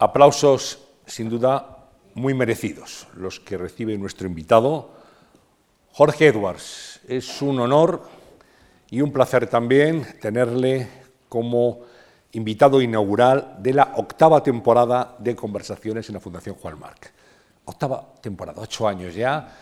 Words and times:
Aplausos 0.00 0.78
sin 1.06 1.28
duda 1.28 1.88
muy 2.14 2.32
merecidos 2.32 3.08
los 3.14 3.40
que 3.40 3.58
recibe 3.58 3.98
nuestro 3.98 4.28
invitado, 4.28 4.90
Jorge 5.90 6.28
Edwards. 6.28 7.00
Es 7.08 7.42
un 7.42 7.58
honor 7.58 8.02
y 8.90 9.00
un 9.00 9.12
placer 9.12 9.48
también 9.48 10.06
tenerle 10.20 10.88
como 11.28 11.80
invitado 12.30 12.80
inaugural 12.80 13.56
de 13.58 13.72
la 13.72 13.94
octava 13.96 14.40
temporada 14.40 15.16
de 15.18 15.34
Conversaciones 15.34 16.08
en 16.08 16.14
la 16.14 16.20
Fundación 16.20 16.54
Juan 16.54 16.78
Marc. 16.78 17.12
Octava 17.64 18.14
temporada, 18.20 18.62
ocho 18.62 18.86
años 18.86 19.16
ya, 19.16 19.52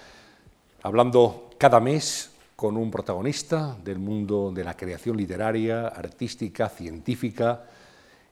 hablando 0.82 1.48
cada 1.56 1.80
mes 1.80 2.30
con 2.54 2.76
un 2.76 2.90
protagonista 2.90 3.74
del 3.82 3.98
mundo 3.98 4.52
de 4.52 4.64
la 4.64 4.76
creación 4.76 5.16
literaria, 5.16 5.88
artística, 5.88 6.68
científica, 6.68 7.64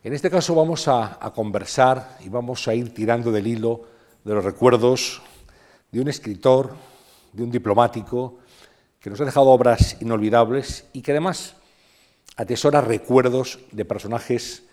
en 0.04 0.12
este 0.12 0.30
caso 0.30 0.54
vamos 0.54 0.86
a, 0.86 1.18
conversar 1.34 2.18
y 2.20 2.28
vamos 2.28 2.68
a 2.68 2.74
ir 2.74 2.92
tirando 2.92 3.32
del 3.32 3.46
hilo 3.46 3.80
de 4.22 4.34
los 4.34 4.44
recuerdos 4.44 5.22
de 5.90 6.00
un 6.00 6.08
escritor, 6.08 6.74
de 7.32 7.42
un 7.42 7.50
diplomático, 7.50 8.38
que 9.00 9.08
nos 9.08 9.18
ha 9.22 9.24
dejado 9.24 9.46
obras 9.46 9.96
inolvidables 10.02 10.86
y 10.92 11.00
que 11.00 11.12
además 11.12 11.56
atesora 12.36 12.82
recuerdos 12.82 13.60
de 13.72 13.86
personajes 13.86 14.64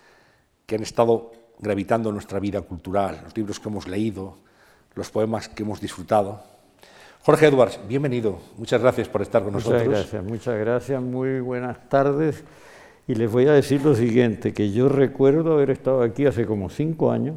que 0.66 0.76
han 0.76 0.84
estado 0.84 1.32
gravitando 1.60 2.10
en 2.10 2.16
nuestra 2.16 2.40
vida 2.40 2.62
cultural, 2.62 3.22
los 3.24 3.38
libros 3.38 3.58
que 3.58 3.70
hemos 3.70 3.88
leído, 3.88 4.38
los 4.96 5.10
poemas 5.12 5.48
que 5.48 5.64
hemos 5.64 5.80
disfrutado. 5.80 6.44
Jorge 7.22 7.48
Edwards, 7.48 7.80
bienvenido. 7.88 8.38
Muchas 8.58 8.82
gracias 8.82 9.08
por 9.08 9.22
estar 9.22 9.44
con 9.44 9.54
nosotros. 9.54 9.84
Muchas 9.84 10.00
gracias, 10.02 10.24
muchas 10.26 10.60
gracias. 10.60 11.02
Muy 11.02 11.40
buenas 11.40 11.88
tardes. 11.88 12.44
Y 13.12 13.16
les 13.16 13.30
voy 13.30 13.46
a 13.46 13.52
decir 13.52 13.84
lo 13.84 13.94
siguiente, 13.94 14.54
que 14.54 14.72
yo 14.72 14.88
recuerdo 14.88 15.52
haber 15.52 15.70
estado 15.70 16.02
aquí 16.02 16.26
hace 16.26 16.46
como 16.46 16.70
cinco 16.70 17.12
años. 17.12 17.36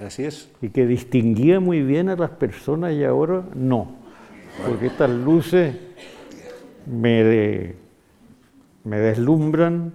así 0.00 0.24
es. 0.24 0.48
Y 0.62 0.70
que 0.70 0.86
distinguía 0.86 1.60
muy 1.60 1.82
bien 1.82 2.08
a 2.08 2.16
las 2.16 2.30
personas 2.30 2.94
y 2.94 3.04
ahora 3.04 3.44
no. 3.54 3.96
Porque 4.66 4.86
estas 4.86 5.10
luces 5.10 5.76
me, 6.86 7.74
me 8.84 8.98
deslumbran 8.98 9.92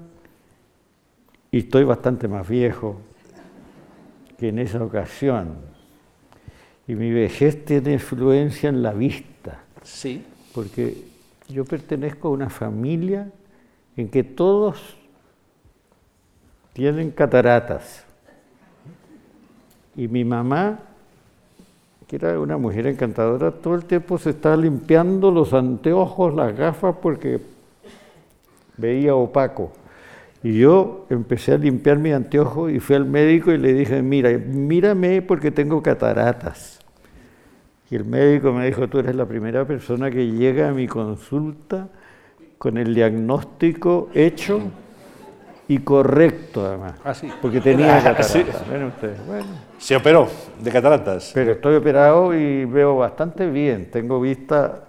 y 1.50 1.58
estoy 1.58 1.86
bastante 1.86 2.28
más 2.28 2.48
viejo 2.48 3.02
que 4.38 4.50
en 4.50 4.59
esa 4.59 4.83
ocasión. 4.83 5.55
Y 6.88 6.94
mi 6.94 7.09
vejez 7.09 7.66
tiene 7.66 7.94
influencia 7.94 8.70
en 8.70 8.83
la 8.83 8.94
vista. 8.94 9.64
Sí. 9.81 10.23
Porque 10.53 11.03
yo 11.48 11.66
pertenezco 11.66 12.28
a 12.28 12.31
una 12.31 12.52
familia 12.52 13.31
en 13.98 14.08
que 14.08 14.23
todos 14.23 14.98
tienen 16.73 17.12
cataratas. 17.12 18.06
Y 19.95 20.08
mi 20.08 20.23
mamá, 20.23 20.80
que 22.08 22.16
era 22.16 22.39
una 22.39 22.58
mujer 22.58 22.88
encantadora, 22.88 23.52
todo 23.52 23.76
el 23.76 23.86
tiempo 23.86 24.17
se 24.17 24.31
estaba 24.31 24.56
limpiando 24.56 25.31
los 25.31 25.53
anteojos, 25.53 26.34
las 26.34 26.56
gafas, 26.56 26.95
porque 27.02 27.39
veía 28.78 29.16
opaco. 29.16 29.72
Y 30.42 30.58
yo 30.59 31.06
empecé 31.09 31.53
a 31.53 31.58
limpiar 31.58 32.00
mi 32.00 32.14
anteojo 32.14 32.70
y 32.70 32.80
fui 32.80 32.95
al 32.95 33.06
médico 33.06 33.52
y 33.52 33.58
le 33.58 33.73
dije, 33.73 34.02
mira, 34.02 34.30
mírame 34.38 35.22
porque 35.22 35.52
tengo 35.52 35.83
cataratas. 35.83 36.80
Y 37.92 37.95
el 37.95 38.06
médico 38.06 38.54
me 38.54 38.66
dijo, 38.66 38.88
tú 38.88 39.00
eres 39.00 39.16
la 39.16 39.26
primera 39.26 39.66
persona 39.66 40.09
que 40.11 40.31
llega 40.31 40.70
a 40.70 40.72
mi 40.72 40.88
consulta 40.88 41.89
con 42.58 42.78
el 42.78 42.94
diagnóstico 42.94 44.09
hecho 44.14 44.61
y 45.70 45.78
correcto 45.78 46.66
además. 46.66 46.95
Ah, 47.06 47.14
sí. 47.14 47.31
Porque 47.39 47.62
tenía 47.62 47.98
ah, 47.98 48.03
cataratas. 48.03 48.31
Sí. 48.31 48.44
Bueno. 49.28 49.45
Se 49.78 49.95
operó 49.95 50.28
de 50.60 50.71
cataratas. 50.71 51.32
Pero 51.32 51.52
estoy 51.52 51.76
operado 51.76 52.33
y 52.33 52.66
veo 52.66 52.98
bastante 52.98 53.48
bien. 53.48 53.92
Tengo 53.92 54.20
vista 54.20 54.86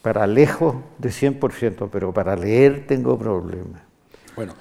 para 0.00 0.26
lejos 0.26 0.76
de 0.96 1.10
100%, 1.10 1.90
pero 1.92 2.12
para 2.12 2.34
leer 2.34 2.86
tengo 2.86 3.18
problemas. 3.18 3.82
Bueno. 4.34 4.54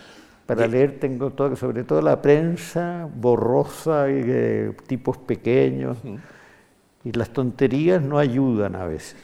Para 0.45 0.67
leer 0.67 0.99
tengo 0.99 1.29
todo, 1.29 1.55
sobre 1.55 1.85
todo 1.85 2.01
la 2.01 2.21
prensa 2.21 3.07
borrosa 3.15 4.09
y 4.09 4.23
de 4.23 4.75
tipos 4.87 5.17
pequeños. 5.17 5.99
Y 7.05 7.13
las 7.13 7.29
tonterías 7.29 8.01
no 8.01 8.19
ayudan 8.19 8.75
a 8.75 8.85
veces. 8.85 9.15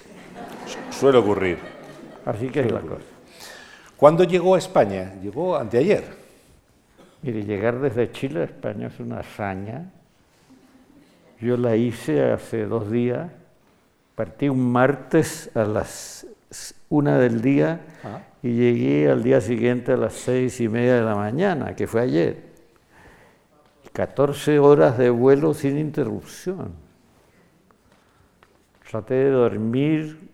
Suele 0.91 1.17
ocurrir. 1.17 1.57
Así 2.25 2.47
que 2.47 2.61
es 2.61 2.71
la 2.71 2.79
cosa. 2.79 3.18
¿Cuándo 3.99 4.23
llegó 4.23 4.55
a 4.55 4.57
España? 4.57 5.13
Llegó 5.21 5.57
anteayer. 5.57 6.05
Mire, 7.21 7.43
llegar 7.43 7.79
desde 7.79 8.09
Chile 8.13 8.41
a 8.41 8.43
España 8.45 8.87
es 8.87 8.97
una 8.99 9.19
hazaña. 9.19 9.91
Yo 11.41 11.57
la 11.57 11.75
hice 11.75 12.31
hace 12.31 12.65
dos 12.65 12.89
días. 12.89 13.29
Partí 14.15 14.47
un 14.47 14.71
martes 14.71 15.51
a 15.53 15.65
las 15.65 16.25
una 16.87 17.19
del 17.19 17.41
día 17.41 17.81
ah. 18.03 18.21
y 18.41 18.53
llegué 18.53 19.11
al 19.11 19.21
día 19.21 19.41
siguiente 19.41 19.91
a 19.91 19.97
las 19.97 20.13
seis 20.13 20.59
y 20.61 20.69
media 20.69 20.95
de 20.95 21.01
la 21.01 21.15
mañana, 21.15 21.75
que 21.75 21.85
fue 21.85 22.01
ayer. 22.01 22.49
14 23.91 24.59
horas 24.59 24.97
de 24.97 25.09
vuelo 25.09 25.53
sin 25.53 25.77
interrupción. 25.77 26.71
Traté 28.89 29.15
de 29.15 29.31
dormir 29.31 30.29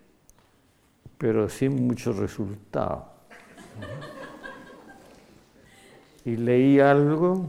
pero 1.18 1.48
sin 1.48 1.86
mucho 1.86 2.12
resultado. 2.12 3.15
Y 6.24 6.36
leí 6.36 6.80
algo 6.80 7.46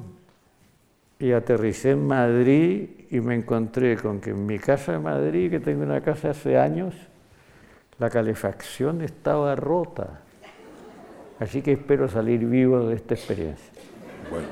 y 1.19 1.31
aterricé 1.31 1.91
en 1.91 2.05
Madrid 2.05 2.89
y 3.09 3.19
me 3.19 3.35
encontré 3.35 3.97
con 3.97 4.19
que 4.19 4.31
en 4.31 4.45
mi 4.45 4.59
casa 4.59 4.93
de 4.93 4.99
Madrid, 4.99 5.49
que 5.49 5.59
tengo 5.59 5.83
una 5.83 6.01
casa 6.01 6.29
hace 6.31 6.57
años, 6.57 6.93
la 7.97 8.09
calefacción 8.09 9.01
estaba 9.01 9.55
rota. 9.55 10.21
Así 11.39 11.61
que 11.61 11.73
espero 11.73 12.07
salir 12.07 12.45
vivo 12.45 12.79
de 12.87 12.95
esta 12.95 13.15
experiencia. 13.15 13.71
Bueno, 14.29 14.47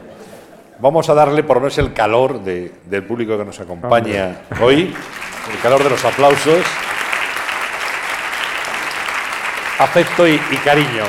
vamos 0.79 1.09
a 1.09 1.13
darle 1.13 1.43
por 1.43 1.61
lo 1.61 1.67
el 1.67 1.93
calor 1.93 2.43
del 2.43 3.03
público 3.03 3.37
que 3.37 3.45
nos 3.45 3.59
acompaña 3.59 4.41
hoy, 4.61 4.93
el 5.53 5.59
calor 5.61 5.83
de 5.83 5.89
los 5.91 6.03
aplausos 6.03 6.63
afecto 9.79 10.27
y, 10.27 10.37
cariño. 10.63 11.03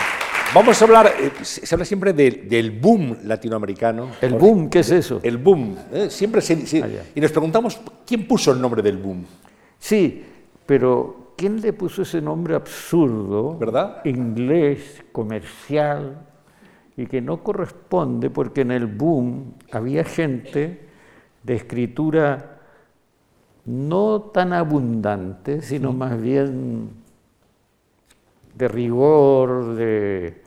Vamos 0.55 0.81
a 0.81 0.85
hablar, 0.85 1.13
eh, 1.19 1.31
se 1.43 1.75
habla 1.75 1.85
siempre 1.85 2.13
del 2.13 2.71
boom 2.71 3.19
latinoamericano. 3.25 4.11
¿El 4.21 4.35
boom? 4.35 4.71
¿Qué 4.71 4.79
es 4.81 4.91
eso? 4.91 5.21
El 5.23 5.39
boom. 5.39 5.77
¿eh? 5.93 6.09
Siempre 6.11 6.41
se, 6.41 6.83
ah, 6.83 6.89
y 7.15 7.21
nos 7.21 7.31
preguntamos, 7.31 7.79
¿quién 8.07 8.27
puso 8.27 8.53
el 8.53 8.61
nombre 8.61 8.83
del 8.83 8.97
boom? 8.97 9.25
Sí, 9.79 10.25
pero 10.65 11.33
¿quién 11.37 11.61
le 11.61 11.73
puso 11.73 12.03
ese 12.03 12.21
nombre 12.21 12.55
absurdo? 12.55 13.59
¿Verdad? 13.59 14.01
Inglés, 14.05 15.05
comercial, 15.13 16.27
y 16.97 17.07
que 17.07 17.21
no 17.21 17.43
corresponde 17.43 18.31
porque 18.31 18.63
en 18.63 18.71
el 18.71 18.87
boom 18.87 19.55
había 19.71 20.05
gente 20.05 20.89
de 21.43 21.55
escritura 21.55 22.61
no 23.67 24.21
tan 24.33 24.53
abundante, 24.53 25.61
sino 25.61 25.93
más 25.93 26.21
bien 26.21 26.91
de 28.57 28.69
rigor, 28.69 29.75
de, 29.75 30.43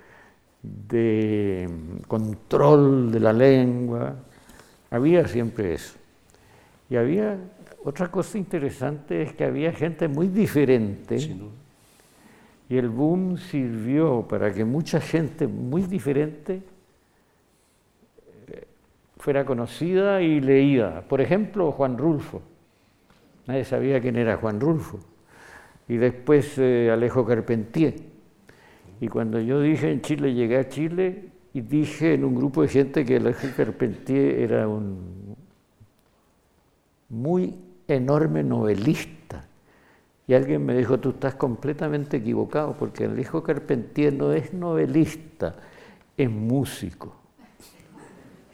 control 2.07 3.11
de 3.11 3.19
la 3.19 3.33
lengua. 3.33 4.15
Había 4.89 5.27
siempre 5.27 5.75
eso. 5.75 5.97
Y 6.89 6.95
había 6.95 7.37
otra 7.83 8.09
cosa 8.09 8.37
interesante, 8.37 9.21
es 9.21 9.33
que 9.33 9.43
había 9.45 9.71
gente 9.71 10.07
muy 10.07 10.27
diferente. 10.27 11.17
Y 12.67 12.77
el 12.77 12.89
boom 12.89 13.37
sirvió 13.37 14.25
para 14.27 14.53
que 14.53 14.65
mucha 14.65 14.99
gente 14.99 15.47
muy 15.47 15.83
diferente 15.83 16.61
eh, 18.47 18.67
fuera 19.17 19.45
conocida 19.45 20.21
y 20.21 20.39
leída. 20.39 21.01
Por 21.07 21.21
ejemplo, 21.21 21.71
Juan 21.71 21.97
Rulfo. 21.97 22.41
Nadie 23.47 23.65
sabía 23.65 23.99
quién 24.01 24.15
era 24.15 24.37
Juan 24.37 24.59
Rulfo 24.59 24.99
y 25.89 25.97
después 25.97 26.57
eh, 26.59 26.91
Alejo 26.91 27.25
Carpentier. 27.25 27.95
Y 29.01 29.07
cuando 29.07 29.41
yo 29.41 29.59
dije 29.59 29.91
en 29.91 30.01
Chile, 30.01 30.33
llegué 30.33 30.57
a 30.57 30.69
Chile 30.69 31.29
y 31.51 31.61
dije 31.61 32.13
en 32.13 32.23
un 32.23 32.35
grupo 32.35 32.61
de 32.61 32.67
gente 32.67 33.03
que 33.03 33.15
Alejo 33.15 33.47
Carpentier 33.57 34.39
era 34.39 34.67
un 34.67 35.35
muy 37.09 37.55
enorme 37.87 38.43
novelista. 38.43 39.45
Y 40.27 40.35
alguien 40.35 40.63
me 40.63 40.77
dijo, 40.77 40.99
tú 40.99 41.09
estás 41.09 41.33
completamente 41.33 42.17
equivocado, 42.17 42.73
porque 42.77 43.05
Alejo 43.05 43.41
Carpentier 43.41 44.13
no 44.13 44.31
es 44.31 44.53
novelista, 44.53 45.55
es 46.15 46.29
músico. 46.29 47.15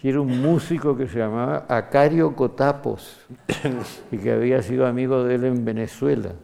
Y 0.02 0.08
era 0.08 0.22
un 0.22 0.42
músico 0.42 0.96
que 0.96 1.08
se 1.08 1.20
llamaba 1.20 1.66
Acario 1.68 2.34
Cotapos 2.34 3.26
y 4.12 4.18
que 4.20 4.32
había 4.32 4.62
sido 4.62 4.88
amigo 4.88 5.22
de 5.26 5.36
él 5.36 5.44
en 5.44 5.66
Venezuela. 5.66 6.36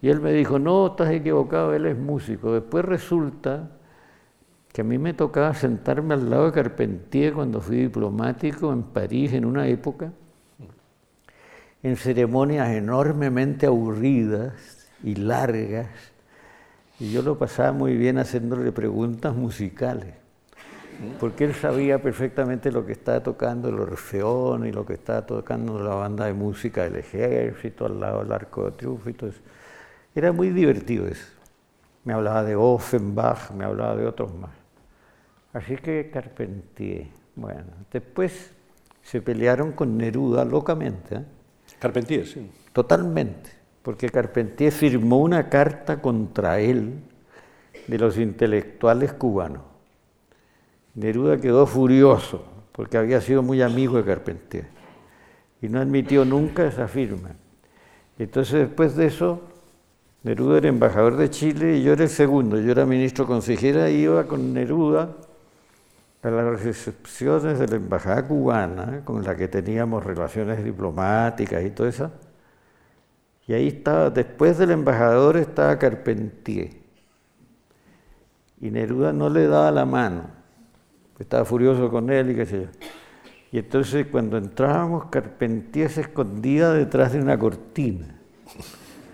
Y 0.00 0.08
él 0.08 0.20
me 0.20 0.32
dijo, 0.32 0.58
no, 0.58 0.88
estás 0.88 1.10
equivocado, 1.10 1.74
él 1.74 1.86
es 1.86 1.98
músico. 1.98 2.52
Después 2.52 2.84
resulta 2.84 3.70
que 4.72 4.82
a 4.82 4.84
mí 4.84 4.98
me 4.98 5.12
tocaba 5.12 5.54
sentarme 5.54 6.14
al 6.14 6.30
lado 6.30 6.46
de 6.46 6.52
Carpentier 6.52 7.32
cuando 7.32 7.60
fui 7.60 7.78
diplomático 7.78 8.72
en 8.72 8.84
París 8.84 9.32
en 9.32 9.44
una 9.44 9.66
época, 9.66 10.12
en 11.82 11.96
ceremonias 11.96 12.68
enormemente 12.70 13.66
aburridas 13.66 14.88
y 15.02 15.16
largas, 15.16 15.88
y 17.00 17.12
yo 17.12 17.22
lo 17.22 17.38
pasaba 17.38 17.72
muy 17.72 17.96
bien 17.96 18.18
haciéndole 18.18 18.72
preguntas 18.72 19.34
musicales, 19.34 20.14
porque 21.20 21.44
él 21.44 21.54
sabía 21.54 22.02
perfectamente 22.02 22.72
lo 22.72 22.84
que 22.84 22.92
estaba 22.92 23.20
tocando 23.20 23.68
el 23.68 23.78
Orfeón 23.78 24.66
y 24.66 24.72
lo 24.72 24.84
que 24.84 24.94
estaba 24.94 25.24
tocando 25.24 25.82
la 25.82 25.94
banda 25.94 26.26
de 26.26 26.34
música 26.34 26.84
del 26.84 26.96
ejército 26.96 27.86
al 27.86 28.00
lado 28.00 28.22
del 28.22 28.32
arco 28.32 28.64
de 28.66 28.70
triunfo 28.72 29.08
y 29.10 29.12
todo 29.12 29.30
eso. 29.30 29.40
Era 30.18 30.32
muy 30.32 30.50
divertido 30.50 31.06
eso. 31.06 31.28
Me 32.02 32.12
hablaba 32.12 32.42
de 32.42 32.56
Offenbach, 32.56 33.52
me 33.52 33.64
hablaba 33.64 33.94
de 33.94 34.04
otros 34.04 34.34
más. 34.34 34.50
Así 35.52 35.76
que 35.76 36.10
Carpentier. 36.12 37.06
Bueno, 37.36 37.68
después 37.92 38.50
se 39.00 39.22
pelearon 39.22 39.70
con 39.70 39.96
Neruda 39.96 40.44
locamente. 40.44 41.14
¿eh? 41.14 41.24
Carpentier, 41.78 42.26
sí. 42.26 42.50
Totalmente, 42.72 43.48
porque 43.80 44.08
Carpentier 44.08 44.72
firmó 44.72 45.18
una 45.18 45.48
carta 45.48 46.02
contra 46.02 46.58
él 46.58 46.94
de 47.86 47.98
los 47.98 48.18
intelectuales 48.18 49.12
cubanos. 49.12 49.62
Neruda 50.96 51.36
quedó 51.36 51.64
furioso 51.64 52.44
porque 52.72 52.98
había 52.98 53.20
sido 53.20 53.44
muy 53.44 53.62
amigo 53.62 53.98
de 53.98 54.04
Carpentier 54.04 54.66
y 55.62 55.68
no 55.68 55.78
admitió 55.78 56.24
nunca 56.24 56.66
esa 56.66 56.88
firma. 56.88 57.36
Entonces 58.18 58.66
después 58.66 58.96
de 58.96 59.06
eso, 59.06 59.42
Neruda 60.22 60.58
era 60.58 60.68
embajador 60.68 61.16
de 61.16 61.30
Chile 61.30 61.76
y 61.76 61.82
yo 61.82 61.92
era 61.92 62.04
el 62.04 62.10
segundo, 62.10 62.58
yo 62.58 62.72
era 62.72 62.84
ministro 62.84 63.26
consejera 63.26 63.88
y 63.88 64.02
iba 64.02 64.24
con 64.24 64.52
Neruda 64.52 65.10
a 66.22 66.30
las 66.30 66.62
recepciones 66.62 67.58
de 67.58 67.68
la 67.68 67.76
embajada 67.76 68.26
cubana, 68.26 69.02
con 69.04 69.22
la 69.22 69.36
que 69.36 69.46
teníamos 69.46 70.04
relaciones 70.04 70.64
diplomáticas 70.64 71.64
y 71.64 71.70
todo 71.70 71.86
eso. 71.86 72.10
Y 73.46 73.52
ahí 73.54 73.68
estaba, 73.68 74.10
después 74.10 74.58
del 74.58 74.72
embajador 74.72 75.36
estaba 75.36 75.78
Carpentier. 75.78 76.70
Y 78.60 78.70
Neruda 78.70 79.12
no 79.12 79.30
le 79.30 79.46
daba 79.46 79.70
la 79.70 79.86
mano, 79.86 80.24
estaba 81.18 81.44
furioso 81.44 81.88
con 81.90 82.10
él 82.10 82.32
y 82.32 82.34
qué 82.34 82.46
sé 82.46 82.60
yo. 82.62 82.68
Y 83.52 83.58
entonces 83.58 84.06
cuando 84.10 84.36
entrábamos, 84.36 85.06
Carpentier 85.06 85.88
se 85.88 86.02
escondía 86.02 86.70
detrás 86.70 87.12
de 87.12 87.20
una 87.20 87.38
cortina, 87.38 88.16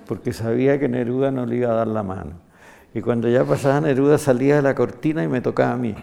porque 0.07 0.33
sabía 0.33 0.79
que 0.79 0.89
Neruda 0.89 1.31
no 1.31 1.47
le 1.47 1.57
iba 1.57 1.71
a 1.71 1.75
dar 1.75 1.87
la 1.87 2.03
mano. 2.03 2.33
Y 2.95 3.01
cuando 3.01 3.29
ya 3.29 3.45
pasaba 3.45 3.81
Neruda 3.81 4.19
salía 4.19 4.57
de 4.57 4.63
la 4.63 4.75
cortina 4.75 5.25
y 5.25 5.29
me 5.29 5.41
tocaba 5.41 5.73
a 5.73 5.77
mí. 5.77 5.95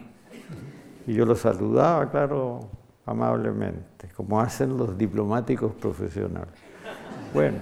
Y 1.08 1.14
yo 1.14 1.26
lo 1.26 1.36
saludaba, 1.36 2.10
claro, 2.12 2.70
amablemente, 3.06 4.10
como 4.16 4.40
hacen 4.42 4.78
los 4.78 4.98
diplomáticos 4.98 5.74
profesionales. 5.74 6.54
Bueno, 7.34 7.58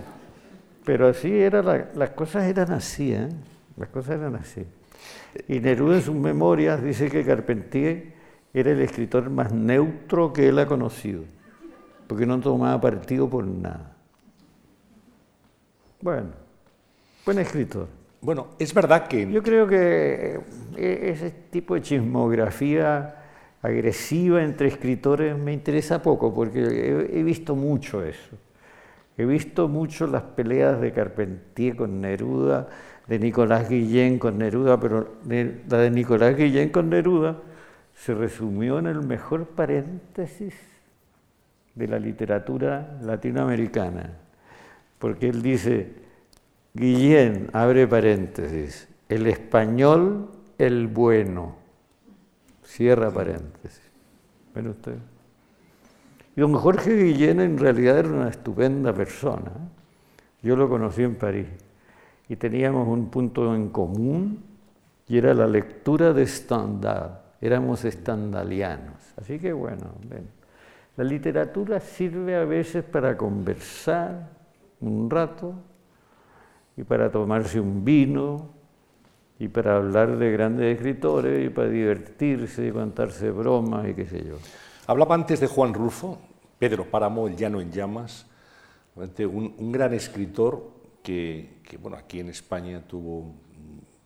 pero 0.83 1.07
así 1.07 1.31
era, 1.31 1.61
las 1.93 2.09
cosas 2.11 2.45
eran 2.45 2.71
así, 2.71 3.13
¿eh? 3.13 3.29
Las 3.77 3.89
cosas 3.89 4.17
eran 4.17 4.35
así. 4.35 4.65
Y 5.47 5.59
Neruda 5.59 5.97
en 5.97 6.01
sus 6.01 6.15
memorias 6.15 6.83
dice 6.83 7.09
que 7.09 7.23
Carpentier 7.23 8.13
era 8.53 8.71
el 8.71 8.81
escritor 8.81 9.29
más 9.29 9.51
neutro 9.51 10.33
que 10.33 10.49
él 10.49 10.57
ha 10.59 10.65
conocido, 10.65 11.23
porque 12.07 12.25
no 12.25 12.39
tomaba 12.39 12.81
partido 12.81 13.29
por 13.29 13.45
nada. 13.45 13.88
Bueno, 16.01 16.29
buen 17.25 17.39
escritor. 17.39 17.87
Bueno, 18.21 18.47
es 18.59 18.73
verdad 18.73 19.07
que... 19.07 19.29
Yo 19.31 19.41
creo 19.43 19.67
que 19.67 20.39
eh, 20.77 21.11
ese 21.11 21.31
tipo 21.49 21.75
de 21.75 21.81
chismografía 21.81 23.15
agresiva 23.61 24.43
entre 24.43 24.67
escritores 24.67 25.37
me 25.37 25.53
interesa 25.53 26.01
poco, 26.01 26.33
porque 26.33 27.07
he, 27.11 27.23
visto 27.23 27.55
mucho 27.55 28.03
eso. 28.03 28.37
He 29.17 29.25
visto 29.25 29.67
mucho 29.67 30.07
las 30.07 30.23
peleas 30.23 30.79
de 30.79 30.93
Carpentier 30.93 31.75
con 31.75 31.99
Neruda, 31.99 32.69
de 33.07 33.19
Nicolás 33.19 33.69
Guillén 33.69 34.19
con 34.19 34.37
Neruda, 34.37 34.79
pero 34.79 35.15
la 35.27 35.77
de 35.77 35.91
Nicolás 35.91 36.37
Guillén 36.37 36.69
con 36.69 36.89
Neruda 36.89 37.37
se 37.93 38.13
resumió 38.13 38.79
en 38.79 38.87
el 38.87 39.01
mejor 39.01 39.45
paréntesis 39.47 40.55
de 41.75 41.87
la 41.87 41.99
literatura 41.99 42.97
latinoamericana, 43.01 44.13
porque 44.99 45.29
él 45.29 45.41
dice, 45.41 45.93
Guillén, 46.73 47.49
abre 47.53 47.87
paréntesis, 47.87 48.87
el 49.07 49.25
español, 49.27 50.29
el 50.57 50.87
bueno. 50.87 51.55
Cierra 52.63 53.09
paréntesis. 53.09 53.81
¿Ven 54.53 54.67
ustedes? 54.67 54.99
Y 56.35 56.41
don 56.41 56.53
Jorge 56.53 56.95
Guillén 56.95 57.39
en 57.39 57.57
realidad 57.57 57.97
era 57.97 58.09
una 58.09 58.29
estupenda 58.29 58.93
persona. 58.93 59.51
Yo 60.43 60.55
lo 60.55 60.69
conocí 60.69 61.03
en 61.03 61.15
París 61.15 61.47
y 62.27 62.35
teníamos 62.35 62.87
un 62.87 63.09
punto 63.09 63.55
en 63.55 63.69
común 63.69 64.43
y 65.07 65.17
era 65.17 65.33
la 65.33 65.47
lectura 65.47 66.13
de 66.13 66.27
Stendhal. 66.27 67.19
Éramos 67.41 67.83
estandalianos. 67.85 69.13
Así 69.17 69.39
que 69.39 69.51
bueno, 69.51 69.95
ven. 70.07 70.27
la 70.97 71.03
literatura 71.03 71.79
sirve 71.79 72.35
a 72.35 72.45
veces 72.45 72.83
para 72.83 73.17
conversar 73.17 74.38
un 74.81 75.09
rato 75.09 75.53
y 76.77 76.83
para 76.83 77.11
tomarse 77.11 77.59
un 77.59 77.83
vino 77.83 78.49
y 79.37 79.47
para 79.47 79.77
hablar 79.77 80.17
de 80.17 80.31
grandes 80.31 80.77
escritores 80.77 81.45
y 81.45 81.49
para 81.49 81.69
divertirse 81.69 82.67
y 82.67 82.71
contarse 82.71 83.31
bromas 83.31 83.87
y 83.87 83.93
qué 83.93 84.05
sé 84.05 84.23
yo. 84.23 84.35
Hablaba 84.87 85.15
antes 85.15 85.39
de 85.39 85.47
Juan 85.47 85.73
Rulfo, 85.73 86.17
Pedro 86.57 86.85
Páramo, 86.85 87.27
El 87.27 87.35
Llano 87.35 87.61
en 87.61 87.71
Llamas, 87.71 88.25
un, 88.95 89.55
un 89.57 89.71
gran 89.71 89.93
escritor 89.93 90.71
que, 91.01 91.59
que, 91.63 91.77
bueno, 91.77 91.97
aquí 91.97 92.19
en 92.19 92.29
España 92.29 92.81
tuvo 92.85 93.33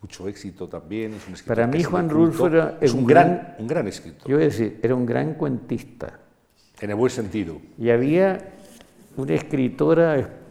mucho 0.03 0.27
éxito 0.27 0.67
también. 0.67 1.13
Es 1.13 1.27
un 1.27 1.47
para 1.47 1.65
mí 1.65 1.81
Juan 1.81 2.09
Rulfo 2.09 2.47
era 2.47 2.77
es 2.81 2.93
un, 2.93 3.05
gran, 3.05 3.55
un 3.57 3.67
gran 3.67 3.87
escritor. 3.87 4.27
Yo 4.27 4.35
voy 4.35 4.43
a 4.43 4.47
decir, 4.47 4.79
era 4.83 4.93
un 4.93 5.05
gran 5.05 5.35
cuentista. 5.35 6.19
En 6.81 6.89
el 6.89 6.95
buen 6.95 7.09
sentido. 7.09 7.61
Y 7.77 7.89
había 7.89 8.53
una 9.15 9.33
escritora 9.33 10.42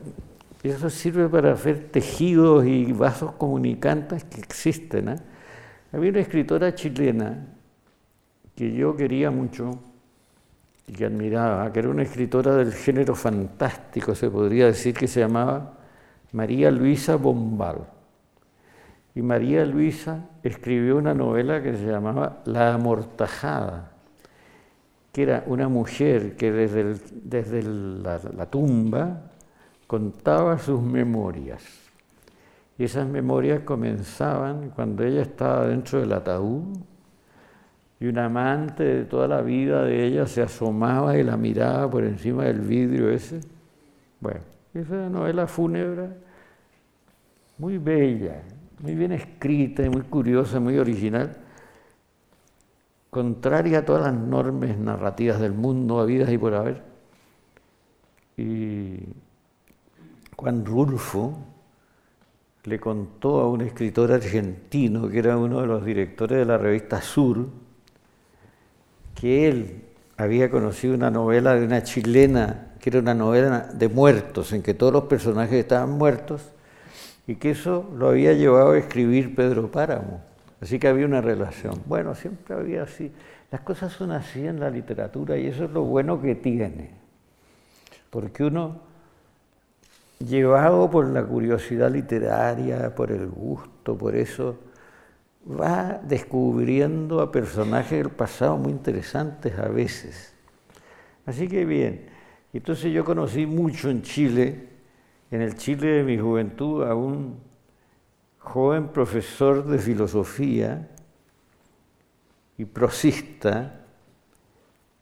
y 0.63 0.69
eso 0.69 0.89
sirve 0.89 1.29
para 1.29 1.53
hacer 1.53 1.89
tejidos 1.91 2.65
y 2.65 2.93
vasos 2.93 3.33
comunicantes 3.33 4.25
que 4.25 4.41
existen. 4.41 5.09
¿eh? 5.09 5.17
Había 5.93 6.11
una 6.11 6.21
escritora 6.21 6.75
chilena 6.75 7.47
que 8.55 8.73
yo 8.73 8.95
quería 8.95 9.31
mucho 9.31 9.81
y 10.87 10.93
que 10.93 11.05
admiraba, 11.05 11.73
que 11.73 11.81
era 11.81 11.89
una 11.89 12.03
escritora 12.03 12.55
del 12.55 12.73
género 12.73 13.15
fantástico, 13.15 14.15
se 14.15 14.31
podría 14.31 14.67
decir, 14.67 14.95
que 14.95 15.09
se 15.09 15.21
llamaba 15.21 15.79
María 16.33 16.71
Luisa 16.71 17.17
Bombal. 17.17 17.79
Y 19.15 19.23
María 19.23 19.65
Luisa 19.67 20.29
escribió 20.43 20.97
una 20.97 21.13
novela 21.13 21.63
que 21.63 21.77
se 21.77 21.87
llamaba 21.87 22.41
La 22.45 22.75
Amortajada, 22.75 23.91
que 25.13 25.23
era 25.25 25.45
una 25.47 25.69
mujer 25.69 26.37
que 26.37 26.53
desde, 26.53 26.95
desde 27.13 27.63
la 27.63 28.47
tumba 28.47 29.32
contaba 29.93 30.59
sus 30.59 30.81
memorias. 30.81 31.63
Y 32.79 32.85
esas 32.85 33.07
memorias 33.07 33.61
comenzaban 33.61 34.71
cuando 34.71 35.05
ella 35.05 35.21
estaba 35.21 35.67
dentro 35.67 36.01
del 36.01 36.15
ataúd 36.15 36.79
y 38.01 38.07
un 38.07 38.17
amante 38.17 38.85
de 38.85 39.05
toda 39.05 39.29
la 39.29 39.43
vida 39.43 39.85
de 39.85 40.07
ella 40.07 40.27
se 40.27 40.41
asomaba 40.41 41.19
y 41.19 41.23
la 41.23 41.37
miraba 41.37 41.91
por 41.91 42.05
encima 42.05 42.45
del 42.45 42.61
vidrio 42.61 43.11
ese. 43.11 43.41
Bueno, 44.19 44.41
esa 44.73 45.11
novela 45.11 45.47
fúnebre, 45.47 46.09
muy 47.59 47.77
bella, 47.77 48.41
muy 48.81 48.95
bien 48.95 49.13
escrita 49.13 49.83
muy 49.91 50.01
curiosa, 50.01 50.59
muy 50.59 50.79
original, 50.79 51.37
contraria 53.11 53.81
a 53.81 53.85
todas 53.85 54.05
las 54.05 54.15
normas 54.15 54.75
narrativas 54.79 55.39
del 55.39 55.53
mundo, 55.53 56.01
habidas 56.01 56.31
y 56.33 56.39
por 56.39 56.55
haber. 56.55 56.83
Juan 60.43 60.67
Rulfo 60.67 61.39
le 62.65 62.81
contó 62.81 63.39
a 63.39 63.49
un 63.49 63.61
escritor 63.61 64.11
argentino, 64.11 65.09
que 65.09 65.21
era 65.21 65.37
uno 65.37 65.61
de 65.61 65.69
los 65.69 65.85
directores 65.85 66.39
de 66.39 66.45
la 66.45 66.59
revista 66.59 67.01
Sur, 67.01 67.47
que 69.15 69.49
él 69.49 69.85
había 70.17 70.51
conocido 70.51 70.95
una 70.95 71.13
novela 71.13 71.55
de 71.55 71.65
una 71.65 71.85
chilena, 71.85 72.73
que 72.81 72.91
era 72.91 72.99
una 72.99 73.15
novela 73.15 73.71
de 73.73 73.89
muertos, 73.89 74.53
en 74.53 74.65
que 74.65 74.75
todos 74.75 74.93
los 74.93 75.05
personajes 75.05 75.55
estaban 75.55 75.91
muertos, 75.91 76.43
y 77.29 77.37
que 77.37 77.53
eso 77.53 77.89
lo 77.97 78.09
había 78.09 78.33
llevado 78.33 78.73
a 78.73 78.79
escribir 78.79 79.37
Pedro 79.37 79.71
Páramo. 79.71 80.23
Así 80.61 80.81
que 80.81 80.89
había 80.89 81.07
una 81.07 81.21
relación. 81.21 81.81
Bueno, 81.87 82.17
siempre 82.17 82.57
había 82.57 82.83
así. 82.83 83.13
Las 83.53 83.61
cosas 83.61 83.93
son 83.93 84.11
así 84.11 84.45
en 84.45 84.59
la 84.59 84.71
literatura 84.71 85.39
y 85.39 85.47
eso 85.47 85.67
es 85.67 85.71
lo 85.71 85.83
bueno 85.83 86.21
que 86.21 86.35
tiene. 86.35 86.91
Porque 88.11 88.43
uno 88.43 88.92
llevado 90.27 90.91
por 90.91 91.09
la 91.09 91.25
curiosidad 91.25 91.91
literaria, 91.91 92.95
por 92.95 93.11
el 93.11 93.27
gusto, 93.27 93.97
por 93.97 94.17
eso, 94.17 94.59
va 95.49 96.01
descubriendo 96.03 97.21
a 97.21 97.33
personajes 97.33 97.99
del 97.99 98.11
pasado 98.11 98.57
muy 98.57 98.73
interesantes 98.73 99.59
a 99.59 99.69
veces. 99.69 100.35
Así 101.27 101.49
que 101.49 101.65
bien, 101.65 102.07
entonces 102.53 102.93
yo 102.93 103.05
conocí 103.05 103.47
mucho 103.47 103.91
en 103.91 104.03
Chile, 104.03 104.69
en 105.31 105.43
el 105.43 105.57
Chile 105.57 105.89
de 105.89 106.05
mi 106.05 106.19
juventud, 106.19 106.85
a 106.85 106.95
un 106.95 107.37
joven 108.39 108.89
profesor 108.89 109.65
de 109.65 109.79
filosofía 109.79 110.89
y 112.59 112.65
prosista, 112.65 113.81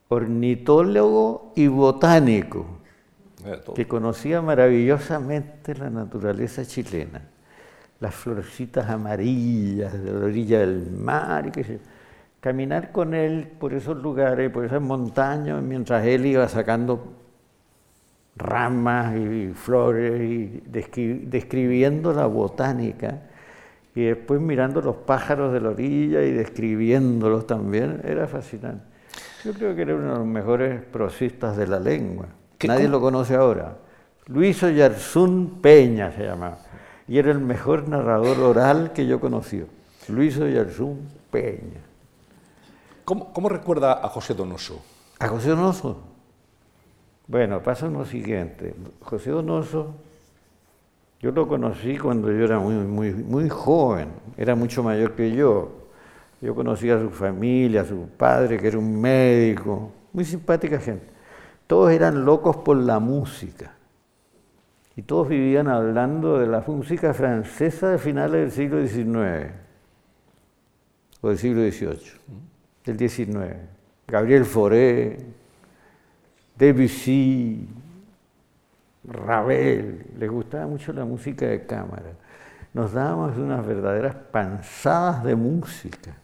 ornitólogo 0.08 1.52
y 1.56 1.66
botánico, 1.66 2.66
que 3.74 3.86
conocía 3.86 4.42
maravillosamente 4.42 5.74
la 5.74 5.90
naturaleza 5.90 6.64
chilena, 6.64 7.22
las 8.00 8.14
florcitas 8.14 8.88
amarillas 8.88 9.92
de 9.92 10.12
la 10.12 10.24
orilla 10.24 10.60
del 10.60 10.90
mar, 10.90 11.46
y 11.46 11.50
que 11.50 11.78
caminar 12.40 12.92
con 12.92 13.14
él 13.14 13.48
por 13.58 13.74
esos 13.74 13.96
lugares, 14.02 14.50
por 14.50 14.64
esas 14.64 14.80
montañas, 14.80 15.62
mientras 15.62 16.04
él 16.06 16.26
iba 16.26 16.48
sacando 16.48 17.14
ramas 18.36 19.16
y 19.16 19.52
flores 19.54 20.20
y 20.22 20.62
describiendo 20.66 22.12
la 22.12 22.26
botánica 22.26 23.22
y 23.94 24.04
después 24.04 24.40
mirando 24.40 24.80
los 24.80 24.96
pájaros 24.96 25.52
de 25.52 25.60
la 25.60 25.70
orilla 25.70 26.22
y 26.22 26.32
describiéndolos 26.32 27.46
también, 27.46 28.00
era 28.04 28.26
fascinante. 28.26 28.84
Yo 29.44 29.52
creo 29.52 29.74
que 29.74 29.82
era 29.82 29.94
uno 29.94 30.12
de 30.12 30.18
los 30.18 30.26
mejores 30.26 30.80
prosistas 30.82 31.56
de 31.56 31.66
la 31.66 31.80
lengua. 31.80 32.28
Nadie 32.66 32.88
lo 32.88 33.00
conoce 33.00 33.34
ahora. 33.34 33.76
Luis 34.26 34.62
Oyarzún 34.62 35.58
Peña 35.60 36.12
se 36.12 36.24
llamaba. 36.24 36.58
Y 37.08 37.18
era 37.18 37.32
el 37.32 37.40
mejor 37.40 37.88
narrador 37.88 38.38
oral 38.40 38.92
que 38.92 39.06
yo 39.06 39.20
conocí. 39.20 39.64
Luis 40.08 40.38
Oyarzún 40.38 41.08
Peña. 41.30 41.80
¿Cómo, 43.04 43.32
¿Cómo, 43.32 43.48
recuerda 43.48 44.04
a 44.04 44.08
José 44.08 44.34
Donoso? 44.34 44.80
¿A 45.18 45.26
José 45.28 45.48
Donoso? 45.50 46.00
Bueno, 47.26 47.60
pasa 47.62 47.88
lo 47.88 48.04
siguiente. 48.04 48.74
José 49.00 49.30
Donoso, 49.30 49.94
yo 51.20 51.32
lo 51.32 51.48
conocí 51.48 51.98
cuando 51.98 52.30
yo 52.30 52.44
era 52.44 52.58
muy, 52.58 52.74
muy, 52.74 53.12
muy 53.12 53.48
joven, 53.48 54.08
era 54.36 54.54
mucho 54.54 54.82
mayor 54.82 55.14
que 55.14 55.32
yo. 55.32 55.70
Yo 56.40 56.54
conocía 56.54 56.96
a 56.96 57.00
su 57.00 57.10
familia, 57.10 57.82
a 57.82 57.84
su 57.84 58.08
padre, 58.16 58.58
que 58.58 58.68
era 58.68 58.78
un 58.78 59.00
médico, 59.00 59.92
muy 60.12 60.24
simpática 60.24 60.78
gente. 60.78 61.06
Todos 61.70 61.92
eran 61.92 62.24
locos 62.24 62.56
por 62.56 62.76
la 62.76 62.98
música. 62.98 63.70
Y 64.96 65.02
todos 65.02 65.28
vivían 65.28 65.68
hablando 65.68 66.36
de 66.40 66.48
la 66.48 66.64
música 66.66 67.14
francesa 67.14 67.90
de 67.90 67.98
finales 67.98 68.40
del 68.40 68.50
siglo 68.50 68.84
XIX, 68.84 69.52
o 71.20 71.28
del 71.28 71.38
siglo 71.38 71.62
XVIII, 71.62 72.12
del 72.84 72.98
XIX. 73.08 73.56
Gabriel 74.08 74.46
Fauré, 74.46 75.16
Debussy, 76.58 77.68
Ravel, 79.04 80.06
les 80.18 80.28
gustaba 80.28 80.66
mucho 80.66 80.92
la 80.92 81.04
música 81.04 81.46
de 81.46 81.66
cámara. 81.66 82.10
Nos 82.74 82.94
dábamos 82.94 83.38
unas 83.38 83.64
verdaderas 83.64 84.16
panzadas 84.16 85.22
de 85.22 85.36
música. 85.36 86.16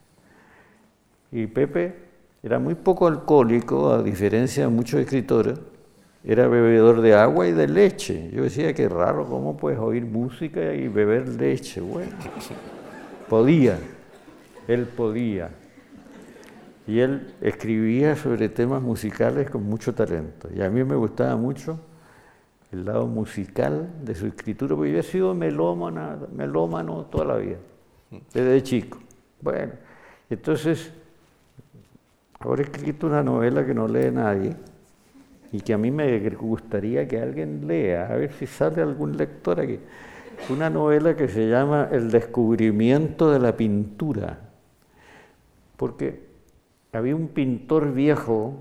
Y 1.31 1.47
Pepe 1.47 2.06
era 2.43 2.59
muy 2.59 2.75
poco 2.75 3.07
alcohólico, 3.07 3.93
a 3.93 4.03
diferencia 4.03 4.65
de 4.65 4.69
muchos 4.69 5.01
escritores, 5.01 5.59
era 6.25 6.49
bebedor 6.49 7.01
de 7.01 7.15
agua 7.15 7.47
y 7.47 7.53
de 7.53 7.69
leche. 7.69 8.31
Yo 8.33 8.43
decía 8.43 8.75
que 8.75 8.89
raro, 8.89 9.27
¿cómo 9.27 9.57
puedes 9.57 9.79
oír 9.79 10.05
música 10.05 10.75
y 10.75 10.89
beber 10.89 11.29
leche? 11.29 11.81
Bueno, 11.81 12.11
podía, 13.29 13.79
él 14.67 14.87
podía 14.87 15.51
y 16.87 17.01
él 17.01 17.35
escribía 17.41 18.15
sobre 18.15 18.49
temas 18.49 18.81
musicales 18.81 19.51
con 19.51 19.65
mucho 19.65 19.95
talento. 19.95 20.49
Y 20.55 20.63
a 20.63 20.71
mí 20.71 20.85
me 20.85 20.95
gustaba 20.95 21.37
mucho 21.37 21.81
el 22.71 22.85
lado 22.85 23.07
musical 23.07 23.89
de 24.03 24.15
su 24.15 24.27
escritura, 24.27 24.77
porque 24.77 24.93
yo 24.93 24.99
he 24.99 25.03
sido 25.03 25.35
melómano, 25.35 26.29
melómano 26.33 27.07
toda 27.07 27.25
la 27.25 27.37
vida, 27.37 27.57
desde 28.33 28.63
chico. 28.63 28.99
Bueno, 29.41 29.73
entonces, 30.31 30.93
ahora 32.41 32.63
he 32.63 32.65
escrito 32.67 33.07
una 33.07 33.23
novela 33.23 33.65
que 33.65 33.75
no 33.75 33.89
lee 33.89 34.11
nadie 34.11 34.55
y 35.53 35.61
que 35.61 35.73
a 35.73 35.79
mí 35.79 35.91
me 35.91 36.29
gustaría 36.31 37.07
que 37.07 37.21
alguien 37.21 37.67
lea, 37.67 38.07
a 38.07 38.17
ver 38.17 38.33
si 38.33 38.47
sale 38.47 38.83
algún 38.83 39.17
lector 39.17 39.61
aquí. 39.61 39.79
Una 40.51 40.69
novela 40.69 41.17
que 41.17 41.29
se 41.29 41.49
llama 41.49 41.89
El 41.91 42.11
descubrimiento 42.11 43.31
de 43.31 43.39
la 43.39 43.57
pintura, 43.57 44.39
porque 45.77 46.27
había 46.93 47.17
un 47.17 47.29
pintor 47.29 47.93
viejo 47.93 48.55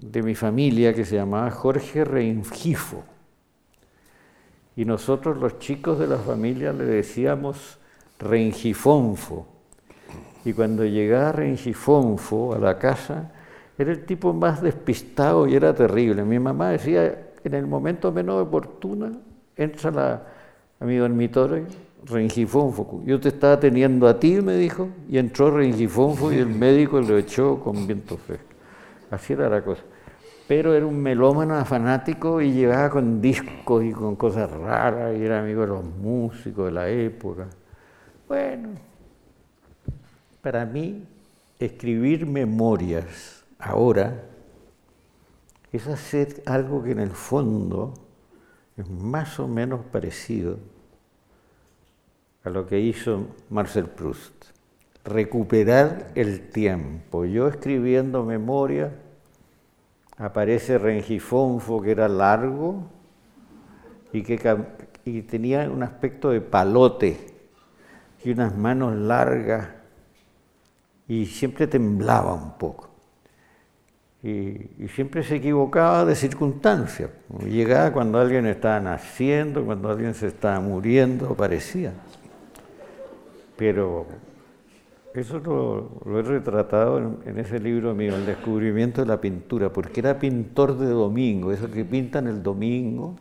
de 0.00 0.22
mi 0.22 0.34
familia 0.34 0.94
que 0.94 1.04
se 1.04 1.16
llamaba 1.16 1.50
Jorge 1.50 2.04
Rengifo. 2.04 3.04
Y 4.76 4.84
nosotros 4.84 5.38
los 5.38 5.58
chicos 5.58 5.98
de 5.98 6.06
la 6.06 6.18
familia 6.18 6.72
le 6.72 6.84
decíamos 6.84 7.78
Rengifonfo. 8.18 9.53
Y 10.44 10.52
cuando 10.52 10.84
llegaba 10.84 11.32
Rengifonfo 11.32 12.54
a 12.54 12.58
la 12.58 12.78
casa, 12.78 13.30
era 13.78 13.90
el 13.90 14.04
tipo 14.04 14.32
más 14.32 14.62
despistado 14.62 15.46
y 15.46 15.54
era 15.54 15.74
terrible. 15.74 16.22
Mi 16.24 16.38
mamá 16.38 16.70
decía, 16.70 17.32
en 17.42 17.54
el 17.54 17.66
momento 17.66 18.12
menos 18.12 18.42
oportuno, 18.42 19.12
entra 19.56 20.22
a 20.78 20.84
mi 20.84 20.96
dormitorio 20.96 21.66
Rengifonfo. 22.06 23.02
Yo 23.04 23.18
te 23.18 23.28
estaba 23.28 23.58
teniendo 23.58 24.06
a 24.06 24.18
ti, 24.18 24.40
me 24.40 24.56
dijo, 24.56 24.88
y 25.08 25.18
entró 25.18 25.50
Rengifonfo 25.50 26.32
y 26.32 26.36
el 26.36 26.48
médico 26.48 27.00
lo 27.00 27.16
echó 27.18 27.58
con 27.60 27.86
viento 27.86 28.16
fresco. 28.16 28.44
Así 29.10 29.32
era 29.32 29.48
la 29.48 29.62
cosa. 29.62 29.82
Pero 30.46 30.74
era 30.74 30.84
un 30.84 31.00
melómano 31.00 31.64
fanático 31.64 32.40
y 32.42 32.52
llegaba 32.52 32.90
con 32.90 33.22
discos 33.22 33.82
y 33.82 33.92
con 33.92 34.14
cosas 34.16 34.50
raras 34.50 35.16
y 35.16 35.24
era 35.24 35.40
amigo 35.40 35.62
de 35.62 35.68
los 35.68 35.84
músicos 35.84 36.66
de 36.66 36.72
la 36.72 36.88
época. 36.88 37.46
Bueno, 38.28 38.70
para 40.44 40.66
mí, 40.66 41.02
escribir 41.58 42.26
memorias 42.26 43.46
ahora 43.58 44.24
es 45.72 45.88
hacer 45.88 46.42
algo 46.44 46.82
que 46.82 46.90
en 46.90 47.00
el 47.00 47.12
fondo 47.12 47.94
es 48.76 48.86
más 48.90 49.40
o 49.40 49.48
menos 49.48 49.80
parecido 49.86 50.58
a 52.44 52.50
lo 52.50 52.66
que 52.66 52.78
hizo 52.78 53.28
Marcel 53.48 53.86
Proust, 53.86 54.34
recuperar 55.02 56.10
el 56.14 56.50
tiempo. 56.50 57.24
Yo 57.24 57.48
escribiendo 57.48 58.22
memoria, 58.22 58.92
aparece 60.18 60.76
Rengifonfo, 60.76 61.80
que 61.80 61.92
era 61.92 62.06
largo 62.06 62.84
y 64.12 64.22
que 64.22 64.36
tenía 65.26 65.70
un 65.70 65.82
aspecto 65.82 66.28
de 66.28 66.42
palote 66.42 67.16
y 68.22 68.30
unas 68.30 68.54
manos 68.54 68.94
largas 68.94 69.83
y 71.08 71.26
siempre 71.26 71.66
temblaba 71.66 72.32
un 72.32 72.58
poco. 72.58 72.90
Y, 74.22 74.88
siempre 74.88 75.22
se 75.22 75.36
equivocaba 75.36 76.04
de 76.06 76.14
circunstancias. 76.14 77.10
Llegaba 77.46 77.92
cuando 77.92 78.18
alguien 78.18 78.46
estaba 78.46 78.80
naciendo, 78.80 79.64
cuando 79.64 79.90
alguien 79.90 80.14
se 80.14 80.28
estaba 80.28 80.60
muriendo, 80.60 81.26
aparecía. 81.26 81.92
Pero 83.56 84.06
eso 85.14 85.38
lo, 85.40 86.18
he 86.18 86.22
retratado 86.22 87.20
en, 87.26 87.38
ese 87.38 87.60
libro 87.60 87.94
mío, 87.94 88.16
El 88.16 88.24
descubrimiento 88.24 89.02
de 89.02 89.08
la 89.08 89.20
pintura, 89.20 89.70
porque 89.70 90.00
era 90.00 90.18
pintor 90.18 90.78
de 90.78 90.86
domingo, 90.86 91.52
eso 91.52 91.70
que 91.70 91.84
pintan 91.84 92.26
el 92.26 92.42
domingo, 92.42 93.16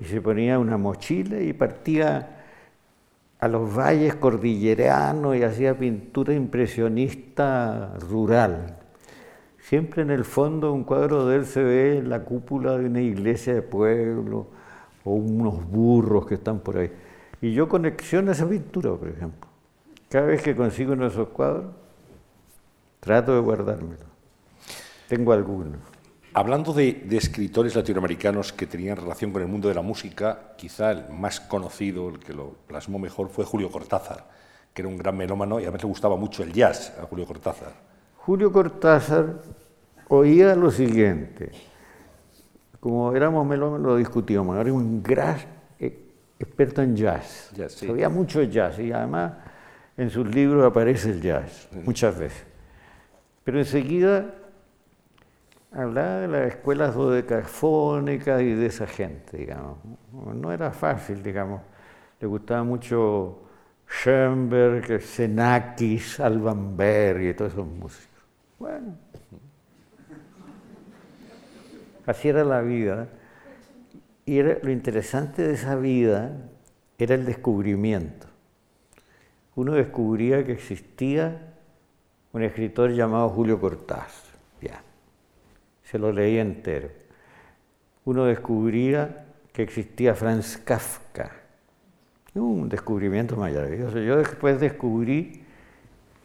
y 0.00 0.04
se 0.04 0.20
ponía 0.20 0.58
una 0.58 0.76
mochila 0.76 1.40
y 1.40 1.52
partía 1.52 2.33
a 3.44 3.48
los 3.48 3.76
valles 3.76 4.14
cordilleranos 4.14 5.36
y 5.36 5.42
hacía 5.42 5.76
pintura 5.78 6.32
impresionista 6.32 7.92
rural. 8.08 8.78
Siempre 9.58 10.00
en 10.00 10.10
el 10.10 10.24
fondo 10.24 10.72
un 10.72 10.82
cuadro 10.82 11.26
de 11.26 11.36
él 11.36 11.44
se 11.44 11.62
ve 11.62 12.02
la 12.02 12.24
cúpula 12.24 12.78
de 12.78 12.86
una 12.86 13.02
iglesia 13.02 13.52
de 13.52 13.60
pueblo 13.60 14.46
o 15.04 15.12
unos 15.12 15.62
burros 15.68 16.24
que 16.24 16.36
están 16.36 16.60
por 16.60 16.78
ahí. 16.78 16.90
Y 17.42 17.52
yo 17.52 17.68
conexiono 17.68 18.32
esa 18.32 18.48
pintura, 18.48 18.94
por 18.94 19.08
ejemplo. 19.08 19.46
Cada 20.08 20.24
vez 20.24 20.40
que 20.40 20.56
consigo 20.56 20.94
uno 20.94 21.04
de 21.04 21.10
esos 21.10 21.28
cuadros, 21.28 21.66
trato 23.00 23.34
de 23.34 23.40
guardármelo. 23.40 24.06
Tengo 25.06 25.34
algunos. 25.34 25.93
Hablando 26.36 26.72
de, 26.72 27.06
escritores 27.12 27.76
latinoamericanos 27.76 28.52
que 28.52 28.66
tenían 28.66 28.96
relación 28.96 29.30
con 29.30 29.40
el 29.40 29.46
mundo 29.46 29.68
de 29.68 29.74
la 29.74 29.82
música, 29.82 30.54
quizá 30.56 30.90
el 30.90 31.08
más 31.10 31.38
conocido, 31.38 32.08
el 32.08 32.18
que 32.18 32.32
lo 32.32 32.56
plasmó 32.66 32.98
mejor, 32.98 33.28
fue 33.28 33.44
Julio 33.44 33.70
Cortázar, 33.70 34.26
que 34.74 34.82
era 34.82 34.88
un 34.88 34.98
gran 34.98 35.16
melómano 35.16 35.60
y 35.60 35.64
a 35.64 35.70
mí 35.70 35.78
le 35.78 35.86
gustaba 35.86 36.16
mucho 36.16 36.42
el 36.42 36.52
jazz 36.52 36.92
a 37.00 37.06
Julio 37.06 37.24
Cortázar. 37.24 37.72
Julio 38.16 38.50
Cortázar 38.50 39.42
oía 40.08 40.56
lo 40.56 40.72
siguiente, 40.72 41.52
como 42.80 43.14
éramos 43.14 43.46
melómanos 43.46 43.86
lo 43.86 43.96
discutíamos, 43.96 44.58
era 44.58 44.72
un 44.72 45.04
gran 45.04 45.36
experto 46.40 46.82
en 46.82 46.96
jazz. 46.96 47.52
Sabía 47.68 48.08
mucho 48.08 48.42
jazz 48.42 48.80
y 48.80 48.90
además 48.90 49.34
en 49.96 50.10
sus 50.10 50.26
libros 50.26 50.64
aparece 50.64 51.10
el 51.10 51.22
jazz, 51.22 51.68
muchas 51.84 52.18
veces. 52.18 52.44
Pero 53.44 53.60
enseguida 53.60 54.34
hablaba 55.74 56.20
de 56.20 56.28
las 56.28 56.48
escuelas 56.48 56.94
dodecafónicas 56.94 58.40
y 58.42 58.54
de 58.54 58.66
esa 58.66 58.86
gente, 58.86 59.38
digamos. 59.38 59.78
No 60.12 60.52
era 60.52 60.70
fácil, 60.70 61.22
digamos. 61.22 61.60
Le 62.20 62.26
gustaba 62.26 62.62
mucho 62.62 63.42
Schoenberg, 63.88 65.00
Xenakis, 65.00 66.20
Alban 66.20 66.76
Berg 66.76 67.22
y 67.22 67.34
todos 67.34 67.52
esos 67.52 67.66
músicos. 67.66 68.08
Bueno, 68.58 68.96
así 72.06 72.28
era 72.28 72.44
la 72.44 72.60
vida. 72.60 73.08
Y 74.26 74.42
lo 74.42 74.70
interesante 74.70 75.42
de 75.42 75.54
esa 75.54 75.76
vida 75.76 76.32
era 76.96 77.14
el 77.14 77.26
descubrimiento. 77.26 78.26
Uno 79.56 79.72
descubría 79.72 80.44
que 80.44 80.52
existía 80.52 81.52
un 82.32 82.42
escritor 82.42 82.90
llamado 82.90 83.28
Julio 83.28 83.60
Cortázar. 83.60 84.23
Se 85.84 85.98
lo 85.98 86.12
leía 86.12 86.42
entero. 86.42 86.90
Uno 88.04 88.24
descubría 88.24 89.26
que 89.52 89.62
existía 89.62 90.14
Franz 90.14 90.58
Kafka. 90.58 91.30
Un 92.34 92.68
descubrimiento 92.68 93.36
maravilloso. 93.36 93.98
Yo 94.00 94.16
después 94.16 94.60
descubrí 94.60 95.44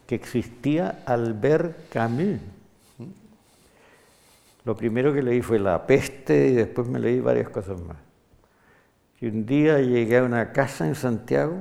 que 0.06 0.16
existía 0.16 1.02
Albert 1.06 1.88
Camus. 1.90 2.40
Lo 4.64 4.76
primero 4.76 5.14
que 5.14 5.22
leí 5.22 5.40
fue 5.40 5.58
La 5.58 5.86
peste 5.86 6.48
y 6.48 6.54
después 6.54 6.88
me 6.88 6.98
leí 6.98 7.20
varias 7.20 7.48
cosas 7.48 7.80
más. 7.80 7.96
Y 9.20 9.26
un 9.26 9.46
día 9.46 9.78
llegué 9.78 10.18
a 10.18 10.24
una 10.24 10.52
casa 10.52 10.86
en 10.86 10.94
Santiago 10.94 11.58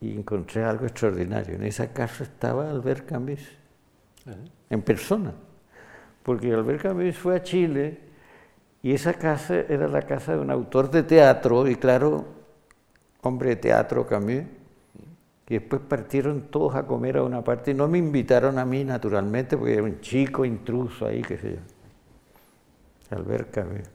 y 0.00 0.12
encontré 0.12 0.62
algo 0.62 0.86
extraordinario. 0.86 1.56
En 1.56 1.64
esa 1.64 1.92
casa 1.92 2.24
estaba 2.24 2.70
Albert 2.70 3.06
Camus, 3.06 3.40
en 4.70 4.82
persona, 4.82 5.32
porque 6.26 6.52
Albert 6.52 6.82
Camus 6.82 7.16
fue 7.16 7.36
a 7.36 7.42
Chile 7.44 8.00
y 8.82 8.92
esa 8.92 9.14
casa 9.14 9.60
era 9.60 9.86
la 9.86 10.02
casa 10.02 10.32
de 10.32 10.40
un 10.40 10.50
autor 10.50 10.90
de 10.90 11.04
teatro, 11.04 11.68
y 11.68 11.76
claro, 11.76 12.24
hombre 13.22 13.50
de 13.50 13.56
teatro 13.56 14.04
Camus, 14.04 14.42
y 15.48 15.54
después 15.54 15.80
partieron 15.88 16.48
todos 16.50 16.74
a 16.74 16.84
comer 16.84 17.18
a 17.18 17.22
una 17.22 17.44
parte 17.44 17.70
y 17.70 17.74
no 17.74 17.86
me 17.86 17.98
invitaron 17.98 18.58
a 18.58 18.64
mí 18.64 18.82
naturalmente, 18.82 19.56
porque 19.56 19.74
era 19.74 19.84
un 19.84 20.00
chico 20.00 20.44
intruso 20.44 21.06
ahí, 21.06 21.22
qué 21.22 21.38
sé 21.38 21.52
yo. 21.52 23.16
Albert 23.16 23.54
Camus. 23.54 23.88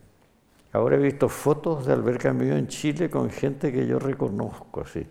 Ahora 0.72 0.96
he 0.96 1.00
visto 1.00 1.28
fotos 1.28 1.86
de 1.86 1.92
Albert 1.92 2.22
Camus 2.22 2.48
en 2.48 2.68
Chile 2.68 3.10
con 3.10 3.30
gente 3.30 3.74
que 3.74 3.86
yo 3.86 4.00
reconozco, 4.00 4.80
así. 4.80 5.06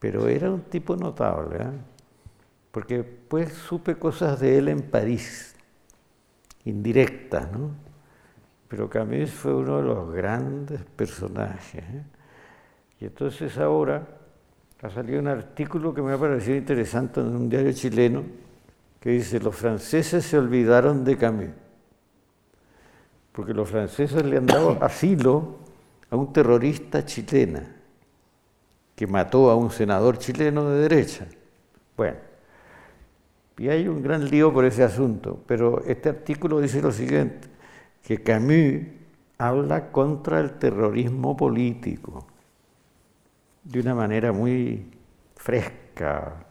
Pero 0.00 0.26
era 0.26 0.50
un 0.50 0.62
tipo 0.62 0.96
notable, 0.96 1.58
¿eh? 1.58 1.70
porque 2.72 3.04
pues 3.04 3.52
supe 3.52 3.94
cosas 3.94 4.40
de 4.40 4.58
él 4.58 4.66
en 4.66 4.82
París, 4.82 5.51
indirectas, 6.64 7.50
¿no? 7.50 7.70
Pero 8.68 8.88
Camus 8.88 9.30
fue 9.30 9.54
uno 9.54 9.78
de 9.78 9.82
los 9.82 10.12
grandes 10.14 10.80
personajes. 10.96 11.82
¿eh? 11.82 12.02
Y 13.00 13.04
entonces 13.04 13.58
ahora 13.58 14.06
ha 14.80 14.90
salido 14.90 15.20
un 15.20 15.28
artículo 15.28 15.92
que 15.92 16.00
me 16.00 16.12
ha 16.12 16.18
parecido 16.18 16.56
interesante 16.56 17.20
en 17.20 17.26
un 17.36 17.48
diario 17.48 17.72
chileno 17.72 18.24
que 18.98 19.10
dice, 19.10 19.40
los 19.40 19.56
franceses 19.56 20.24
se 20.24 20.38
olvidaron 20.38 21.04
de 21.04 21.18
Camus, 21.18 21.50
porque 23.32 23.52
los 23.52 23.68
franceses 23.68 24.24
le 24.24 24.38
han 24.38 24.46
dado 24.46 24.78
asilo 24.80 25.56
a 26.08 26.16
un 26.16 26.32
terrorista 26.32 27.04
chilena 27.04 27.76
que 28.94 29.06
mató 29.06 29.50
a 29.50 29.56
un 29.56 29.70
senador 29.70 30.18
chileno 30.18 30.70
de 30.70 30.88
derecha. 30.88 31.26
Bueno, 31.96 32.16
y 33.62 33.68
hay 33.68 33.86
un 33.86 34.02
gran 34.02 34.28
lío 34.28 34.52
por 34.52 34.64
ese 34.64 34.82
asunto, 34.82 35.38
pero 35.46 35.84
este 35.84 36.08
artículo 36.08 36.60
dice 36.60 36.82
lo 36.82 36.90
siguiente, 36.90 37.46
que 38.02 38.20
Camus 38.20 38.88
habla 39.38 39.92
contra 39.92 40.40
el 40.40 40.58
terrorismo 40.58 41.36
político 41.36 42.26
de 43.62 43.78
una 43.78 43.94
manera 43.94 44.32
muy 44.32 44.90
fresca, 45.36 46.44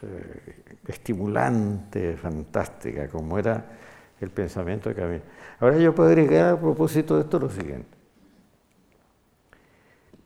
eh, 0.00 0.62
estimulante, 0.86 2.16
fantástica, 2.16 3.06
como 3.08 3.38
era 3.38 3.66
el 4.18 4.30
pensamiento 4.30 4.88
de 4.88 4.94
Camus. 4.94 5.20
Ahora 5.60 5.76
yo 5.76 5.94
puedo 5.94 6.08
agregar 6.08 6.54
a 6.54 6.58
propósito 6.58 7.16
de 7.16 7.24
esto 7.24 7.38
lo 7.38 7.50
siguiente. 7.50 7.98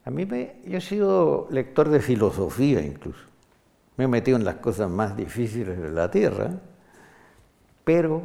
A 0.04 0.10
mí 0.12 0.26
me, 0.26 0.60
yo 0.64 0.78
he 0.78 0.80
sido 0.80 1.48
lector 1.50 1.88
de 1.88 1.98
filosofía 1.98 2.80
incluso. 2.80 3.31
Me 3.96 4.04
he 4.04 4.08
metido 4.08 4.36
en 4.36 4.44
las 4.44 4.56
cosas 4.56 4.90
más 4.90 5.16
difíciles 5.16 5.80
de 5.80 5.90
la 5.90 6.10
tierra, 6.10 6.50
pero 7.84 8.22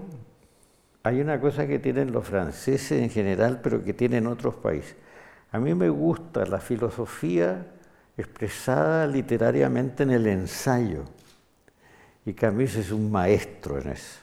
hay 1.04 1.22
una 1.22 1.40
cosa 1.40 1.68
que 1.68 1.80
tienen 1.80 2.12
los 2.12 2.28
franceses 2.28 3.02
en 3.02 3.10
general, 3.10 3.60
pero 3.62 3.84
que 3.84 3.94
tienen 3.94 4.28
otros 4.28 4.56
países. 4.56 4.96
A 5.52 5.60
mí 5.60 5.74
me 5.74 5.90
gusta 5.90 6.46
la 6.46 6.60
filosofía 6.60 7.66
expresada 8.18 9.08
literariamente 9.08 10.04
en 10.04 10.12
el 10.12 10.28
ensayo. 10.28 11.04
Y 12.26 12.34
Camus 12.34 12.76
es 12.76 12.92
un 12.92 13.10
maestro 13.12 13.80
en 13.80 13.90
eso. 13.90 14.20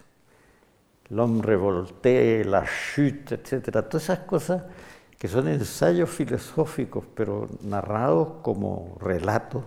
L'homme 1.11 1.43
revolté, 1.43 2.45
la 2.45 2.65
chute, 2.65 3.37
etcétera, 3.37 3.83
todas 3.89 4.05
esas 4.05 4.21
cosas 4.21 4.63
que 5.19 5.29
son 5.29 5.49
ensayos 5.49 6.11
filosóficos, 6.11 7.05
pero 7.15 7.49
narrados 7.63 8.43
como 8.43 8.97
relatos. 9.01 9.65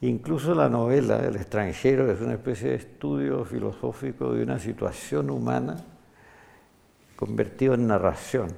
Incluso 0.00 0.54
la 0.54 0.68
novela 0.68 1.18
El 1.26 1.36
extranjero 1.36 2.10
es 2.10 2.20
una 2.20 2.34
especie 2.34 2.70
de 2.70 2.76
estudio 2.76 3.44
filosófico 3.44 4.32
de 4.32 4.44
una 4.44 4.58
situación 4.58 5.30
humana 5.30 5.76
convertido 7.16 7.74
en 7.74 7.88
narración. 7.88 8.48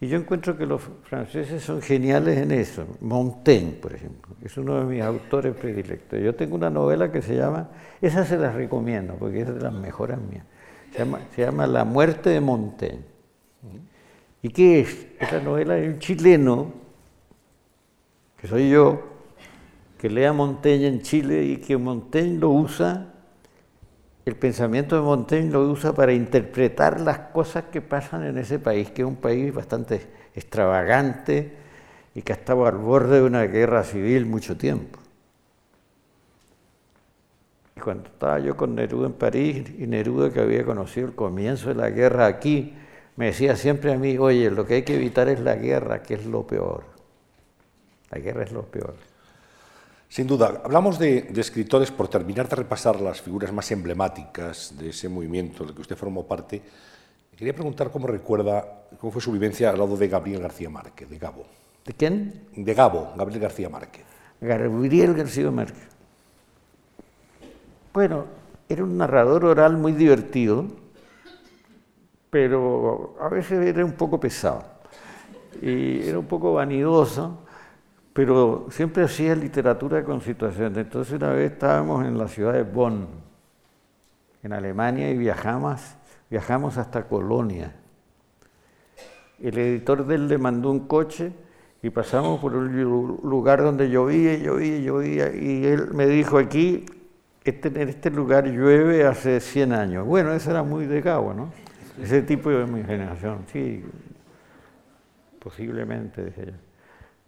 Y 0.00 0.08
yo 0.08 0.18
encuentro 0.18 0.56
que 0.56 0.66
los 0.66 0.82
franceses 1.04 1.62
son 1.62 1.80
geniales 1.80 2.38
en 2.38 2.50
eso. 2.50 2.86
Montaigne, 3.00 3.72
por 3.72 3.94
ejemplo, 3.94 4.34
es 4.42 4.56
uno 4.56 4.80
de 4.80 4.86
mis 4.86 5.02
autores 5.02 5.54
predilectos. 5.54 6.18
Yo 6.20 6.34
tengo 6.34 6.56
una 6.56 6.70
novela 6.70 7.12
que 7.12 7.22
se 7.22 7.36
llama, 7.36 7.68
esa 8.00 8.24
se 8.24 8.38
las 8.38 8.54
recomiendo 8.54 9.14
porque 9.14 9.42
es 9.42 9.54
de 9.54 9.60
las 9.60 9.72
mejores 9.72 10.18
mías, 10.18 10.44
se 10.92 10.98
llama, 10.98 11.20
se 11.34 11.42
llama 11.42 11.66
La 11.66 11.84
muerte 11.84 12.30
de 12.30 12.40
Montaigne. 12.40 13.04
¿Y 14.42 14.48
qué 14.48 14.80
es? 14.80 15.06
Es 15.18 15.32
la 15.32 15.40
novela 15.40 15.74
de 15.74 15.88
un 15.88 15.98
chileno, 15.98 16.72
que 18.38 18.46
soy 18.46 18.68
yo, 18.68 19.13
que 19.98 20.10
lea 20.10 20.32
Montaigne 20.32 20.86
en 20.86 21.02
Chile 21.02 21.44
y 21.44 21.56
que 21.58 21.76
Montaigne 21.76 22.38
lo 22.38 22.50
usa, 22.50 23.14
el 24.24 24.36
pensamiento 24.36 24.96
de 24.96 25.02
Montaigne 25.02 25.50
lo 25.50 25.68
usa 25.68 25.92
para 25.92 26.12
interpretar 26.12 27.00
las 27.00 27.18
cosas 27.18 27.64
que 27.64 27.82
pasan 27.82 28.24
en 28.24 28.38
ese 28.38 28.58
país, 28.58 28.90
que 28.90 29.02
es 29.02 29.08
un 29.08 29.16
país 29.16 29.52
bastante 29.52 30.00
extravagante 30.34 31.52
y 32.14 32.22
que 32.22 32.32
ha 32.32 32.36
estado 32.36 32.66
al 32.66 32.76
borde 32.76 33.16
de 33.16 33.22
una 33.22 33.42
guerra 33.42 33.84
civil 33.84 34.24
mucho 34.24 34.56
tiempo. 34.56 34.98
Y 37.76 37.80
cuando 37.80 38.08
estaba 38.08 38.38
yo 38.38 38.56
con 38.56 38.74
Neruda 38.74 39.08
en 39.08 39.12
París, 39.12 39.64
y 39.78 39.86
Neruda 39.86 40.32
que 40.32 40.40
había 40.40 40.64
conocido 40.64 41.08
el 41.08 41.14
comienzo 41.14 41.68
de 41.68 41.74
la 41.74 41.90
guerra 41.90 42.26
aquí, 42.26 42.74
me 43.16 43.26
decía 43.26 43.56
siempre 43.56 43.92
a 43.92 43.98
mí, 43.98 44.16
oye, 44.16 44.50
lo 44.50 44.66
que 44.66 44.74
hay 44.74 44.82
que 44.82 44.96
evitar 44.96 45.28
es 45.28 45.40
la 45.40 45.56
guerra, 45.56 46.02
que 46.02 46.14
es 46.14 46.24
lo 46.24 46.46
peor. 46.46 46.84
La 48.10 48.18
guerra 48.18 48.44
es 48.44 48.52
lo 48.52 48.62
peor. 48.62 48.94
Sin 50.14 50.28
duda, 50.28 50.62
hablamos 50.62 50.96
de, 50.96 51.32
escritores, 51.34 51.90
por 51.90 52.06
terminar 52.06 52.48
de 52.48 52.54
repasar 52.54 53.00
las 53.00 53.20
figuras 53.20 53.52
más 53.52 53.68
emblemáticas 53.72 54.72
de 54.78 54.90
ese 54.90 55.08
movimiento 55.08 55.64
del 55.64 55.74
que 55.74 55.80
usted 55.80 55.96
formó 55.96 56.24
parte, 56.24 56.62
quería 57.36 57.52
preguntar 57.52 57.90
cómo 57.90 58.06
recuerda, 58.06 58.84
cómo 59.00 59.10
fue 59.10 59.20
su 59.20 59.32
vivencia 59.32 59.70
al 59.70 59.78
lado 59.78 59.96
de 59.96 60.06
Gabriel 60.06 60.40
García 60.40 60.70
Márquez, 60.70 61.10
de 61.10 61.18
Gabo. 61.18 61.44
¿De 61.84 61.94
quién? 61.94 62.44
De 62.54 62.74
Gabo, 62.74 63.12
Gabriel 63.16 63.40
García 63.40 63.68
Márquez. 63.68 64.04
Gabriel 64.40 65.14
García 65.14 65.50
Márquez. 65.50 65.88
Bueno, 67.92 68.26
era 68.68 68.84
un 68.84 68.96
narrador 68.96 69.44
oral 69.44 69.76
muy 69.76 69.90
divertido, 69.90 70.64
pero 72.30 73.16
a 73.20 73.28
veces 73.30 73.66
era 73.66 73.84
un 73.84 73.94
poco 73.94 74.20
pesado 74.20 74.62
y 75.60 76.06
era 76.06 76.20
un 76.20 76.26
poco 76.26 76.54
vanidoso, 76.54 77.40
pero 78.14 78.68
siempre 78.70 79.02
hacía 79.02 79.34
literatura 79.34 80.04
con 80.04 80.20
situaciones. 80.20 80.78
Entonces 80.78 81.14
una 81.14 81.30
vez 81.30 81.52
estábamos 81.52 82.06
en 82.06 82.16
la 82.16 82.28
ciudad 82.28 82.52
de 82.52 82.62
Bonn, 82.62 83.08
en 84.42 84.52
Alemania, 84.52 85.10
y 85.10 85.18
viajamos, 85.18 85.96
viajamos 86.30 86.78
hasta 86.78 87.08
Colonia. 87.08 87.74
El 89.42 89.58
editor 89.58 90.06
de 90.06 90.14
él 90.14 90.28
le 90.28 90.38
mandó 90.38 90.70
un 90.70 90.86
coche 90.86 91.32
y 91.82 91.90
pasamos 91.90 92.40
por 92.40 92.54
un 92.54 93.18
lugar 93.24 93.62
donde 93.62 93.90
llovía, 93.90 94.36
llovía, 94.36 94.78
llovía, 94.78 95.34
y 95.34 95.66
él 95.66 95.88
me 95.92 96.06
dijo 96.06 96.38
aquí, 96.38 96.86
este, 97.42 97.68
en 97.68 97.88
este 97.88 98.10
lugar 98.10 98.46
llueve 98.46 99.04
hace 99.04 99.40
100 99.40 99.72
años. 99.72 100.06
Bueno, 100.06 100.32
eso 100.32 100.52
era 100.52 100.62
muy 100.62 100.86
de 100.86 101.02
Cabo, 101.02 101.34
¿no? 101.34 101.52
Ese 102.00 102.22
tipo 102.22 102.48
de 102.50 102.64
mi 102.64 102.84
generación, 102.84 103.40
sí, 103.52 103.84
posiblemente, 105.40 106.24
dije 106.24 106.46
yo. 106.46 106.63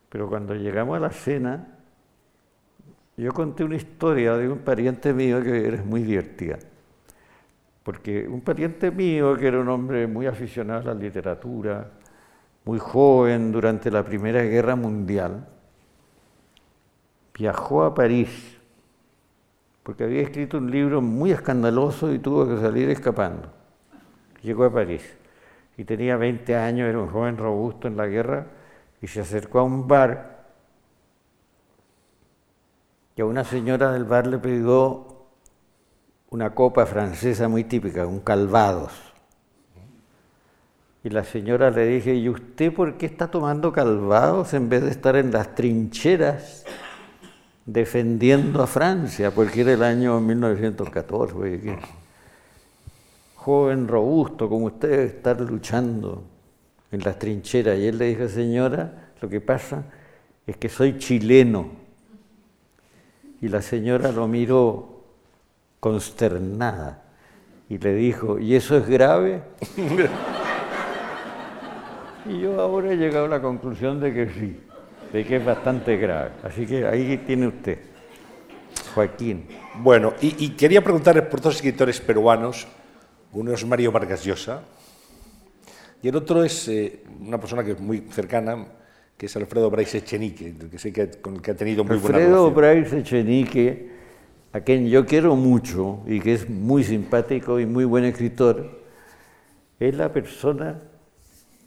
Pero 0.08 0.28
cuando 0.28 0.54
llegamos 0.54 0.96
a 0.96 1.00
la 1.00 1.10
cena, 1.10 1.76
yo 3.16 3.32
conté 3.32 3.64
una 3.64 3.76
historia 3.76 4.36
de 4.36 4.48
un 4.48 4.58
pariente 4.58 5.12
mío 5.12 5.42
que 5.42 5.66
era 5.66 5.82
muy 5.82 6.02
divertida. 6.02 6.58
Porque 7.82 8.26
un 8.28 8.40
pariente 8.40 8.90
mío, 8.90 9.36
que 9.36 9.46
era 9.46 9.60
un 9.60 9.68
hombre 9.68 10.06
muy 10.06 10.26
aficionado 10.26 10.90
a 10.90 10.94
la 10.94 11.00
literatura, 11.00 11.90
muy 12.64 12.78
joven 12.78 13.52
durante 13.52 13.90
la 13.90 14.04
Primera 14.04 14.42
Guerra 14.42 14.76
Mundial, 14.76 15.46
viajó 17.32 17.84
a 17.84 17.94
París, 17.94 18.58
porque 19.82 20.04
había 20.04 20.22
escrito 20.22 20.58
un 20.58 20.70
libro 20.70 21.00
muy 21.00 21.30
escandaloso 21.30 22.12
y 22.12 22.18
tuvo 22.18 22.48
que 22.48 22.60
salir 22.60 22.90
escapando. 22.90 23.52
Llegó 24.42 24.64
a 24.64 24.72
París 24.72 25.16
y 25.76 25.84
tenía 25.84 26.16
20 26.16 26.56
años, 26.56 26.88
era 26.88 26.98
un 26.98 27.08
joven 27.08 27.36
robusto 27.36 27.86
en 27.86 27.96
la 27.96 28.06
guerra, 28.06 28.46
y 29.00 29.06
se 29.06 29.20
acercó 29.20 29.60
a 29.60 29.62
un 29.62 29.86
bar 29.86 30.36
y 33.16 33.22
a 33.22 33.24
una 33.24 33.44
señora 33.44 33.92
del 33.92 34.04
bar 34.04 34.26
le 34.26 34.38
pidió 34.38 35.06
una 36.30 36.54
copa 36.54 36.84
francesa 36.84 37.48
muy 37.48 37.64
típica, 37.64 38.06
un 38.06 38.20
calvados. 38.20 38.92
Y 41.02 41.08
la 41.08 41.24
señora 41.24 41.70
le 41.70 41.86
dije, 41.86 42.14
¿y 42.14 42.28
usted 42.28 42.74
por 42.74 42.98
qué 42.98 43.06
está 43.06 43.28
tomando 43.28 43.72
calvados 43.72 44.52
en 44.52 44.68
vez 44.68 44.82
de 44.82 44.90
estar 44.90 45.16
en 45.16 45.30
las 45.32 45.54
trincheras 45.54 46.64
defendiendo 47.64 48.62
a 48.62 48.66
Francia? 48.66 49.30
Porque 49.30 49.62
era 49.62 49.72
el 49.72 49.82
año 49.82 50.20
1914. 50.20 51.78
Joven, 53.36 53.88
robusto, 53.88 54.48
como 54.48 54.66
usted, 54.66 54.90
estar 54.90 55.40
luchando 55.40 56.24
en 56.92 57.00
las 57.02 57.18
trincheras. 57.18 57.78
Y 57.78 57.86
él 57.86 57.98
le 57.98 58.06
dijo, 58.06 58.28
señora, 58.28 59.10
lo 59.20 59.28
que 59.28 59.40
pasa 59.40 59.84
es 60.46 60.56
que 60.56 60.68
soy 60.68 60.98
chileno. 60.98 61.70
Y 63.40 63.48
la 63.48 63.62
señora 63.62 64.12
lo 64.12 64.26
miró 64.28 65.04
consternada 65.80 67.02
y 67.68 67.78
le 67.78 67.94
dijo, 67.94 68.38
¿y 68.38 68.54
eso 68.54 68.76
es 68.76 68.88
grave? 68.88 69.42
y 72.26 72.40
yo 72.40 72.60
ahora 72.60 72.92
he 72.92 72.96
llegado 72.96 73.26
a 73.26 73.28
la 73.28 73.42
conclusión 73.42 74.00
de 74.00 74.14
que 74.14 74.28
sí, 74.30 74.60
de 75.12 75.24
que 75.24 75.36
es 75.36 75.44
bastante 75.44 75.96
grave. 75.96 76.30
Así 76.42 76.66
que 76.66 76.86
ahí 76.86 77.18
tiene 77.26 77.48
usted, 77.48 77.78
Joaquín. 78.94 79.46
Bueno, 79.82 80.14
y, 80.20 80.50
quería 80.50 80.82
preguntarle 80.82 81.22
por 81.22 81.40
dos 81.40 81.56
escritores 81.56 82.00
peruanos, 82.00 82.66
uno 83.32 83.52
es 83.52 83.66
Mario 83.66 83.92
Vargas 83.92 84.24
Llosa 84.24 84.62
y 86.06 86.08
el 86.08 86.14
otro 86.14 86.44
es 86.44 86.68
eh, 86.68 87.00
una 87.20 87.40
persona 87.40 87.64
que 87.64 87.72
es 87.72 87.80
muy 87.80 88.02
cercana, 88.12 88.64
que 89.16 89.26
es 89.26 89.36
Alfredo 89.36 89.68
Brais 89.70 89.92
Echenique, 89.92 90.54
que 90.70 90.78
sé 90.78 90.92
que, 90.92 91.10
con 91.20 91.34
el 91.34 91.42
que 91.42 91.50
ha 91.50 91.56
tenido 91.56 91.82
muy 91.82 91.96
buena 91.96 92.18
relación. 92.18 92.46
Alfredo 92.46 92.50
Brais 92.52 92.92
Echenique 92.92 93.90
a 94.52 94.60
quien 94.60 94.86
yo 94.86 95.04
quiero 95.04 95.34
mucho 95.34 96.04
y 96.06 96.20
que 96.20 96.34
es 96.34 96.48
muy 96.48 96.84
simpático 96.84 97.58
y 97.58 97.66
muy 97.66 97.84
buen 97.84 98.04
escritor, 98.04 98.84
es 99.80 99.96
la 99.96 100.12
persona 100.12 100.78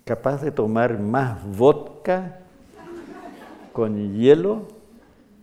capaz 0.05 0.41
de 0.41 0.51
tomar 0.51 0.97
más 0.99 1.45
vodka 1.57 2.39
con 3.73 4.13
hielo 4.13 4.69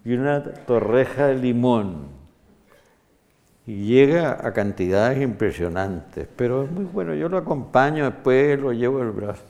y 0.06 0.14
una 0.14 0.42
torreja 0.42 1.26
de 1.26 1.34
limón. 1.34 2.15
Y 3.66 3.86
llega 3.86 4.46
a 4.46 4.52
cantidades 4.52 5.20
impresionantes, 5.20 6.28
pero 6.36 6.64
es 6.64 6.70
muy 6.70 6.84
bueno. 6.84 7.14
Yo 7.14 7.28
lo 7.28 7.38
acompaño 7.38 8.04
después, 8.04 8.58
lo 8.60 8.72
llevo 8.72 9.02
el 9.02 9.10
brazo. 9.10 9.42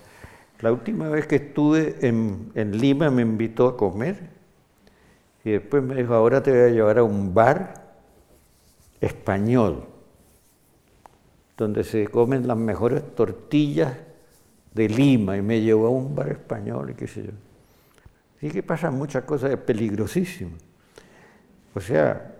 La 0.60 0.72
última 0.72 1.08
vez 1.08 1.26
que 1.26 1.36
estuve 1.36 1.96
en, 2.00 2.50
en 2.54 2.78
Lima 2.78 3.10
me 3.10 3.22
invitó 3.22 3.68
a 3.68 3.76
comer 3.76 4.16
y 5.44 5.50
después 5.50 5.82
me 5.82 5.94
dijo, 5.94 6.14
ahora 6.14 6.42
te 6.42 6.50
voy 6.50 6.60
a 6.60 6.68
llevar 6.70 6.98
a 6.98 7.04
un 7.04 7.34
bar 7.34 7.86
español, 9.00 9.84
donde 11.56 11.84
se 11.84 12.08
comen 12.08 12.48
las 12.48 12.56
mejores 12.56 13.14
tortillas 13.14 13.94
de 14.72 14.88
Lima 14.88 15.36
y 15.36 15.42
me 15.42 15.60
llevó 15.60 15.86
a 15.86 15.90
un 15.90 16.14
bar 16.14 16.30
español 16.30 16.90
y 16.90 16.94
qué 16.94 17.06
sé 17.06 17.24
yo. 17.24 17.32
Sí 18.40 18.50
que 18.50 18.62
pasan 18.62 18.94
muchas 18.94 19.24
cosas, 19.24 19.50
es 19.50 19.58
peligrosísimo. 19.58 20.56
O 21.74 21.80
sea, 21.80 22.35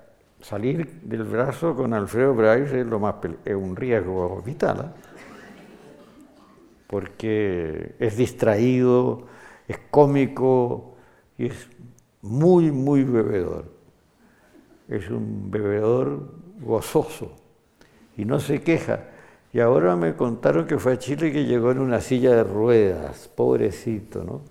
salir 0.47 1.01
del 1.03 1.25
brazo 1.25 1.75
con 1.75 1.93
Alfredo 1.93 2.33
Bryce 2.33 2.81
es, 2.83 2.87
lo 2.87 3.01
más 3.01 3.17
es 3.45 3.55
un 3.57 3.75
riesgo 3.75 4.41
vital, 4.47 4.79
¿eh? 4.79 5.01
porque 6.87 7.97
es 7.99 8.17
distraído, 8.17 9.27
es 9.67 9.77
cómico 9.91 10.95
y 11.37 11.47
es 11.47 11.69
muy, 12.23 12.71
muy 12.71 13.03
bebedor. 13.03 13.73
Es 14.89 15.11
un 15.11 15.51
bebedor 15.51 16.33
gozoso 16.61 17.33
y 18.17 18.25
no 18.25 18.39
se 18.39 18.61
queja. 18.61 19.01
Y 19.53 19.59
ahora 19.59 19.97
me 19.97 20.15
contaron 20.15 20.69
que 20.69 20.79
fue 20.79 20.93
a 20.93 20.99
Chile 20.99 21.33
que 21.33 21.45
llegó 21.45 21.73
en 21.73 21.81
una 21.81 22.01
silla 22.01 22.37
de 22.37 22.45
ruedas, 22.45 23.27
pobrecito, 23.35 24.23
¿no? 24.23 24.43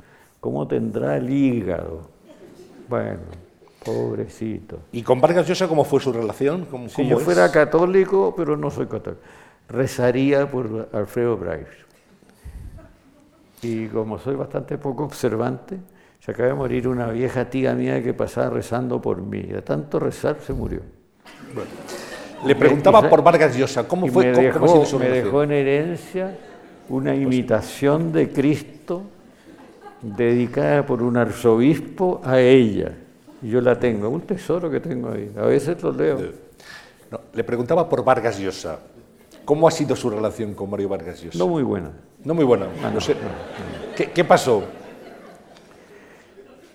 ¿Cómo 0.41 0.67
tendrá 0.67 1.15
el 1.15 1.29
hígado? 1.29 2.09
Bueno, 2.89 3.44
pobrecito. 3.85 4.79
¿Y 4.91 5.03
con 5.03 5.21
Vargas 5.21 5.47
Llosa 5.47 5.67
cómo 5.67 5.85
fue 5.85 6.01
su 6.01 6.11
relación? 6.11 6.67
si 6.89 7.07
yo 7.07 7.19
fuera 7.19 7.51
católico, 7.51 8.33
pero 8.35 8.57
no 8.57 8.71
soy 8.71 8.87
católico, 8.87 9.21
rezaría 9.69 10.49
por 10.49 10.89
Alfredo 10.91 11.37
Bryce. 11.37 11.85
Y 13.61 13.87
como 13.87 14.19
soy 14.19 14.35
bastante 14.35 14.77
poco 14.77 15.03
observante, 15.03 15.77
se 16.19 16.31
acaba 16.31 16.49
de 16.49 16.55
morir 16.55 16.87
una 16.87 17.07
vieja 17.07 17.49
tía 17.49 17.73
mía 17.73 18.03
que 18.03 18.13
pasaba 18.13 18.49
rezando 18.49 19.01
por 19.01 19.21
mí. 19.21 19.43
De 19.43 19.61
tanto 19.61 19.99
rezar 19.99 20.37
se 20.45 20.53
murió. 20.53 20.81
Le 22.45 22.55
preguntaba 22.55 23.07
por 23.09 23.23
Vargas 23.23 23.55
Llosa, 23.55 23.87
¿cómo 23.87 24.07
fue? 24.07 24.31
Me, 24.31 24.43
dejó, 24.43 24.99
me 24.99 25.09
dejó 25.09 25.43
en 25.43 25.51
herencia 25.51 26.37
una 26.89 27.15
imitación 27.15 28.11
de 28.11 28.31
Cristo 28.31 29.03
dedicada 30.01 30.85
por 30.85 31.01
un 31.01 31.17
arzobispo 31.17 32.21
a 32.23 32.39
ella. 32.39 32.91
Y 33.41 33.49
yo 33.49 33.61
la 33.61 33.77
tengo, 33.79 34.09
un 34.09 34.21
tesoro 34.21 34.69
que 34.69 34.79
tengo 34.79 35.11
ahí. 35.11 35.31
A 35.37 35.45
veces 35.45 35.81
lo 35.83 35.91
leo. 35.91 36.19
le 37.33 37.43
preguntaba 37.43 37.87
por 37.87 38.03
Vargas 38.03 38.39
Llosa. 38.39 38.79
¿Cómo 39.43 39.67
ha 39.67 39.71
sido 39.71 39.95
su 39.95 40.09
relación 40.09 40.53
con 40.53 40.69
Mario 40.69 40.89
Vargas 40.89 41.21
Llosa? 41.21 41.37
No 41.37 41.47
muy 41.47 41.63
buena. 41.63 41.91
No 42.23 42.33
muy 42.33 42.45
buena. 42.45 42.67
Ah, 42.83 42.89
no, 42.91 42.99
sé. 42.99 43.15
¿Qué, 43.95 44.11
¿Qué 44.11 44.23
pasó? 44.23 44.63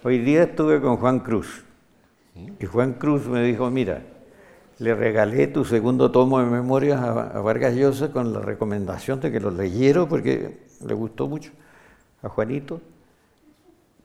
Hoy 0.02 0.18
día 0.18 0.44
estuve 0.44 0.80
con 0.80 0.96
Juan 0.96 1.20
Cruz. 1.20 1.64
Y 2.58 2.64
Juan 2.66 2.94
Cruz 2.94 3.26
me 3.26 3.42
dijo, 3.42 3.68
mira, 3.70 4.02
le 4.80 4.94
regalé 4.94 5.46
tu 5.46 5.64
segundo 5.66 6.10
tomo 6.10 6.40
de 6.40 6.46
memorias 6.46 7.00
a, 7.02 7.40
Vargas 7.40 7.74
Llosa 7.74 8.10
con 8.10 8.32
la 8.32 8.40
recomendación 8.40 9.20
de 9.20 9.30
que 9.30 9.38
lo 9.38 9.50
leyera 9.50 10.06
porque 10.06 10.58
le 10.84 10.94
gustó 10.94 11.28
mucho 11.28 11.50
a 12.22 12.30
Juanito 12.30 12.80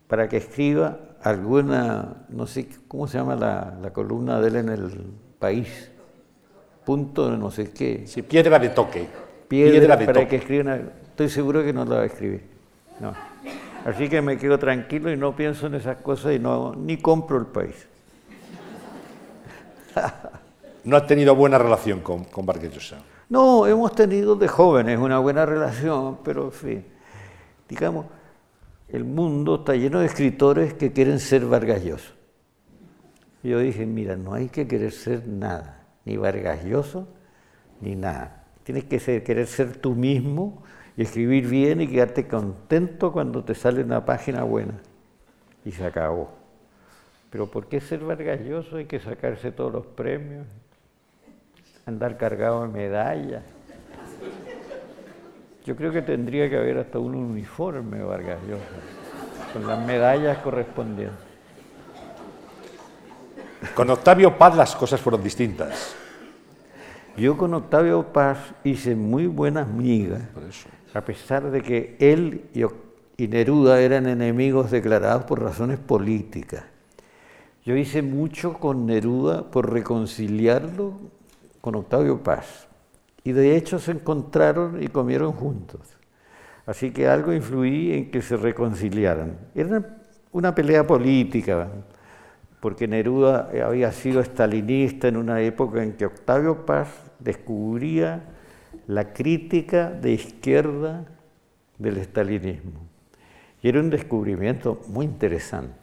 para 0.07 0.27
que 0.27 0.35
escriba 0.35 0.99
alguna, 1.25 2.25
no 2.29 2.45
sé 2.45 2.67
cómo 2.87 3.07
se 3.07 3.17
llama 3.17 3.35
la, 3.35 3.91
columna 3.91 4.39
de 4.39 4.47
él 4.47 4.55
en 4.57 4.69
el 4.69 5.03
país, 5.39 5.89
punto 6.85 7.31
de 7.31 7.37
no 7.37 7.49
sé 7.49 7.71
qué. 7.71 8.03
Sí, 8.05 8.21
piedra 8.21 8.59
de 8.59 8.69
toque. 8.69 9.07
Piedra, 9.47 9.97
para 9.97 10.27
que 10.27 10.37
escriba 10.37 10.75
estoy 10.75 11.29
seguro 11.29 11.63
que 11.63 11.73
no 11.73 11.83
la 11.83 11.95
va 11.95 12.01
a 12.03 12.05
escribir. 12.05 12.43
No. 12.99 13.13
Así 13.85 14.07
que 14.07 14.21
me 14.21 14.37
quedo 14.37 14.59
tranquilo 14.59 15.11
y 15.11 15.17
no 15.17 15.35
pienso 15.35 15.65
en 15.67 15.75
esas 15.75 15.97
cosas 15.97 16.33
y 16.33 16.39
no 16.39 16.75
ni 16.75 16.97
compro 16.97 17.37
el 17.37 17.47
país. 17.47 17.87
no 20.83 20.95
ha 20.95 21.07
tenido 21.07 21.35
buena 21.35 21.57
relación 21.57 22.01
con, 22.01 22.25
con 22.25 22.45
Vargas. 22.45 22.93
No, 23.29 23.65
hemos 23.65 23.93
tenido 23.93 24.35
de 24.35 24.47
jóvenes 24.47 24.99
una 24.99 25.17
buena 25.17 25.43
relación, 25.45 26.19
pero 26.23 26.45
en 26.45 26.51
fin, 26.51 26.85
digamos, 27.67 28.05
el 28.95 29.03
mundo 29.03 29.55
está 29.55 29.75
lleno 29.75 29.99
de 29.99 30.05
escritores 30.05 30.73
que 30.73 30.91
quieren 30.91 31.19
ser 31.19 31.45
Vargas. 31.45 31.83
Yo 33.43 33.59
dije, 33.59 33.85
mira, 33.85 34.15
no 34.15 34.33
hay 34.33 34.49
que 34.49 34.67
querer 34.67 34.91
ser 34.91 35.27
nada, 35.27 35.85
ni 36.05 36.17
Vargas 36.17 36.63
Llosa, 36.63 37.05
ni 37.81 37.95
nada. 37.95 38.45
Tienes 38.63 38.85
que 38.85 39.23
querer 39.23 39.47
ser 39.47 39.77
tú 39.77 39.93
mismo 39.93 40.63
y 40.97 41.03
escribir 41.03 41.47
bien 41.47 41.81
y 41.81 41.87
quedarte 41.87 42.27
contento 42.27 43.11
cuando 43.11 43.43
te 43.43 43.53
sale 43.53 43.83
una 43.83 44.05
página 44.05 44.43
buena. 44.43 44.75
Y 45.63 45.71
se 45.71 45.85
acabó. 45.85 46.31
Pero 47.29 47.51
¿por 47.51 47.67
qué 47.67 47.81
ser 47.81 47.99
Vargas 47.99 48.41
Llosa? 48.41 48.77
Hay 48.77 48.85
que 48.85 48.99
sacarse 48.99 49.51
todos 49.51 49.71
los 49.71 49.85
premios 49.85 50.47
andar 51.85 52.17
cargado 52.17 52.63
de 52.63 52.67
medallas. 52.69 53.43
Yo 55.65 55.75
creo 55.75 55.91
que 55.91 56.03
tendría 56.03 56.47
que 56.47 56.57
haber 56.57 56.77
hasta 56.77 56.99
un 56.99 57.15
uniforme, 57.15 58.03
Vargas 58.03 58.37
Llosa, 58.47 58.63
con 59.51 59.65
las 59.65 59.83
medallas 59.85 60.37
correspondientes. 60.37 61.17
Con 63.73 63.89
Octavio 63.89 64.37
Paz 64.37 64.55
las 64.55 64.75
cosas 64.75 65.01
fueron 65.01 65.23
distintas. 65.23 65.95
Yo 67.17 67.35
con 67.35 67.53
Octavio 67.55 68.03
Paz 68.13 68.37
hice 68.63 68.95
muy 68.95 69.25
buenas 69.25 69.67
migas, 69.67 70.21
a 70.93 71.01
pesar 71.01 71.49
de 71.49 71.61
que 71.63 71.95
él 71.99 72.45
y 73.17 73.27
Neruda 73.27 73.81
eran 73.81 74.07
enemigos 74.07 74.69
declarados 74.69 75.23
por 75.23 75.41
razones 75.41 75.79
políticas. 75.79 76.63
Yo 77.65 77.75
hice 77.75 78.03
mucho 78.03 78.53
con 78.53 78.85
Neruda 78.85 79.49
por 79.49 79.73
reconciliarlo 79.73 80.93
con 81.61 81.73
Octavio 81.73 82.21
Paz. 82.21 82.64
Y 83.25 83.33
de 83.33 83.57
hecho 83.57 83.79
se 83.79 83.91
encontraron 83.91 84.81
y 84.81 84.87
comieron 84.87 85.33
juntos. 85.33 85.81
Así 86.65 86.91
que 86.91 87.07
algo 87.07 87.33
influí 87.33 87.91
en 87.91 88.11
que 88.11 88.21
se 88.21 88.37
reconciliaran. 88.37 89.37
Era 89.53 89.97
una 90.31 90.53
pelea 90.53 90.85
política, 90.85 91.67
porque 92.59 92.87
Neruda 92.87 93.49
había 93.65 93.91
sido 93.91 94.21
estalinista 94.21 95.07
en 95.07 95.17
una 95.17 95.41
época 95.41 95.83
en 95.83 95.93
que 95.93 96.05
Octavio 96.05 96.65
Paz 96.67 96.87
descubría 97.19 98.23
la 98.87 99.11
crítica 99.11 99.89
de 99.89 100.11
izquierda 100.11 101.05
del 101.79 101.97
estalinismo. 101.97 102.87
Y 103.63 103.69
era 103.69 103.79
un 103.79 103.89
descubrimiento 103.89 104.81
muy 104.87 105.05
interesante. 105.05 105.75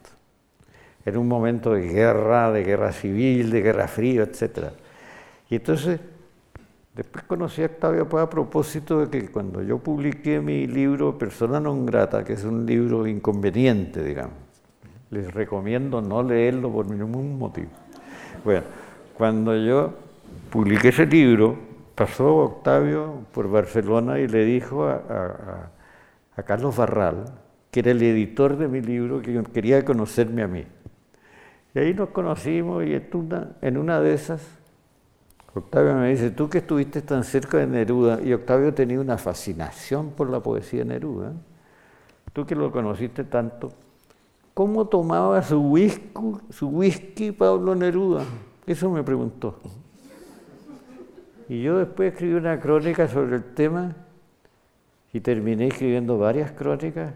Era 1.04 1.18
un 1.18 1.26
momento 1.26 1.74
de 1.74 1.88
guerra, 1.88 2.52
de 2.52 2.62
guerra 2.62 2.92
civil, 2.92 3.50
de 3.50 3.62
guerra 3.62 3.88
fría, 3.88 4.22
etc. 4.22 4.68
Y 5.50 5.56
entonces, 5.56 5.98
después 6.94 7.24
conocí 7.24 7.62
a 7.62 7.66
Octavio 7.66 8.08
Paz 8.08 8.22
a 8.22 8.30
propósito 8.30 9.06
de 9.06 9.10
que 9.10 9.28
cuando 9.30 9.62
yo 9.62 9.78
publiqué 9.78 10.40
mi 10.40 10.66
libro 10.66 11.16
Persona 11.16 11.60
non 11.60 11.86
grata, 11.86 12.24
que 12.24 12.34
es 12.34 12.44
un 12.44 12.66
libro 12.66 13.06
inconveniente, 13.06 14.02
digamos, 14.04 14.36
les 15.10 15.32
recomiendo 15.32 16.00
no 16.00 16.22
leerlo 16.22 16.70
por 16.70 16.88
ningún 16.88 17.38
motivo. 17.38 17.70
Bueno, 18.44 18.64
cuando 19.14 19.56
yo 19.56 19.94
publiqué 20.50 20.88
ese 20.88 21.06
libro, 21.06 21.56
pasó 21.94 22.36
Octavio 22.36 23.24
por 23.32 23.50
Barcelona 23.50 24.18
y 24.18 24.26
le 24.26 24.44
dijo 24.44 24.86
a, 24.86 25.70
Carlos 26.44 26.76
Barral, 26.76 27.26
que 27.70 27.80
era 27.80 27.92
el 27.92 28.02
editor 28.02 28.56
de 28.56 28.68
mi 28.68 28.80
libro, 28.80 29.20
que 29.22 29.42
quería 29.52 29.84
conocerme 29.84 30.42
a 30.42 30.48
mí. 30.48 30.64
Y 31.74 31.78
ahí 31.78 31.94
nos 31.94 32.08
conocimos 32.08 32.84
y 32.84 32.94
en 32.94 33.76
una, 33.76 34.00
de 34.00 34.14
esas, 34.14 34.42
Octavio 35.54 35.94
me 35.94 36.10
dice, 36.10 36.30
tú 36.30 36.48
que 36.48 36.58
estuviste 36.58 37.02
tan 37.02 37.24
cerca 37.24 37.58
de 37.58 37.66
Neruda, 37.66 38.20
y 38.22 38.32
Octavio 38.32 38.72
tenía 38.72 38.98
una 39.00 39.18
fascinación 39.18 40.10
por 40.10 40.30
la 40.30 40.40
poesía 40.40 40.80
de 40.80 40.86
Neruda, 40.86 41.32
tú 42.32 42.46
que 42.46 42.54
lo 42.54 42.72
conociste 42.72 43.24
tanto, 43.24 43.70
¿cómo 44.54 44.86
tomaba 44.86 45.42
su 45.42 45.60
whisky, 45.60 46.08
su 46.50 46.68
whisky 46.68 47.32
Pablo 47.32 47.74
Neruda? 47.74 48.24
Eso 48.66 48.90
me 48.90 49.02
preguntó. 49.02 49.60
Y 51.48 51.62
yo 51.62 51.78
después 51.78 52.12
escribí 52.12 52.34
una 52.34 52.58
crónica 52.58 53.06
sobre 53.08 53.36
el 53.36 53.44
tema 53.44 53.94
y 55.12 55.20
terminé 55.20 55.66
escribiendo 55.66 56.16
varias 56.16 56.52
crónicas 56.52 57.12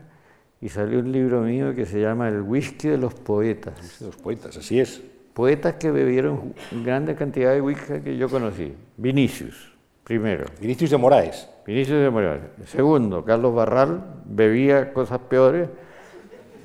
y 0.61 0.69
salió 0.69 0.99
un 0.99 1.11
libro 1.11 1.41
mío 1.41 1.75
que 1.75 1.87
se 1.87 2.03
llama 2.03 2.29
El 2.29 2.43
whisky 2.43 2.89
de 2.89 2.99
los 2.99 3.15
poetas. 3.15 3.99
De 3.99 4.07
los 4.07 4.17
poetas, 4.17 4.57
así 4.59 4.81
es. 4.81 5.01
Poetas 5.37 5.75
que 5.75 5.91
bebieron 5.91 6.55
grandes 6.83 7.19
cantidades 7.19 7.57
de 7.57 7.61
whisky 7.61 8.01
que 8.01 8.17
yo 8.17 8.31
conocí. 8.31 8.75
Vinicius, 8.97 9.77
primero. 10.03 10.47
Vinicius 10.59 10.91
de 10.91 10.97
Moraes. 10.97 11.47
Vinicius 11.67 12.01
de 12.01 12.09
Moraes. 12.09 12.41
Segundo, 12.65 13.23
Carlos 13.23 13.55
Barral 13.55 14.03
bebía 14.25 14.95
cosas 14.95 15.19
peores, 15.19 15.69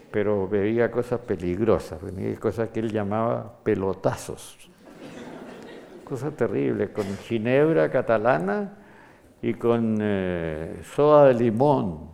pero 0.09 0.47
bebía 0.47 0.89
cosas 0.89 1.19
peligrosas, 1.19 1.99
cosas 2.39 2.69
que 2.69 2.79
él 2.79 2.93
llamaba 2.93 3.57
pelotazos 3.61 4.71
cosas 6.11 6.35
terribles, 6.35 6.89
con 6.89 7.05
ginebra 7.19 7.89
catalana 7.89 8.73
y 9.41 9.53
con 9.53 9.97
eh, 10.01 10.81
soda 10.93 11.27
de 11.27 11.35
limón, 11.35 12.09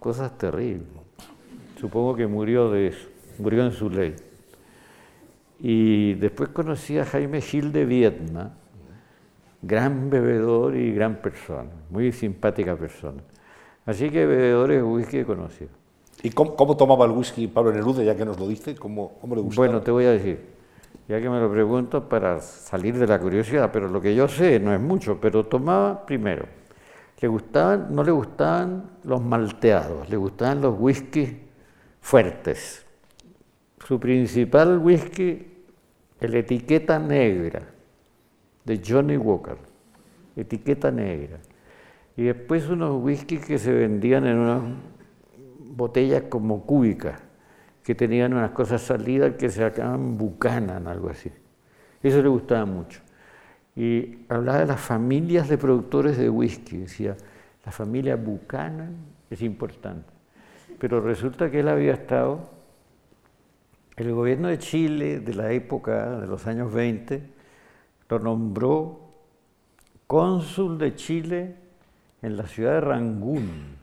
cosas 0.00 0.36
terribles. 0.36 0.88
Supongo 1.78 2.16
que 2.16 2.26
murió 2.26 2.68
de 2.68 2.88
eso, 2.88 3.06
murió 3.38 3.64
en 3.64 3.70
su 3.70 3.88
ley. 3.88 4.16
Y 5.58 6.14
después 6.14 6.50
conocí 6.50 6.98
a 6.98 7.04
Jaime 7.04 7.40
Gil 7.40 7.72
de 7.72 7.84
Vietnam, 7.84 8.50
gran 9.62 10.10
bebedor 10.10 10.76
y 10.76 10.92
gran 10.92 11.16
persona, 11.16 11.70
muy 11.90 12.12
simpática 12.12 12.76
persona. 12.76 13.22
Así 13.84 14.10
que 14.10 14.26
bebedores 14.26 14.78
de 14.78 14.82
whisky 14.82 15.24
conocido. 15.24 15.70
¿Y 16.22 16.30
cómo, 16.30 16.76
tomaba 16.76 17.04
el 17.06 17.12
whisky 17.12 17.46
Pablo 17.46 17.72
Neruda, 17.72 18.02
ya 18.02 18.16
que 18.16 18.24
nos 18.24 18.38
lo 18.38 18.48
dice? 18.48 18.74
¿Cómo, 18.74 19.12
cómo 19.20 19.34
le 19.34 19.42
gustaba? 19.42 19.66
Bueno, 19.66 19.82
te 19.82 19.90
voy 19.90 20.04
a 20.06 20.10
decir 20.12 20.56
ya 21.08 21.20
que 21.20 21.30
me 21.30 21.38
lo 21.38 21.50
pregunto 21.50 22.08
para 22.08 22.40
salir 22.40 22.98
de 22.98 23.06
la 23.06 23.20
curiosidad, 23.20 23.70
pero 23.72 23.88
lo 23.88 24.00
que 24.00 24.14
yo 24.14 24.26
sé 24.26 24.58
no 24.58 24.74
es 24.74 24.80
mucho, 24.80 25.20
pero 25.20 25.46
tomaba 25.46 26.04
primero. 26.04 26.46
Le 27.20 27.28
gustaban, 27.28 27.94
no 27.94 28.02
le 28.02 28.10
gustaban 28.10 28.90
los 29.04 29.22
malteados, 29.22 30.08
le 30.08 30.16
gustaban 30.16 30.60
los 30.60 30.74
whisky 30.78 31.42
fuertes. 32.00 32.84
Su 33.86 34.00
principal 34.00 34.78
whisky, 34.78 35.46
el 36.18 36.34
etiqueta 36.34 36.98
negra, 36.98 37.62
de 38.64 38.82
Johnny 38.84 39.16
Walker, 39.16 39.58
etiqueta 40.34 40.90
negra. 40.90 41.38
Y 42.16 42.24
después 42.24 42.68
unos 42.68 43.00
whisky 43.00 43.38
que 43.38 43.58
se 43.58 43.72
vendían 43.72 44.26
en 44.26 44.38
unas 44.38 44.62
botellas 45.60 46.24
como 46.28 46.66
cúbicas 46.66 47.22
que 47.84 47.94
tenían 47.94 48.34
unas 48.34 48.50
cosas 48.50 48.82
salidas 48.82 49.36
que 49.36 49.48
se 49.50 49.60
llamaban 49.70 50.18
Buchanan, 50.18 50.88
algo 50.88 51.08
así. 51.08 51.30
Eso 52.02 52.20
le 52.20 52.28
gustaba 52.28 52.64
mucho. 52.66 53.00
Y 53.76 54.24
hablaba 54.28 54.58
de 54.58 54.66
las 54.66 54.80
familias 54.80 55.48
de 55.48 55.58
productores 55.58 56.18
de 56.18 56.28
whisky. 56.28 56.78
Decía, 56.78 57.16
la 57.64 57.70
familia 57.70 58.16
Buchanan 58.16 58.96
es 59.30 59.42
importante. 59.42 60.12
Pero 60.80 61.00
resulta 61.00 61.48
que 61.52 61.60
él 61.60 61.68
había 61.68 61.92
estado, 61.92 62.55
el 63.96 64.12
gobierno 64.12 64.48
de 64.48 64.58
Chile 64.58 65.20
de 65.20 65.34
la 65.34 65.52
época 65.52 66.20
de 66.20 66.26
los 66.26 66.46
años 66.46 66.72
20, 66.72 67.22
lo 68.08 68.18
nombró 68.18 69.00
cónsul 70.06 70.78
de 70.78 70.94
Chile 70.94 71.56
en 72.22 72.36
la 72.36 72.46
ciudad 72.46 72.74
de 72.74 72.80
Rangún 72.80 73.76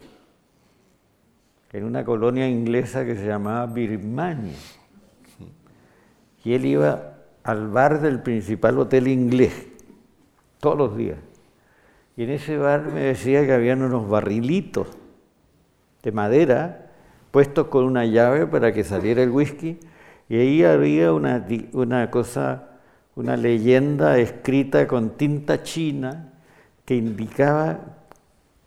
en 1.73 1.83
una 1.83 2.05
colonia 2.05 2.47
inglesa 2.47 3.03
que 3.03 3.15
se 3.15 3.25
llamaba 3.25 3.65
Birmania. 3.65 4.53
Y 6.45 6.53
él 6.53 6.65
iba 6.65 7.15
al 7.43 7.67
bar 7.69 7.99
del 7.99 8.21
principal 8.21 8.77
hotel 8.77 9.07
inglés 9.07 9.67
todos 10.59 10.77
los 10.77 10.95
días. 10.95 11.17
Y 12.15 12.23
en 12.23 12.29
ese 12.29 12.57
bar 12.57 12.91
me 12.91 13.01
decía 13.01 13.43
que 13.45 13.53
habían 13.53 13.81
unos 13.81 14.07
barrilitos 14.07 14.87
de 16.03 16.11
madera 16.11 16.91
puestos 17.31 17.67
con 17.67 17.85
una 17.85 18.05
llave 18.05 18.45
para 18.45 18.71
que 18.71 18.83
saliera 18.83 19.23
el 19.23 19.31
whisky. 19.31 19.79
Y 20.33 20.35
ahí 20.35 20.63
había 20.63 21.13
una, 21.13 21.45
una 21.73 22.09
cosa, 22.09 22.79
una 23.15 23.37
leyenda 23.37 24.17
escrita 24.17 24.87
con 24.87 25.11
tinta 25.11 25.61
china 25.61 26.33
que 26.85 26.95
indicaba 26.95 27.81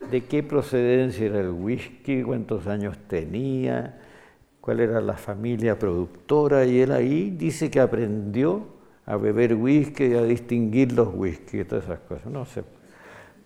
de 0.09 0.25
qué 0.27 0.45
procedencia 0.45 1.27
era 1.27 1.41
el 1.41 1.51
whisky, 1.51 2.23
cuántos 2.23 2.69
años 2.69 2.97
tenía, 3.09 3.99
cuál 4.61 4.79
era 4.79 5.01
la 5.01 5.15
familia 5.15 5.77
productora, 5.77 6.65
y 6.65 6.83
él 6.83 6.93
ahí 6.93 7.31
dice 7.31 7.69
que 7.69 7.81
aprendió 7.81 8.69
a 9.05 9.17
beber 9.17 9.57
whisky 9.57 10.05
y 10.05 10.15
a 10.15 10.23
distinguir 10.23 10.93
los 10.93 11.13
whisky 11.13 11.59
y 11.59 11.65
todas 11.65 11.87
esas 11.87 11.99
cosas, 11.99 12.27
no 12.27 12.45
sé. 12.45 12.63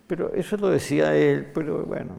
Pero 0.05 0.31
eso 0.35 0.57
lo 0.57 0.69
decía 0.69 1.17
él, 1.17 1.47
pero 1.55 1.85
bueno, 1.87 2.11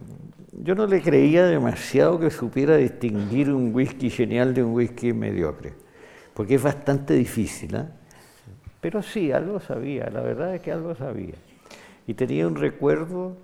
yo 0.51 0.75
no 0.75 0.85
le 0.85 1.01
creía 1.01 1.47
demasiado 1.47 2.19
que 2.19 2.31
supiera 2.31 2.77
distinguir 2.77 3.53
un 3.53 3.73
whisky 3.73 4.11
genial 4.11 4.53
de 4.53 4.65
un 4.65 4.73
whisky 4.73 5.13
mediocre, 5.13 5.75
porque 6.35 6.57
es 6.57 6.63
bastante 6.63 7.15
difícil, 7.15 7.75
¿eh? 7.75 7.87
Pero 8.81 9.03
sí, 9.03 9.31
algo 9.31 9.61
sabía, 9.61 10.11
la 10.11 10.21
verdad 10.23 10.55
es 10.55 10.61
que 10.61 10.73
algo 10.73 10.95
sabía. 10.95 11.35
Y 12.07 12.15
tenía 12.15 12.49
un 12.49 12.57
recuerdo 12.57 13.37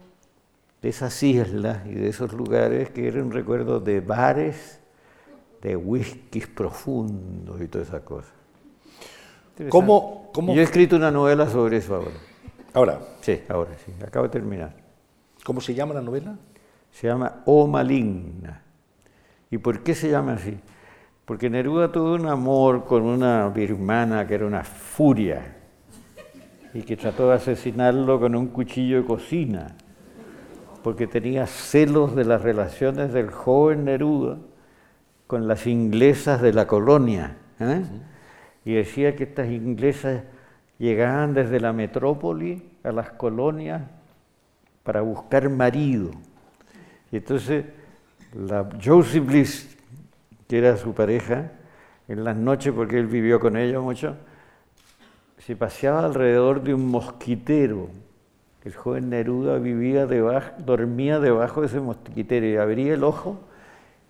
de 0.82 0.88
esas 0.88 1.22
islas 1.22 1.86
y 1.86 1.94
de 1.94 2.08
esos 2.08 2.32
lugares 2.32 2.90
que 2.90 3.06
eran 3.06 3.26
un 3.26 3.32
recuerdo 3.32 3.78
de 3.78 4.00
bares, 4.00 4.80
de 5.62 5.76
whiskies 5.76 6.48
profundos 6.48 7.60
y 7.60 7.68
todas 7.68 7.88
esas 7.88 8.02
cosas. 8.02 8.32
¿Cómo, 9.70 10.30
Yo 10.34 10.60
he 10.60 10.62
escrito 10.62 10.96
una 10.96 11.10
novela 11.10 11.48
sobre 11.48 11.78
eso 11.78 11.96
ahora. 11.96 12.16
¿Ahora? 12.74 13.00
Sí, 13.20 13.40
ahora 13.48 13.72
sí, 13.84 13.92
acabo 14.04 14.24
de 14.26 14.30
terminar. 14.30 14.72
¿Cómo 15.44 15.60
se 15.60 15.74
llama 15.74 15.94
la 15.94 16.02
novela? 16.02 16.36
Se 16.92 17.08
llama 17.08 17.42
O 17.44 17.66
Maligna. 17.66 18.62
¿Y 19.50 19.58
por 19.58 19.82
qué 19.82 19.94
se 19.94 20.10
llama 20.10 20.34
así? 20.34 20.58
Porque 21.28 21.48
Neruda 21.48 21.92
tuvo 21.92 22.14
un 22.14 22.26
amor 22.26 22.86
con 22.86 23.02
una 23.02 23.48
birmana 23.50 24.26
que 24.26 24.34
era 24.34 24.46
una 24.46 24.64
furia 24.64 25.54
y 26.74 26.82
que 26.82 26.96
trató 26.96 27.28
de 27.28 27.36
asesinarlo 27.36 28.18
con 28.18 28.34
un 28.34 28.48
cuchillo 28.48 29.02
de 29.02 29.04
cocina 29.06 29.76
porque 30.82 31.06
tenía 31.06 31.46
celos 31.46 32.16
de 32.16 32.24
las 32.24 32.40
relaciones 32.40 33.12
del 33.12 33.30
joven 33.30 33.84
Neruda 33.84 34.38
con 35.26 35.46
las 35.46 35.66
inglesas 35.66 36.40
de 36.40 36.54
la 36.54 36.66
colonia. 36.66 37.36
¿eh? 37.60 37.82
Y 38.64 38.72
decía 38.72 39.14
que 39.14 39.24
estas 39.24 39.48
inglesas 39.48 40.22
llegaban 40.78 41.34
desde 41.34 41.60
la 41.60 41.74
metrópoli 41.74 42.62
a 42.82 42.92
las 42.92 43.10
colonias 43.10 43.82
para 44.82 45.02
buscar 45.02 45.50
marido. 45.50 46.10
Y 47.12 47.16
entonces 47.16 47.66
la 48.34 48.66
Josie 48.82 49.20
Bliss, 49.20 49.77
que 50.48 50.58
era 50.58 50.76
su 50.76 50.94
pareja, 50.94 51.52
en 52.08 52.24
las 52.24 52.36
noches, 52.36 52.72
porque 52.72 52.98
él 52.98 53.06
vivió 53.06 53.38
con 53.38 53.56
ellos 53.56 53.82
mucho, 53.82 54.16
se 55.38 55.54
paseaba 55.56 56.04
alrededor 56.04 56.62
de 56.62 56.74
un 56.74 56.86
mosquitero. 56.88 57.88
El 58.64 58.74
joven 58.74 59.10
Neruda 59.10 59.58
vivía 59.58 60.06
debajo, 60.06 60.50
dormía 60.58 61.20
debajo 61.20 61.60
de 61.60 61.68
ese 61.68 61.80
mosquitero 61.80 62.46
y 62.46 62.56
abría 62.56 62.94
el 62.94 63.04
ojo 63.04 63.38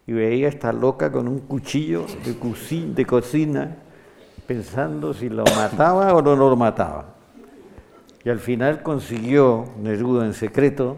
y 0.07 0.13
veía 0.13 0.47
a 0.47 0.51
esta 0.51 0.73
loca 0.73 1.13
con 1.13 1.29
un 1.29 1.41
cuchillo 1.41 2.07
de, 2.25 2.35
de 2.95 3.05
cocina 3.05 3.77
pensando 4.47 5.13
si 5.13 5.29
lo 5.29 5.45
mataba 5.45 6.15
o 6.15 6.23
no 6.23 6.35
lo 6.35 6.57
mataba. 6.57 7.15
Y 8.25 8.31
al 8.31 8.39
final 8.39 8.83
consiguió 8.83 9.67
Neruda 9.81 10.25
en 10.25 10.33
secreto 10.33 10.97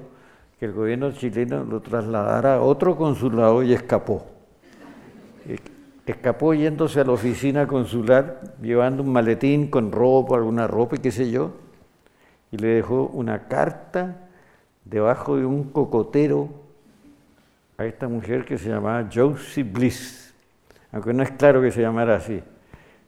que 0.59 0.67
el 0.67 0.73
gobierno 0.73 1.11
chileno 1.13 1.65
lo 1.65 1.81
trasladara 1.81 2.55
a 2.55 2.61
otro 2.61 2.97
consulado 2.97 3.63
y 3.63 3.73
escapó. 3.73 4.40
Escapó 6.07 6.55
yéndose 6.55 7.01
a 7.01 7.05
la 7.05 7.13
oficina 7.13 7.67
consular, 7.67 8.55
llevando 8.61 9.03
un 9.03 9.13
maletín 9.13 9.69
con 9.69 9.93
ropa, 9.93 10.37
alguna 10.37 10.67
ropa 10.67 10.97
y 10.97 11.01
qué 11.01 11.11
sé 11.11 11.31
yo, 11.31 11.53
y 12.51 12.57
le 12.57 12.69
dejó 12.69 13.07
una 13.13 13.47
carta 13.49 14.29
debajo 14.85 15.37
de 15.37 15.45
un 15.45 15.65
cocotero 15.65 16.49
a 17.77 17.85
esta 17.85 18.09
mujer 18.09 18.45
que 18.45 18.59
se 18.59 18.69
llamaba 18.69 19.09
Josie 19.13 19.63
Bliss, 19.63 20.35
aunque 20.93 21.13
no 21.13 21.23
es 21.23 21.31
claro 21.33 21.61
que 21.63 21.71
se 21.71 21.83
llamara 21.83 22.17
así. 22.17 22.43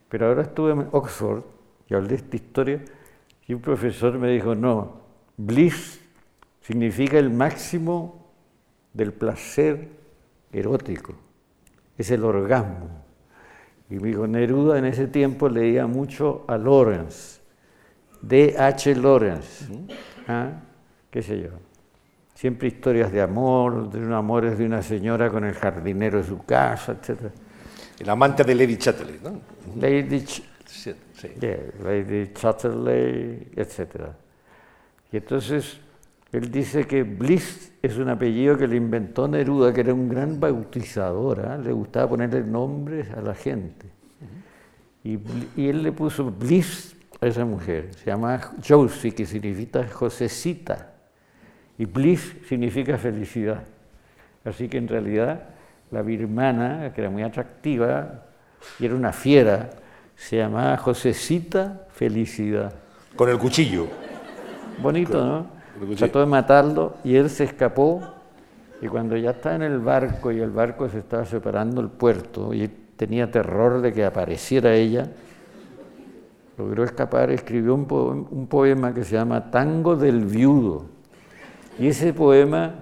Pero 0.08 0.28
ahora 0.28 0.42
estuve 0.42 0.72
en 0.72 0.88
Oxford 0.92 1.42
y 1.88 1.94
hablé 1.94 2.08
de 2.08 2.14
esta 2.16 2.36
historia 2.36 2.80
y 3.46 3.54
un 3.54 3.60
profesor 3.60 4.18
me 4.18 4.30
dijo, 4.30 4.54
no, 4.54 5.00
Bliss 5.36 6.00
significa 6.60 7.18
el 7.18 7.30
máximo 7.30 8.26
del 8.92 9.12
placer 9.12 9.88
erótico 10.52 11.14
es 11.98 12.10
el 12.10 12.24
orgasmo. 12.24 13.02
Y 13.90 13.96
mi 13.96 14.10
hijo 14.10 14.26
Neruda 14.26 14.78
en 14.78 14.86
ese 14.86 15.06
tiempo 15.06 15.48
leía 15.48 15.86
mucho 15.86 16.44
a 16.48 16.56
Lawrence, 16.56 17.40
D.H. 18.22 18.94
Lawrence, 18.96 19.66
¿ah? 20.28 20.50
qué 21.10 21.22
sé 21.22 21.40
yo. 21.40 21.50
Siempre 22.34 22.68
historias 22.68 23.12
de 23.12 23.20
amor, 23.20 23.90
de 23.90 23.98
un 23.98 24.12
amor 24.12 24.56
de 24.56 24.64
una 24.64 24.82
señora 24.82 25.30
con 25.30 25.44
el 25.44 25.54
jardinero 25.54 26.18
de 26.18 26.24
su 26.24 26.44
casa, 26.44 26.92
etc. 26.92 27.30
El 27.98 28.08
amante 28.08 28.42
de 28.42 28.54
Lady 28.54 28.78
Chatterley, 28.78 29.20
¿no? 29.22 29.40
Lady, 29.78 30.24
Lady 31.84 32.32
Chatterley, 32.32 33.52
etc. 33.54 34.06
Y 35.12 35.18
entonces 35.18 35.78
él 36.32 36.50
dice 36.50 36.86
que 36.86 37.02
Bliss 37.02 37.72
es 37.82 37.98
un 37.98 38.08
apellido 38.08 38.56
que 38.56 38.66
le 38.66 38.76
inventó 38.76 39.28
Neruda, 39.28 39.72
que 39.72 39.82
era 39.82 39.92
un 39.92 40.08
gran 40.08 40.40
bautizador, 40.40 41.40
¿ah? 41.46 41.58
le 41.58 41.72
gustaba 41.72 42.08
ponerle 42.08 42.42
nombres 42.42 43.10
a 43.10 43.20
la 43.20 43.34
gente. 43.34 43.86
y, 45.04 45.18
él 45.56 45.82
le 45.82 45.92
puso 45.92 46.30
Bliss 46.30 46.96
a 47.20 47.26
esa 47.26 47.44
mujer, 47.44 47.90
se 47.94 48.06
llama 48.06 48.40
Josie, 48.66 49.12
que 49.12 49.26
significa 49.26 49.86
Josecita, 49.86 50.94
y 51.76 51.84
Bliss 51.84 52.34
significa 52.48 52.96
felicidad. 52.96 53.64
Así 54.44 54.68
que 54.68 54.78
en 54.78 54.88
realidad 54.88 55.50
la 55.90 56.00
birmana, 56.00 56.92
que 56.94 57.02
era 57.02 57.10
muy 57.10 57.22
atractiva 57.22 58.24
y 58.78 58.86
era 58.86 58.94
una 58.94 59.12
fiera, 59.12 59.70
se 60.16 60.38
llamaba 60.38 60.76
Josecita 60.78 61.86
Felicidad. 61.92 62.72
Con 63.16 63.28
el 63.28 63.38
cuchillo. 63.38 63.86
Bonito, 64.80 65.24
¿no? 65.24 65.61
Trató 65.96 66.20
de 66.20 66.26
matarlo 66.26 66.94
y 67.02 67.16
él 67.16 67.28
se 67.28 67.44
escapó 67.44 68.02
y 68.80 68.88
cuando 68.88 69.16
ya 69.16 69.30
está 69.30 69.54
en 69.54 69.62
el 69.62 69.78
barco 69.78 70.30
y 70.30 70.40
el 70.40 70.50
barco 70.50 70.88
se 70.88 70.98
estaba 70.98 71.24
separando 71.24 71.80
el 71.80 71.88
puerto 71.88 72.54
y 72.54 72.68
tenía 72.96 73.30
terror 73.30 73.80
de 73.80 73.92
que 73.92 74.04
apareciera 74.04 74.74
ella, 74.74 75.08
logró 76.56 76.84
escapar, 76.84 77.30
escribió 77.30 77.74
un 77.74 77.86
un 78.30 78.46
poema 78.46 78.94
que 78.94 79.04
se 79.04 79.16
llama 79.16 79.50
Tango 79.50 79.96
del 79.96 80.24
Viudo. 80.24 80.86
Y 81.78 81.88
ese 81.88 82.12
poema 82.12 82.74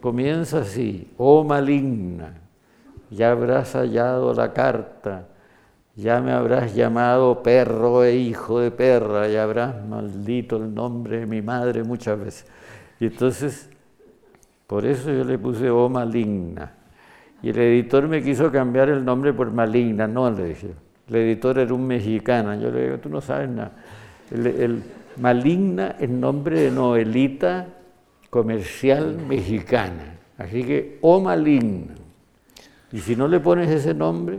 comienza 0.00 0.60
así, 0.60 1.10
oh 1.16 1.44
maligna, 1.44 2.34
ya 3.10 3.30
habrás 3.30 3.72
hallado 3.74 4.34
la 4.34 4.52
carta 4.52 5.26
ya 5.98 6.20
me 6.20 6.30
habrás 6.30 6.76
llamado 6.76 7.42
perro 7.42 8.04
e 8.04 8.14
hijo 8.14 8.60
de 8.60 8.70
perra, 8.70 9.28
y 9.28 9.34
habrás 9.34 9.84
maldito 9.84 10.56
el 10.56 10.72
nombre 10.72 11.20
de 11.20 11.26
mi 11.26 11.42
madre 11.42 11.82
muchas 11.82 12.16
veces. 12.20 12.46
Y 13.00 13.06
entonces, 13.06 13.68
por 14.68 14.86
eso 14.86 15.10
yo 15.12 15.24
le 15.24 15.36
puse 15.38 15.68
O 15.68 15.88
maligna. 15.88 16.72
Y 17.42 17.50
el 17.50 17.58
editor 17.58 18.06
me 18.06 18.22
quiso 18.22 18.52
cambiar 18.52 18.90
el 18.90 19.04
nombre 19.04 19.32
por 19.32 19.52
maligna, 19.52 20.06
no 20.06 20.30
le 20.30 20.44
dije. 20.44 20.70
El 21.08 21.16
editor 21.16 21.58
era 21.58 21.74
un 21.74 21.84
mexicano, 21.84 22.54
yo 22.54 22.70
le 22.70 22.84
digo, 22.84 22.98
tú 22.98 23.08
no 23.08 23.20
sabes 23.20 23.48
nada. 23.48 23.72
El, 24.30 24.84
maligna 25.16 25.96
es 25.98 26.08
nombre 26.08 26.60
de 26.60 26.70
novelita 26.70 27.66
comercial 28.30 29.18
mexicana. 29.26 30.14
Así 30.36 30.62
que 30.62 30.98
O 31.00 31.20
maligna. 31.20 31.94
Y 32.92 33.00
si 33.00 33.16
no 33.16 33.26
le 33.26 33.40
pones 33.40 33.68
ese 33.68 33.94
nombre, 33.94 34.38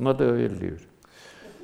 no 0.00 0.16
te 0.16 0.24
doy 0.24 0.44
el 0.44 0.58
libro. 0.58 0.90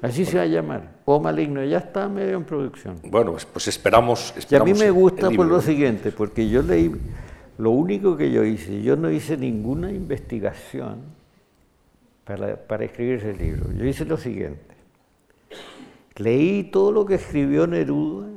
Así 0.02 0.24
se 0.24 0.36
va 0.36 0.42
a 0.42 0.46
llamar, 0.46 1.00
O 1.06 1.18
Maligno, 1.18 1.64
ya 1.64 1.78
está 1.78 2.08
medio 2.08 2.36
en 2.36 2.44
producción. 2.44 3.00
Bueno, 3.04 3.32
pues, 3.32 3.46
pues 3.46 3.68
esperamos, 3.68 4.34
Y 4.50 4.54
a 4.54 4.62
mí 4.62 4.74
me 4.74 4.90
gusta 4.90 5.30
por 5.30 5.46
lo 5.46 5.60
siguiente, 5.60 6.12
porque 6.12 6.48
yo 6.48 6.62
leí, 6.62 6.92
lo 7.58 7.70
único 7.70 8.16
que 8.16 8.30
yo 8.30 8.44
hice, 8.44 8.82
yo 8.82 8.96
no 8.96 9.10
hice 9.10 9.36
ninguna 9.36 9.90
investigación 9.90 10.98
para, 12.24 12.56
para 12.56 12.84
escribir 12.84 13.14
ese 13.14 13.32
libro. 13.32 13.72
Yo 13.72 13.86
hice 13.86 14.04
lo 14.04 14.18
siguiente, 14.18 14.76
leí 16.16 16.64
todo 16.64 16.92
lo 16.92 17.06
que 17.06 17.14
escribió 17.14 17.66
Neruda 17.66 18.28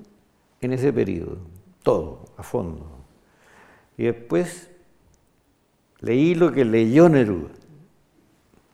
en 0.61 0.73
ese 0.73 0.93
periodo, 0.93 1.39
todo, 1.83 2.25
a 2.37 2.43
fondo. 2.43 2.89
Y 3.97 4.05
después 4.05 4.71
leí 5.99 6.35
lo 6.35 6.53
que 6.53 6.63
leyó 6.63 7.09
Neruda. 7.09 7.58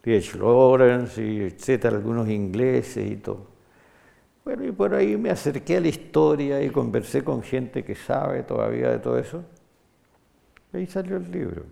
P.H. 0.05 0.37
Lawrence 0.37 1.19
y 1.19 1.41
etcétera, 1.41 1.97
algunos 1.97 2.29
ingleses 2.29 3.11
y 3.11 3.15
todo. 3.15 3.47
Bueno, 4.43 4.63
y 4.63 4.71
por 4.71 4.93
ahí 4.93 5.17
me 5.17 5.31
acerqué 5.31 5.77
a 5.77 5.81
la 5.81 5.87
historia 5.87 6.61
y 6.61 6.69
conversé 6.69 7.23
con 7.23 7.41
gente 7.41 7.83
que 7.83 7.95
sabe 7.95 8.43
todavía 8.43 8.91
de 8.91 8.99
todo 8.99 9.17
eso. 9.17 9.43
Y 10.71 10.77
ahí 10.77 10.85
salió 10.85 11.17
el 11.17 11.31
libro. 11.31 11.63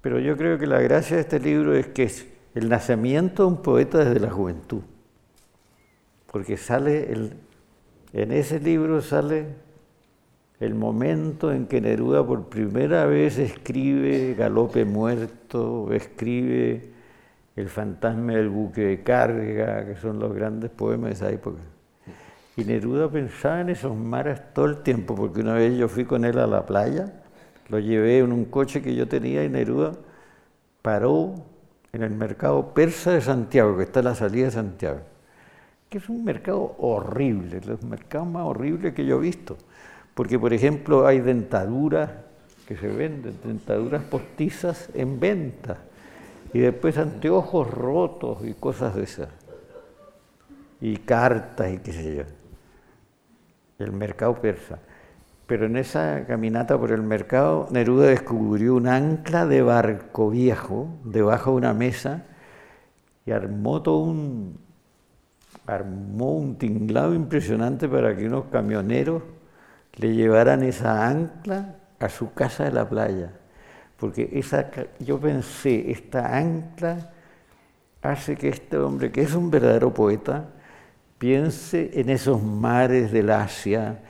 Pero 0.00 0.20
yo 0.20 0.36
creo 0.36 0.60
que 0.60 0.68
la 0.68 0.80
gracia 0.80 1.16
de 1.16 1.22
este 1.22 1.40
libro 1.40 1.74
es 1.74 1.88
que 1.88 2.04
es 2.04 2.28
el 2.54 2.68
nacimiento 2.68 3.42
de 3.42 3.48
un 3.48 3.62
poeta 3.62 3.98
desde 3.98 4.20
la 4.20 4.30
juventud. 4.30 4.82
Porque 6.30 6.56
sale 6.56 7.12
el, 7.12 7.32
en 8.12 8.30
ese 8.30 8.60
libro 8.60 9.02
sale 9.02 9.46
el 10.60 10.76
momento 10.76 11.52
en 11.52 11.66
que 11.66 11.80
Neruda 11.80 12.24
por 12.24 12.48
primera 12.48 13.06
vez 13.06 13.38
escribe 13.38 14.36
Galope 14.38 14.84
Muerto, 14.84 15.92
escribe 15.92 16.99
el 17.56 17.68
fantasma 17.68 18.32
del 18.32 18.48
buque 18.48 18.82
de 18.82 19.02
carga, 19.02 19.84
que 19.84 19.96
son 19.96 20.18
los 20.18 20.34
grandes 20.34 20.70
poemas 20.70 21.10
de 21.10 21.14
esa 21.14 21.30
época. 21.30 21.58
Y 22.56 22.64
Neruda 22.64 23.08
pensaba 23.10 23.60
en 23.60 23.70
esos 23.70 23.96
mares 23.96 24.40
todo 24.52 24.66
el 24.66 24.82
tiempo, 24.82 25.14
porque 25.14 25.40
una 25.40 25.54
vez 25.54 25.76
yo 25.76 25.88
fui 25.88 26.04
con 26.04 26.24
él 26.24 26.38
a 26.38 26.46
la 26.46 26.66
playa, 26.66 27.12
lo 27.68 27.78
llevé 27.78 28.18
en 28.18 28.32
un 28.32 28.44
coche 28.46 28.82
que 28.82 28.94
yo 28.94 29.08
tenía 29.08 29.44
y 29.44 29.48
Neruda 29.48 29.92
paró 30.82 31.34
en 31.92 32.02
el 32.02 32.10
mercado 32.10 32.74
persa 32.74 33.12
de 33.12 33.20
Santiago, 33.20 33.76
que 33.76 33.84
está 33.84 34.00
en 34.00 34.06
la 34.06 34.14
salida 34.14 34.46
de 34.46 34.50
Santiago, 34.52 35.00
que 35.88 35.98
es 35.98 36.08
un 36.08 36.24
mercado 36.24 36.74
horrible, 36.78 37.60
los 37.66 37.82
mercados 37.82 38.28
más 38.28 38.44
horribles 38.44 38.94
que 38.94 39.04
yo 39.04 39.18
he 39.18 39.20
visto, 39.20 39.56
porque 40.14 40.38
por 40.38 40.52
ejemplo 40.52 41.06
hay 41.06 41.20
dentaduras 41.20 42.10
que 42.66 42.76
se 42.76 42.88
venden, 42.88 43.34
dentaduras 43.44 44.02
postizas 44.04 44.88
en 44.94 45.18
venta 45.18 45.78
y 46.52 46.60
después 46.60 46.98
anteojos 46.98 47.70
rotos 47.70 48.38
y 48.44 48.54
cosas 48.54 48.94
de 48.94 49.04
esas. 49.04 49.28
Y 50.80 50.96
cartas 50.96 51.72
y 51.72 51.78
qué 51.78 51.92
sé 51.92 52.16
yo. 52.16 52.22
El 53.78 53.92
mercado 53.92 54.34
persa. 54.34 54.78
Pero 55.46 55.66
en 55.66 55.76
esa 55.76 56.24
caminata 56.26 56.78
por 56.78 56.92
el 56.92 57.02
mercado, 57.02 57.68
Neruda 57.70 58.06
descubrió 58.06 58.76
un 58.76 58.86
ancla 58.86 59.46
de 59.46 59.62
barco 59.62 60.30
viejo 60.30 60.88
debajo 61.04 61.50
de 61.50 61.56
una 61.56 61.74
mesa 61.74 62.24
y 63.26 63.32
armó 63.32 63.82
todo 63.82 63.98
un, 63.98 64.58
armó 65.66 66.36
un 66.36 66.56
tinglado 66.56 67.14
impresionante 67.14 67.88
para 67.88 68.16
que 68.16 68.26
unos 68.26 68.46
camioneros 68.46 69.22
le 69.96 70.14
llevaran 70.14 70.62
esa 70.62 71.08
ancla 71.08 71.76
a 71.98 72.08
su 72.08 72.32
casa 72.32 72.64
de 72.64 72.72
la 72.72 72.88
playa 72.88 73.39
porque 74.00 74.30
esa, 74.32 74.70
yo 74.98 75.20
pensé, 75.20 75.90
esta 75.90 76.38
ancla 76.38 77.12
hace 78.00 78.34
que 78.34 78.48
este 78.48 78.78
hombre, 78.78 79.12
que 79.12 79.20
es 79.20 79.34
un 79.34 79.50
verdadero 79.50 79.92
poeta, 79.92 80.48
piense 81.18 81.90
en 82.00 82.08
esos 82.08 82.42
mares 82.42 83.12
del 83.12 83.28
Asia, 83.28 84.00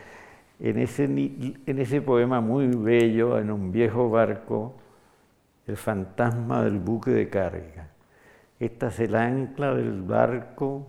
en 0.61 0.78
ese, 0.78 1.05
en 1.05 1.78
ese 1.78 2.01
poema 2.01 2.41
muy 2.41 2.68
bello, 2.68 3.36
en 3.36 3.51
un 3.51 3.72
viejo 3.72 4.09
barco, 4.09 4.76
el 5.66 5.76
fantasma 5.76 6.62
del 6.62 6.78
buque 6.78 7.11
de 7.11 7.28
carga. 7.28 7.91
esta 8.61 8.88
es 8.88 9.01
el 9.01 9.16
ancla 9.16 9.74
del 9.74 10.03
barco 10.03 10.86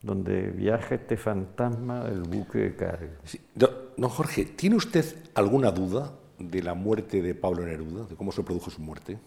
donde 0.00 0.50
viaja 0.50 0.94
este 0.94 1.18
fantasma 1.18 2.04
del 2.04 2.22
buque 2.22 2.58
de 2.58 2.76
carga. 2.76 3.18
Don 3.54 4.08
Jorge, 4.08 4.46
¿tiene 4.46 4.76
usted 4.76 5.04
alguna 5.34 5.70
duda 5.70 6.10
de 6.40 6.62
la 6.62 6.74
muerte 6.74 7.22
de 7.22 7.34
Pablo 7.34 7.64
Neruda, 7.64 8.06
de 8.06 8.16
cómo 8.16 8.32
se 8.32 8.42
produjo 8.42 8.70
su 8.70 8.80
muerte? 8.80 9.18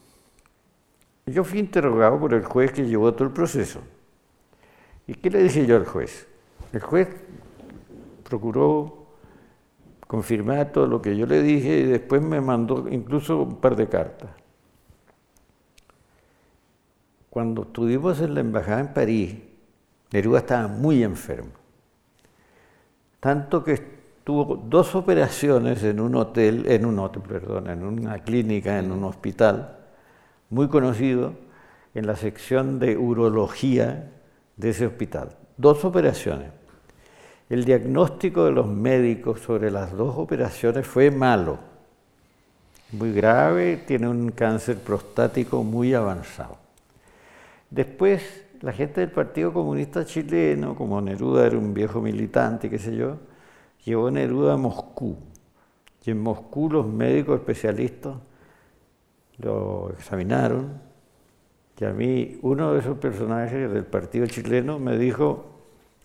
Yo 1.26 1.43
fui 1.43 1.59
interrogado 1.59 2.20
por 2.20 2.34
el 2.34 2.43
juez 2.43 2.72
que 2.72 2.86
llevó 2.86 3.14
todo 3.14 3.28
el 3.28 3.34
proceso. 3.34 3.80
¿Y 5.07 5.14
qué 5.14 5.30
le 5.30 5.43
dije 5.43 5.66
yo 5.66 5.76
al 5.76 5.86
juez? 5.86 6.28
El 6.74 6.82
juez 6.82 7.07
procuró 8.24 9.05
confirmar 10.07 10.72
todo 10.72 10.88
lo 10.88 11.01
que 11.01 11.16
yo 11.16 11.26
le 11.26 11.41
dije 11.41 11.80
y 11.80 11.84
después 11.84 12.22
me 12.22 12.41
mandó 12.41 12.88
incluso 12.89 13.41
un 13.41 13.57
par 13.57 13.76
de 13.76 13.88
cartas. 13.88 14.30
Cuando 17.30 17.64
estuvimos 17.64 18.20
en 18.22 18.34
la 18.34 18.41
embajada 18.41 18.82
en 18.82 18.93
París, 18.93 19.36
Neruda 20.11 20.39
estaba 20.39 20.68
muy 20.68 21.03
enfermo. 21.03 21.51
Tanto 23.20 23.64
que 23.64 23.74
tuvo 24.24 24.55
dos 24.55 24.95
operaciones 24.95 25.84
en 25.84 25.99
un 25.99 26.15
hotel, 26.15 26.65
en 26.67 26.86
un 26.86 26.99
hotel, 26.99 27.24
perdón, 27.24 27.69
en 27.69 27.84
una 27.84 28.19
clínica, 28.19 28.80
en 28.80 28.91
un 28.91 29.03
hospital 29.03 29.78
muy 30.49 30.67
conocido, 30.67 31.34
en 31.93 32.07
la 32.07 32.15
sección 32.15 32.80
de 32.80 32.97
urología 32.97 34.11
de 34.57 34.69
ese 34.69 34.88
hospital. 34.88 35.36
Dos 35.57 35.86
operaciones. 35.86 36.51
El 37.49 37.65
diagnóstico 37.65 38.45
de 38.45 38.51
los 38.51 38.67
médicos 38.67 39.41
sobre 39.41 39.69
las 39.69 39.95
dos 39.95 40.15
operaciones 40.17 40.88
fue 40.88 41.11
malo, 41.11 41.59
muy 42.93 43.11
grave, 43.11 43.78
tiene 43.86 44.07
un 44.07 44.32
cáncer 44.32 44.78
prostático 44.78 45.63
muy 45.63 45.93
avanzado. 45.93 46.57
Después, 47.69 48.45
la 48.61 48.71
gente 48.71 49.01
del 49.01 49.11
Partido 49.11 49.51
Comunista 49.51 50.05
Chileno, 50.05 50.76
como 50.76 51.01
Neruda 51.01 51.47
era 51.47 51.57
un 51.57 51.74
viejo 51.74 52.01
militante, 52.01 52.69
qué 52.69 52.78
sé 52.78 52.95
yo, 52.95 53.17
llevó 53.86 54.07
a 54.07 54.11
Neruda 54.11 54.53
a 54.53 54.57
Moscú. 54.57 55.17
Y 56.05 56.11
en 56.11 56.21
Moscú 56.21 56.69
los 56.69 56.88
médicos 56.88 57.39
especialistas 57.39 58.15
lo 59.38 59.91
examinaron. 59.91 60.81
Y 61.79 61.86
a 61.86 61.91
mí 61.91 62.39
uno 62.41 62.73
de 62.73 62.79
esos 62.79 62.97
personajes 62.97 63.71
del 63.71 63.86
partido 63.86 64.25
chileno 64.27 64.79
me 64.79 64.97
dijo, 64.97 65.45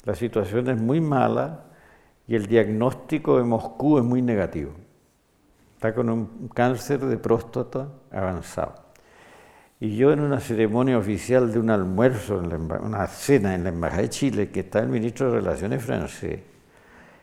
la 0.05 0.15
situación 0.15 0.69
es 0.71 0.81
muy 0.81 1.01
mala 1.01 1.65
y 2.27 2.35
el 2.35 2.47
diagnóstico 2.47 3.39
de 3.39 3.45
Moscú 3.45 3.99
es 3.99 4.05
muy 4.05 4.23
negativo. 4.23 4.73
Está 5.75 5.95
con 5.95 6.11
un 6.11 6.49
cáncer 6.49 7.01
de 7.01 7.17
próstata 7.19 7.89
avanzado. 8.11 8.75
Y 9.81 9.97
yo 9.97 10.13
en 10.13 10.21
una 10.21 10.41
ceremonia 10.41 10.99
oficial 10.99 11.53
de 11.53 11.61
un 11.61 11.71
almuerzo, 11.71 12.43
en 12.43 12.53
una 12.53 13.07
cena 13.07 13.55
en 13.55 13.63
la 13.63 13.69
Embajada 13.69 14.03
de 14.03 14.09
Chile, 14.09 14.51
que 14.51 14.61
está 14.61 14.81
el 14.81 14.89
ministro 14.89 15.31
de 15.31 15.39
Relaciones 15.39 15.85
francés, 15.85 16.41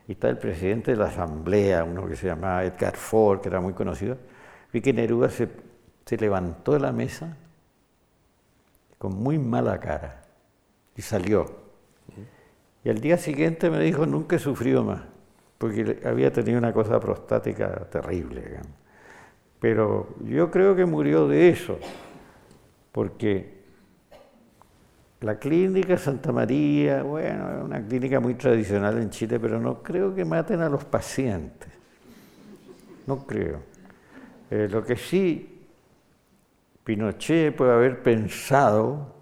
y 0.07 0.13
está 0.13 0.29
el 0.29 0.37
presidente 0.37 0.91
de 0.91 0.97
la 0.97 1.05
Asamblea, 1.05 1.83
uno 1.83 2.07
que 2.07 2.15
se 2.15 2.27
llamaba 2.27 2.63
Edgar 2.63 2.95
Ford, 2.95 3.41
que 3.41 3.49
era 3.49 3.59
muy 3.59 3.73
conocido, 3.73 4.17
vi 4.71 4.81
que 4.81 4.93
Neruda 4.93 5.29
se, 5.29 5.49
levantó 6.17 6.73
de 6.73 6.79
la 6.79 6.91
mesa 6.91 7.35
con 8.97 9.15
muy 9.15 9.39
mala 9.39 9.79
cara 9.79 10.23
y 10.95 11.01
salió. 11.01 11.45
Y 12.83 12.89
al 12.89 13.01
día 13.01 13.17
siguiente 13.17 13.69
me 13.69 13.79
dijo, 13.79 14.05
nunca 14.05 14.35
he 14.35 14.39
sufrido 14.39 14.83
más, 14.83 15.01
porque 15.57 16.01
había 16.05 16.31
tenido 16.31 16.59
una 16.59 16.71
cosa 16.71 16.99
prostática 16.99 17.87
terrible. 17.89 18.59
Pero 19.59 20.15
yo 20.23 20.51
creo 20.51 20.75
que 20.75 20.85
murió 20.85 21.27
de 21.27 21.49
eso 21.49 21.79
porque 22.95 23.54
la 25.22 25.39
clínica 25.39 25.97
Santa 25.97 26.32
María, 26.32 27.03
bueno, 27.03 27.57
es 27.57 27.63
una 27.63 27.82
clínica 27.86 28.20
muy 28.20 28.36
tradicional 28.36 28.97
en 28.97 29.09
Chile, 29.09 29.39
pero 29.39 29.59
no 29.59 29.82
creo 29.82 30.13
que 30.13 30.26
maten 30.26 30.61
a 30.61 30.70
los 30.70 30.84
pacientes. 30.86 31.70
No 33.07 33.26
creo. 33.26 33.61
Eh, 34.51 34.68
lo 34.70 34.84
que 34.84 34.95
sí, 34.95 35.63
Pinochet 36.84 37.55
puede 37.55 37.74
haber 37.74 38.03
pensado, 38.03 39.16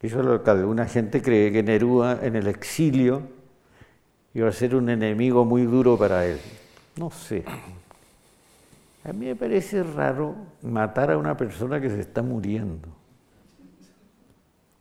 eso 0.00 0.20
es 0.20 0.26
lo 0.26 0.42
que 0.42 0.50
alguna 0.50 0.86
gente 0.86 1.22
cree, 1.22 1.50
que 1.50 1.62
Neruda 1.62 2.20
en 2.22 2.36
el 2.36 2.46
exilio 2.46 3.22
iba 4.34 4.48
a 4.48 4.52
ser 4.52 4.76
un 4.76 4.88
enemigo 4.90 5.44
muy 5.44 5.62
duro 5.62 5.98
para 5.98 6.24
él. 6.26 6.38
No 6.96 7.10
sé. 7.10 7.42
A 9.04 9.12
mí 9.12 9.26
me 9.26 9.34
parece 9.34 9.82
raro 9.82 10.36
matar 10.62 11.10
a 11.10 11.18
una 11.18 11.36
persona 11.36 11.80
que 11.80 11.88
se 11.88 12.00
está 12.00 12.22
muriendo. 12.22 12.97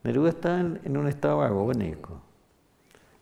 Neruda 0.08 0.30
está 0.30 0.62
en, 0.62 0.96
un 0.96 1.06
estado 1.10 1.42
agónico. 1.42 2.22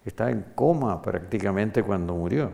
Estaba 0.06 0.30
en 0.30 0.46
coma 0.54 1.02
prácticamente 1.02 1.82
cuando 1.82 2.14
murió. 2.14 2.52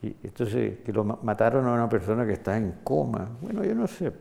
Y 0.00 0.14
entonces, 0.22 0.78
que 0.84 0.92
lo 0.92 1.02
mataron 1.02 1.66
a 1.66 1.72
una 1.72 1.88
persona 1.88 2.24
que 2.24 2.34
está 2.34 2.56
en 2.56 2.76
coma. 2.84 3.28
Bueno, 3.40 3.64
yo 3.64 3.74
no 3.74 3.88
sé. 3.88 4.12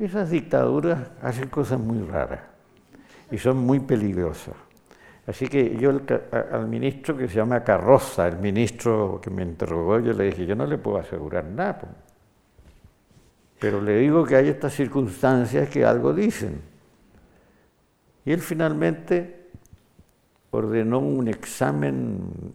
Esas 0.00 0.30
dictaduras 0.30 0.98
hacen 1.22 1.48
cosas 1.48 1.78
muy 1.78 2.02
raras 2.02 2.40
y 3.30 3.38
son 3.38 3.58
muy 3.58 3.78
peligrosas. 3.78 4.56
Así 5.24 5.46
que 5.46 5.76
yo 5.76 5.92
al 6.50 6.66
ministro 6.66 7.16
que 7.16 7.28
se 7.28 7.36
llama 7.36 7.62
Carroza, 7.62 8.26
el 8.26 8.38
ministro 8.38 9.20
que 9.22 9.30
me 9.30 9.44
interrogó, 9.44 10.00
yo 10.00 10.12
le 10.12 10.24
dije, 10.24 10.44
yo 10.44 10.56
no 10.56 10.66
le 10.66 10.76
puedo 10.76 10.98
asegurar 10.98 11.44
nada, 11.44 11.82
pero 13.60 13.80
le 13.80 13.98
digo 13.98 14.24
que 14.24 14.34
hay 14.34 14.48
estas 14.48 14.72
circunstancias 14.72 15.68
que 15.68 15.84
algo 15.84 16.12
dicen. 16.12 16.71
Y 18.24 18.32
él 18.32 18.40
finalmente 18.40 19.48
ordenó 20.50 20.98
un 20.98 21.28
examen 21.28 22.54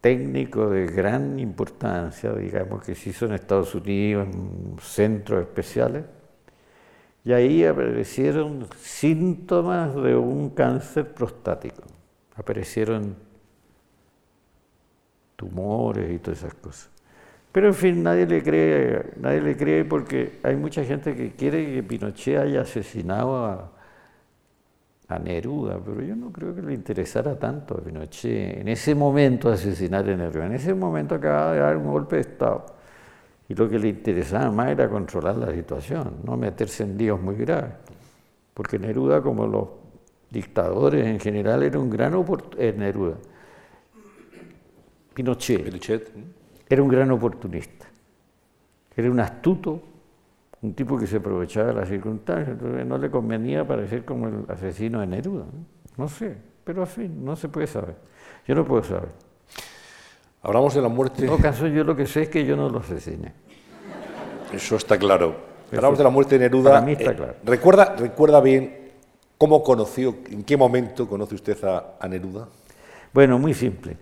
técnico 0.00 0.68
de 0.68 0.86
gran 0.86 1.38
importancia, 1.38 2.32
digamos 2.34 2.84
que 2.84 2.94
se 2.94 3.10
hizo 3.10 3.24
en 3.24 3.32
Estados 3.32 3.74
Unidos, 3.74 4.28
en 4.30 4.76
centros 4.78 5.40
especiales, 5.40 6.04
y 7.24 7.32
ahí 7.32 7.64
aparecieron 7.64 8.66
síntomas 8.76 9.94
de 9.94 10.14
un 10.14 10.50
cáncer 10.50 11.14
prostático. 11.14 11.82
Aparecieron 12.36 13.16
tumores 15.34 16.12
y 16.12 16.18
todas 16.18 16.40
esas 16.40 16.54
cosas. 16.54 16.90
Pero 17.50 17.68
en 17.68 17.74
fin, 17.74 18.02
nadie 18.02 18.26
le 18.26 18.42
cree, 18.42 19.12
nadie 19.16 19.40
le 19.40 19.56
cree 19.56 19.84
porque 19.86 20.40
hay 20.42 20.56
mucha 20.56 20.84
gente 20.84 21.14
que 21.16 21.32
quiere 21.32 21.72
que 21.72 21.82
Pinochet 21.82 22.38
haya 22.38 22.60
asesinado 22.60 23.46
a, 23.46 23.72
a 25.08 25.18
Neruda, 25.18 25.78
pero 25.84 26.00
yo 26.02 26.16
no 26.16 26.32
creo 26.32 26.54
que 26.54 26.62
le 26.62 26.72
interesara 26.72 27.38
tanto 27.38 27.74
a 27.74 27.80
Pinochet 27.80 28.60
en 28.60 28.68
ese 28.68 28.94
momento 28.94 29.50
asesinar 29.50 30.08
a 30.08 30.16
Neruda. 30.16 30.46
En 30.46 30.52
ese 30.52 30.74
momento 30.74 31.14
acaba 31.14 31.52
de 31.52 31.60
dar 31.60 31.76
un 31.76 31.90
golpe 31.90 32.16
de 32.16 32.22
Estado. 32.22 32.66
Y 33.48 33.54
lo 33.54 33.68
que 33.68 33.78
le 33.78 33.88
interesaba 33.88 34.50
más 34.50 34.70
era 34.70 34.88
controlar 34.88 35.36
la 35.36 35.52
situación, 35.52 36.20
no 36.24 36.36
meterse 36.36 36.84
en 36.84 36.96
líos 36.96 37.20
muy 37.20 37.36
graves. 37.36 37.74
Porque 38.54 38.78
Neruda, 38.78 39.20
como 39.20 39.46
los 39.46 39.68
dictadores 40.30 41.06
en 41.06 41.20
general, 41.20 41.62
era 41.62 41.78
un 41.78 41.90
gran 41.90 42.14
oportunista. 42.14 42.64
Eh. 42.64 43.16
Pinochet, 45.12 46.12
era 46.68 46.82
un 46.82 46.88
gran 46.88 47.10
oportunista. 47.10 47.86
Era 48.96 49.10
un 49.10 49.20
astuto, 49.20 49.82
un 50.64 50.72
tipo 50.72 50.96
que 50.96 51.06
se 51.06 51.18
aprovechaba 51.18 51.68
de 51.68 51.74
las 51.74 51.88
circunstancias. 51.88 52.56
Entonces 52.58 52.86
no 52.86 52.96
le 52.96 53.10
convenía 53.10 53.66
parecer 53.66 54.04
como 54.04 54.28
el 54.28 54.46
asesino 54.48 55.00
de 55.00 55.06
Neruda. 55.06 55.44
No, 55.98 56.08
sé, 56.08 56.36
pero 56.64 56.80
en 56.80 56.86
fin, 56.86 57.24
no 57.24 57.36
se 57.36 57.48
puede 57.48 57.66
saber. 57.66 57.94
Yo 58.48 58.54
no 58.54 58.64
puedo 58.64 58.82
saber. 58.82 59.10
Hablamos 60.42 60.74
de 60.74 60.80
la 60.80 60.88
muerte. 60.88 61.22
En 61.22 61.28
todo 61.28 61.38
caso, 61.38 61.66
yo 61.66 61.84
lo 61.84 61.94
que 61.94 62.06
sé 62.06 62.22
es 62.22 62.28
que 62.30 62.46
yo 62.46 62.56
no 62.56 62.70
lo 62.70 62.78
asesiné. 62.78 63.32
Eso 64.52 64.76
está 64.76 64.98
claro. 64.98 65.36
Hablamos 65.70 65.98
de 65.98 66.04
la 66.04 66.10
muerte 66.10 66.38
de 66.38 66.48
Neruda. 66.48 66.70
Para 66.70 66.84
mí 66.84 66.92
está 66.92 67.10
eh, 67.10 67.16
claro. 67.16 67.34
¿recuerda, 67.44 67.96
¿Recuerda 67.96 68.40
bien 68.40 68.92
cómo 69.36 69.62
conoció, 69.62 70.16
en 70.30 70.44
qué 70.44 70.56
momento 70.56 71.06
conoce 71.06 71.34
usted 71.34 71.62
a, 71.64 72.08
Neruda? 72.08 72.48
Bueno, 73.12 73.38
muy 73.38 73.52
simple. 73.52 73.98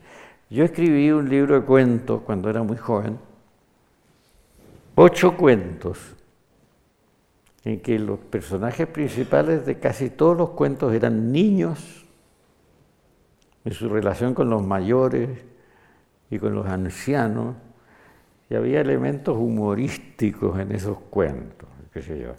Yo 0.49 0.65
escribí 0.65 1.11
un 1.11 1.29
libro 1.29 1.59
de 1.59 1.67
cuentos 1.67 2.23
cuando 2.23 2.49
era 2.51 2.63
muy 2.63 2.77
joven, 2.77 3.19
ocho 4.95 5.37
cuentos, 5.37 5.99
en 7.65 7.81
que 7.81 7.99
los 7.99 8.19
personajes 8.19 8.87
principales 8.87 9.65
de 9.65 9.79
casi 9.79 10.11
todos 10.11 10.37
los 10.37 10.51
cuentos 10.51 10.93
eran 10.93 11.31
niños, 11.31 12.05
en 13.65 13.73
su 13.73 13.89
relación 13.89 14.35
con 14.35 14.51
los 14.51 14.63
mayores, 14.65 15.29
y 16.33 16.39
con 16.39 16.55
los 16.55 16.67
ancianos, 16.67 17.55
y 18.49 18.55
había 18.55 18.81
elementos 18.81 19.37
humorísticos 19.37 20.59
en 20.59 20.73
esos 20.73 20.97
cuentos, 21.11 21.69
qué 21.93 22.01
sé 22.01 22.19
yo. 22.19 22.33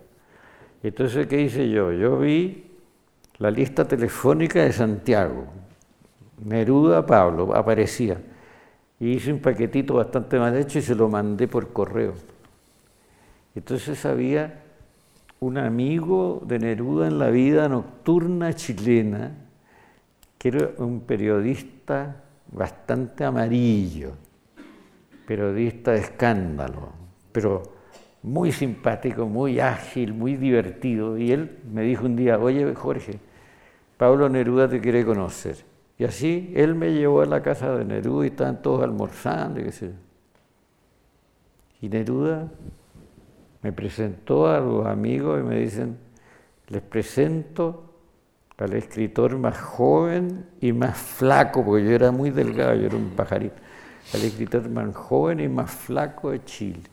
Entonces, 0.82 1.28
¿qué 1.28 1.42
hice 1.42 1.70
yo? 1.70 1.92
Yo 1.92 2.18
vi 2.18 2.72
la 3.38 3.52
lista 3.52 3.88
telefónica 3.88 4.64
de 4.64 4.74
Santiago, 4.74 5.46
Neruda 6.44 7.06
Pablo, 7.06 7.56
aparecía, 7.56 8.20
y 9.00 9.12
hice 9.12 9.32
un 9.32 9.40
paquetito 9.40 9.94
bastante 9.94 10.40
mal 10.40 10.58
hecho 10.58 10.80
y 10.80 10.82
se 10.82 10.96
lo 10.96 11.08
mandé 11.08 11.48
por 11.48 11.72
correo. 11.72 12.16
Entonces 13.54 14.04
había 14.06 14.63
un 15.44 15.58
amigo 15.58 16.42
de 16.46 16.58
Neruda 16.60 17.08
en 17.08 17.20
la 17.20 17.30
vida 17.30 17.68
nocturna 17.68 18.54
chilena, 18.54 19.32
que 20.38 20.48
era 20.48 20.70
un 20.78 21.02
periodista 21.02 22.24
bastante 22.52 23.26
amarillo, 23.26 24.12
periodista 25.28 25.92
de 25.92 26.00
escándalo, 26.00 26.94
pero 27.32 27.64
muy 28.22 28.54
simpático, 28.54 29.26
muy 29.26 29.60
ágil, 29.60 30.14
muy 30.14 30.38
divertido. 30.38 31.18
Y 31.18 31.32
él 31.34 31.60
me 31.72 31.82
dijo 31.82 32.06
un 32.06 32.16
día, 32.16 32.40
oye 32.40 32.74
Jorge, 32.74 33.20
Pablo 33.98 34.30
Neruda 34.30 34.70
te 34.70 34.80
quiere 34.80 35.06
conocer. 35.06 35.58
Y 35.98 36.06
así 36.06 36.54
él 36.56 36.74
me 36.74 36.94
llevó 36.94 37.22
a 37.22 37.26
la 37.26 37.42
casa 37.42 37.76
de 37.76 37.84
Neruda 37.84 38.26
y 38.26 38.30
estaban 38.30 38.62
todos 38.62 38.82
almorzando. 38.82 39.60
Y, 39.60 39.70
y 41.82 41.90
Neruda 41.90 42.50
me 43.64 43.72
presentó 43.72 44.48
a 44.48 44.60
los 44.60 44.86
amigos 44.86 45.40
y 45.40 45.44
me 45.44 45.58
dicen, 45.58 45.98
les 46.68 46.82
presento 46.82 47.94
al 48.58 48.74
escritor 48.74 49.38
más 49.38 49.60
joven 49.60 50.46
y 50.62 50.72
más 50.72 50.98
flaco, 50.98 51.66
porque 51.66 51.84
yo 51.86 51.92
era 51.92 52.12
muy 52.12 52.30
delgado, 52.30 52.76
yo 52.76 52.86
era 52.86 52.96
un 52.96 53.10
pajarito, 53.10 53.56
al 54.14 54.22
escritor 54.22 54.70
más 54.70 54.96
joven 54.96 55.40
y 55.40 55.48
más 55.48 55.72
flaco 55.72 56.32
de 56.32 56.44
Chile. 56.46 56.84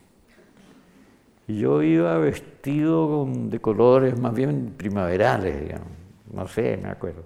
Yo 1.46 1.82
iba 1.82 2.16
vestido 2.18 3.26
de 3.28 3.60
colores 3.60 4.18
más 4.18 4.34
bien 4.34 4.74
primaverales, 4.76 5.60
digamos, 5.60 5.88
no 6.32 6.46
sé, 6.46 6.78
me 6.80 6.88
acuerdo. 6.88 7.24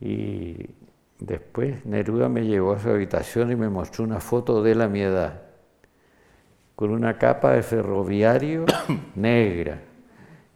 Y 0.00 0.66
después 1.18 1.84
Neruda 1.86 2.28
me 2.28 2.44
llevó 2.44 2.72
a 2.72 2.78
su 2.78 2.90
habitación 2.90 3.50
y 3.50 3.56
me 3.56 3.70
mostró 3.70 4.04
una 4.04 4.20
foto 4.20 4.62
de 4.62 4.72
él 4.72 4.82
a 4.82 4.88
mi 4.88 5.00
edad, 5.00 5.43
con 6.74 6.90
una 6.90 7.18
capa 7.18 7.52
de 7.52 7.62
ferroviario 7.62 8.64
negra 9.14 9.80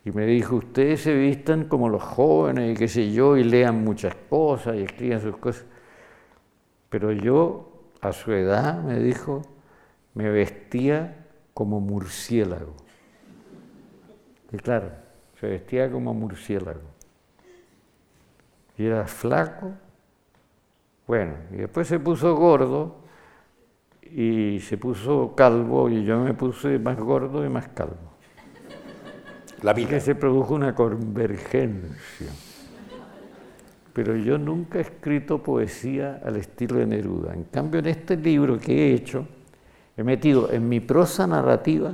y 0.08 0.10
me 0.10 0.24
dijo, 0.24 0.56
ustedes 0.56 1.02
se 1.02 1.14
vistan 1.14 1.64
como 1.64 1.90
los 1.90 2.02
jóvenes 2.02 2.72
y 2.72 2.78
qué 2.78 2.88
sé 2.88 3.12
yo, 3.12 3.36
y 3.36 3.44
lean 3.44 3.84
muchas 3.84 4.14
cosas 4.30 4.76
y 4.76 4.82
escriban 4.82 5.20
sus 5.20 5.36
cosas. 5.36 5.66
Pero 6.88 7.12
yo, 7.12 7.68
a 8.00 8.12
su 8.12 8.32
edad, 8.32 8.82
me 8.82 9.00
dijo, 9.00 9.42
me 10.14 10.30
vestía 10.30 11.26
como 11.52 11.80
murciélago. 11.80 12.74
Y 14.50 14.56
claro, 14.56 14.92
se 15.38 15.46
vestía 15.46 15.90
como 15.90 16.14
murciélago. 16.14 16.88
Y 18.78 18.86
era 18.86 19.06
flaco. 19.06 19.72
Bueno, 21.06 21.34
y 21.52 21.56
después 21.56 21.86
se 21.86 22.00
puso 22.00 22.34
gordo 22.34 22.96
y 24.12 24.60
se 24.60 24.78
puso 24.78 25.34
calvo 25.36 25.88
y 25.88 26.04
yo 26.04 26.18
me 26.20 26.34
puse 26.34 26.78
más 26.78 26.98
gordo 26.98 27.44
y 27.44 27.48
más 27.48 27.68
calvo. 27.68 27.96
La 29.62 29.72
vida. 29.72 29.88
Que 29.90 30.00
se 30.00 30.14
produjo 30.14 30.54
una 30.54 30.74
convergencia. 30.74 32.28
Pero 33.92 34.16
yo 34.16 34.38
nunca 34.38 34.78
he 34.78 34.82
escrito 34.82 35.42
poesía 35.42 36.20
al 36.24 36.36
estilo 36.36 36.76
de 36.76 36.86
Neruda. 36.86 37.34
En 37.34 37.44
cambio, 37.44 37.80
en 37.80 37.86
este 37.86 38.16
libro 38.16 38.58
que 38.58 38.72
he 38.90 38.94
hecho, 38.94 39.26
he 39.96 40.04
metido 40.04 40.52
en 40.52 40.68
mi 40.68 40.78
prosa 40.78 41.26
narrativa, 41.26 41.92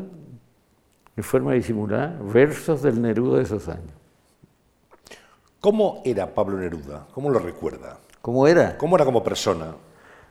en 1.17 1.25
forma 1.25 1.53
disimulada, 1.53 2.19
versos 2.23 2.83
del 2.83 3.01
Neruda 3.01 3.39
de 3.39 3.45
esos 3.45 3.69
años. 3.69 3.93
¿Cómo 5.61 6.03
era 6.05 6.35
Pablo 6.35 6.59
Neruda? 6.59 7.07
¿Cómo 7.15 7.31
lo 7.31 7.39
recuerda? 7.39 7.99
¿Cómo 8.21 8.47
era? 8.47 8.77
¿Cómo 8.77 8.97
era 8.97 9.07
como 9.07 9.25
persona? 9.25 9.75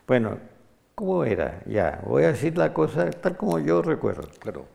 Bueno, 0.06 0.38
¿cómo 0.96 1.24
era? 1.24 1.62
Ya, 1.66 2.02
voy 2.06 2.24
a 2.24 2.28
decir 2.28 2.58
la 2.58 2.74
cosa 2.74 3.10
tal 3.10 3.38
como 3.38 3.60
yo 3.60 3.82
recuerdo. 3.82 4.28
Claro. 4.40 4.66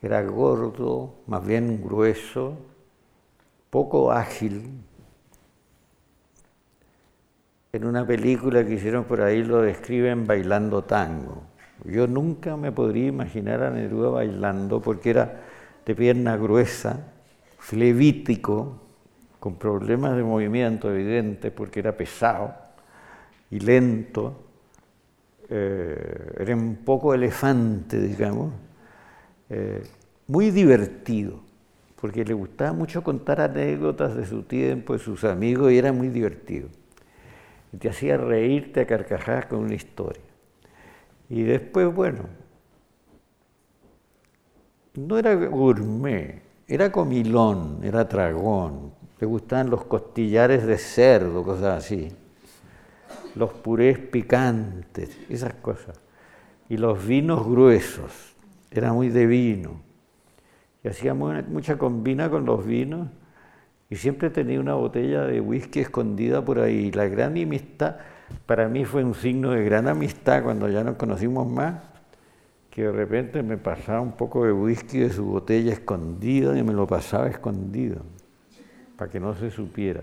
Era 0.00 0.22
gordo, 0.22 1.14
más 1.26 1.44
bien 1.44 1.82
grueso, 1.82 2.56
poco 3.70 4.12
ágil. 4.12 4.80
En 7.72 7.84
una 7.84 8.06
película 8.06 8.64
que 8.64 8.74
hicieron 8.74 9.04
por 9.04 9.20
ahí 9.20 9.42
lo 9.42 9.62
describen 9.62 10.26
bailando 10.26 10.84
tango. 10.84 11.42
Yo 11.84 12.06
nunca 12.06 12.56
me 12.56 12.72
podría 12.72 13.06
imaginar 13.06 13.62
a 13.62 13.70
Neruda 13.70 14.10
bailando 14.10 14.80
porque 14.80 15.10
era 15.10 15.42
de 15.84 15.94
pierna 15.94 16.36
gruesa, 16.36 17.12
flevítico, 17.58 18.80
con 19.40 19.56
problemas 19.56 20.16
de 20.16 20.22
movimiento 20.22 20.92
evidentes 20.92 21.52
porque 21.52 21.80
era 21.80 21.96
pesado 21.96 22.54
y 23.50 23.60
lento. 23.60 24.47
Eh, 25.50 26.34
era 26.40 26.54
un 26.54 26.76
poco 26.76 27.14
elefante, 27.14 28.00
digamos 28.00 28.52
eh, 29.50 29.82
muy 30.26 30.50
divertido, 30.50 31.40
porque 32.00 32.24
le 32.24 32.34
gustaba 32.34 32.72
mucho 32.72 33.02
contar 33.02 33.40
anécdotas 33.40 34.14
de 34.14 34.26
su 34.26 34.42
tiempo, 34.42 34.92
de 34.92 34.98
sus 34.98 35.24
amigos, 35.24 35.72
y 35.72 35.78
era 35.78 35.92
muy 35.92 36.08
divertido. 36.08 36.68
Y 37.72 37.78
te 37.78 37.88
hacía 37.88 38.16
reírte 38.16 38.80
a 38.80 38.86
carcajadas 38.86 39.46
con 39.46 39.60
una 39.60 39.74
historia. 39.74 40.22
Y 41.30 41.42
después, 41.42 41.94
bueno, 41.94 42.24
no 44.94 45.18
era 45.18 45.34
gourmet, 45.34 46.42
era 46.66 46.92
comilón, 46.92 47.80
era 47.82 48.06
tragón. 48.08 48.92
Le 49.18 49.26
gustaban 49.26 49.70
los 49.70 49.84
costillares 49.84 50.66
de 50.66 50.78
cerdo, 50.78 51.42
cosas 51.42 51.84
así. 51.84 52.08
Los 53.38 53.52
purés 53.52 53.98
picantes, 53.98 55.16
esas 55.28 55.54
cosas. 55.54 56.00
Y 56.68 56.76
los 56.76 57.06
vinos 57.06 57.46
gruesos 57.46 58.34
era 58.70 58.92
muy 58.92 59.08
de 59.08 59.26
vino. 59.26 59.80
Y 60.82 60.88
hacía 60.88 61.14
mucha 61.14 61.78
combina 61.78 62.28
con 62.28 62.44
los 62.44 62.66
vinos 62.66 63.08
y 63.90 63.96
siempre 63.96 64.28
tenía 64.30 64.60
una 64.60 64.74
botella 64.74 65.22
de 65.22 65.40
whisky 65.40 65.80
escondida 65.80 66.44
por 66.44 66.58
ahí. 66.58 66.90
La 66.90 67.06
gran 67.06 67.36
amistad, 67.36 67.96
para 68.44 68.68
mí 68.68 68.84
fue 68.84 69.04
un 69.04 69.14
signo 69.14 69.52
de 69.52 69.64
gran 69.64 69.88
amistad 69.88 70.42
cuando 70.42 70.68
ya 70.68 70.84
nos 70.84 70.96
conocimos 70.96 71.46
más, 71.46 71.76
que 72.70 72.82
de 72.82 72.92
repente 72.92 73.42
me 73.42 73.56
pasaba 73.56 74.00
un 74.00 74.12
poco 74.12 74.44
de 74.44 74.52
whisky 74.52 74.98
de 74.98 75.10
su 75.10 75.24
botella 75.24 75.72
escondida 75.72 76.58
y 76.58 76.62
me 76.62 76.72
lo 76.72 76.86
pasaba 76.86 77.28
escondido, 77.28 78.02
para 78.96 79.10
que 79.10 79.20
no 79.20 79.34
se 79.34 79.50
supiera. 79.50 80.02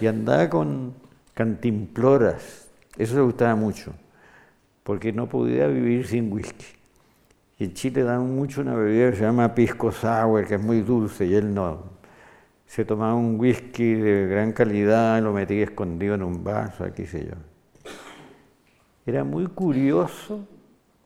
Y 0.00 0.06
andaba 0.06 0.48
con 0.48 1.07
cantimploras, 1.38 2.68
eso 2.96 3.14
le 3.14 3.20
gustaba 3.22 3.54
mucho, 3.54 3.92
porque 4.82 5.12
no 5.12 5.28
podía 5.28 5.68
vivir 5.68 6.04
sin 6.04 6.32
whisky. 6.32 6.66
Y 7.58 7.66
en 7.66 7.74
Chile 7.74 8.02
dan 8.02 8.34
mucho 8.34 8.60
una 8.60 8.74
bebida 8.74 9.12
que 9.12 9.18
se 9.18 9.22
llama 9.22 9.54
pisco 9.54 9.92
sour, 9.92 10.44
que 10.48 10.56
es 10.56 10.60
muy 10.60 10.80
dulce, 10.80 11.26
y 11.26 11.36
él 11.36 11.54
no. 11.54 11.92
Se 12.66 12.84
tomaba 12.84 13.14
un 13.14 13.38
whisky 13.38 13.94
de 13.94 14.26
gran 14.26 14.50
calidad, 14.50 15.22
lo 15.22 15.32
metía 15.32 15.62
escondido 15.62 16.16
en 16.16 16.24
un 16.24 16.42
vaso, 16.42 16.82
aquí 16.82 17.06
sé 17.06 17.26
yo. 17.26 17.36
Era 19.06 19.22
muy 19.22 19.46
curioso 19.46 20.44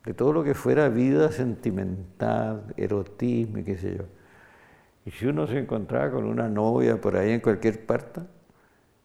de 0.03 0.15
todo 0.15 0.33
lo 0.33 0.43
que 0.43 0.55
fuera 0.55 0.89
vida 0.89 1.31
sentimental, 1.31 2.73
erotismo 2.75 3.59
y 3.59 3.63
qué 3.63 3.77
sé 3.77 3.97
yo. 3.97 4.05
Y 5.05 5.11
si 5.11 5.27
uno 5.27 5.45
se 5.45 5.59
encontraba 5.59 6.09
con 6.09 6.25
una 6.25 6.49
novia 6.49 6.99
por 6.99 7.17
ahí 7.17 7.33
en 7.33 7.39
cualquier 7.39 7.85
parte, 7.85 8.21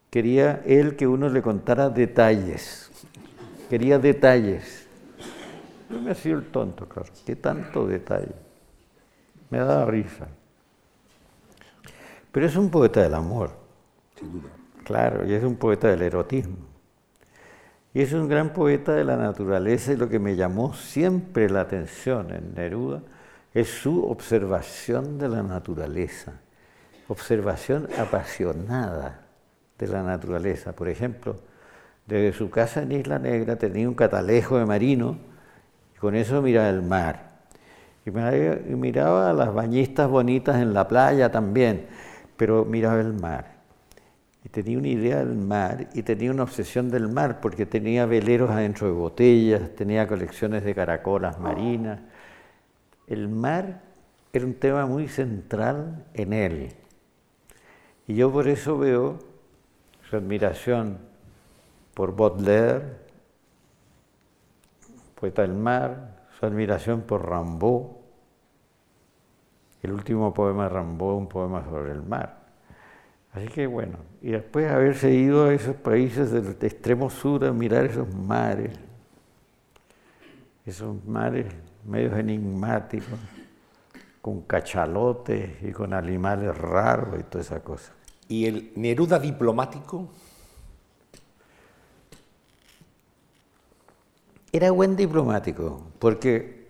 quería 0.09 0.61
él 0.65 0.95
que 0.95 1.07
uno 1.07 1.29
le 1.29 1.41
contara 1.41 1.89
detalles. 1.89 2.89
Quería 3.69 3.99
detalles. 3.99 4.87
Yo 5.89 5.99
me 5.99 6.11
hacía 6.11 6.33
el 6.33 6.45
tonto, 6.45 6.87
claro. 6.87 7.09
Qué 7.25 7.35
tanto 7.35 7.87
detalle. 7.87 8.33
Me 9.49 9.59
daba 9.59 9.85
risa. 9.85 10.27
Pero 12.31 12.45
es 12.45 12.55
un 12.55 12.69
poeta 12.69 13.01
del 13.01 13.13
amor. 13.13 13.51
Sin 14.17 14.31
duda. 14.31 14.49
Claro, 14.83 15.25
y 15.25 15.33
es 15.33 15.43
un 15.43 15.55
poeta 15.55 15.87
del 15.87 16.01
erotismo. 16.01 16.57
Y 17.93 18.01
es 18.01 18.13
un 18.13 18.27
gran 18.27 18.53
poeta 18.53 18.93
de 18.93 19.03
la 19.03 19.17
naturaleza 19.17 19.93
y 19.93 19.97
lo 19.97 20.09
que 20.09 20.19
me 20.19 20.35
llamó 20.35 20.73
siempre 20.73 21.49
la 21.49 21.61
atención 21.61 22.31
en 22.31 22.53
Neruda 22.53 23.01
es 23.53 23.67
su 23.67 24.05
observación 24.05 25.17
de 25.17 25.27
la 25.27 25.41
naturaleza, 25.41 26.33
observación 27.07 27.87
apasionada 27.97 29.28
de 29.79 29.87
la 29.87 30.03
naturaleza. 30.03 30.73
Por 30.73 30.89
ejemplo, 30.89 31.37
desde 32.05 32.37
su 32.37 32.49
casa 32.49 32.83
en 32.83 32.91
Isla 32.91 33.17
Negra 33.17 33.55
tenía 33.55 33.87
un 33.87 33.95
catalejo 33.95 34.59
de 34.59 34.65
marino 34.65 35.29
con 35.99 36.15
eso 36.15 36.41
miraba 36.41 36.69
el 36.69 36.81
mar. 36.81 37.29
Y 38.05 38.11
miraba 38.11 39.29
a 39.29 39.33
las 39.33 39.53
bañistas 39.53 40.09
bonitas 40.09 40.55
en 40.61 40.73
la 40.73 40.87
playa 40.87 41.29
también, 41.29 41.85
pero 42.37 42.65
miraba 42.65 42.99
el 43.01 43.13
mar. 43.13 43.59
Y 44.43 44.49
tenía 44.49 44.77
una 44.77 44.87
idea 44.87 45.17
del 45.17 45.35
mar 45.35 45.89
y 45.93 46.01
tenía 46.01 46.31
una 46.31 46.43
obsesión 46.43 46.89
del 46.89 47.09
mar 47.09 47.41
porque 47.41 47.65
tenía 47.65 48.05
veleros 48.05 48.49
adentro 48.49 48.87
de 48.87 48.93
botellas, 48.93 49.75
tenía 49.75 50.07
colecciones 50.07 50.63
de 50.63 50.73
caracolas 50.73 51.39
marinas. 51.39 51.99
El 53.05 53.27
mar 53.27 53.81
era 54.31 54.45
un 54.45 54.53
tema 54.53 54.85
muy 54.85 55.09
central 55.09 56.05
en 56.13 56.33
él. 56.33 56.69
Y 58.07 58.15
yo 58.15 58.31
por 58.31 58.47
eso 58.47 58.77
veo 58.77 59.19
su 60.09 60.17
admiración 60.17 60.97
por 61.93 62.15
Baudelaire, 62.15 62.97
poeta 65.15 65.43
del 65.43 65.53
mar, 65.53 66.25
su 66.39 66.45
admiración 66.45 67.01
por 67.01 67.27
Rambaud, 67.27 67.97
El 69.83 69.91
último 69.91 70.33
poema 70.33 70.63
de 70.63 70.69
Rambaud, 70.69 71.17
un 71.17 71.29
poema 71.29 71.63
sobre 71.63 71.91
el 71.91 72.01
mar. 72.01 72.37
Así 73.33 73.47
que 73.47 73.67
bueno, 73.67 73.97
y 74.21 74.31
después 74.31 74.69
haberse 74.69 75.11
ido 75.11 75.45
a 75.45 75.53
esos 75.53 75.75
países 75.75 76.31
del 76.31 76.57
extremo 76.59 77.09
sur 77.09 77.45
a 77.45 77.53
mirar 77.53 77.85
esos 77.85 78.13
mares, 78.13 78.71
esos 80.65 81.05
mares 81.05 81.45
medios 81.85 82.17
enigmáticos, 82.17 83.19
con 84.21 84.41
cachalotes 84.41 85.63
y 85.63 85.71
con 85.71 85.93
animales 85.93 86.57
raros 86.57 87.19
y 87.19 87.23
toda 87.23 87.41
esa 87.41 87.63
cosa. 87.63 87.93
¿Y 88.29 88.45
el 88.45 88.71
Neruda 88.75 89.19
diplomático? 89.19 90.07
Era 94.51 94.71
buen 94.71 94.95
diplomático, 94.95 95.81
porque 95.97 96.69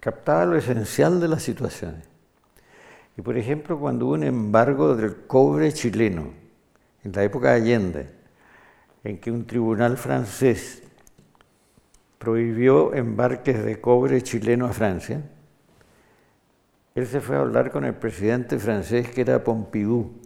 captaba 0.00 0.44
lo 0.44 0.56
esencial 0.56 1.20
de 1.20 1.28
las 1.28 1.42
situaciones. 1.42 2.04
Y 3.16 3.22
por 3.22 3.38
ejemplo, 3.38 3.78
cuando 3.78 4.06
hubo 4.06 4.14
un 4.14 4.24
embargo 4.24 4.94
del 4.96 5.26
cobre 5.26 5.72
chileno, 5.72 6.32
en 7.04 7.12
la 7.12 7.22
época 7.22 7.50
de 7.50 7.54
Allende, 7.54 8.10
en 9.04 9.18
que 9.18 9.30
un 9.30 9.46
tribunal 9.46 9.96
francés 9.96 10.82
prohibió 12.18 12.94
embarques 12.94 13.64
de 13.64 13.80
cobre 13.80 14.22
chileno 14.22 14.66
a 14.66 14.72
Francia, 14.72 15.22
él 16.96 17.06
se 17.06 17.20
fue 17.20 17.36
a 17.36 17.40
hablar 17.40 17.70
con 17.70 17.84
el 17.84 17.94
presidente 17.94 18.58
francés 18.58 19.08
que 19.08 19.20
era 19.20 19.44
Pompidou. 19.44 20.25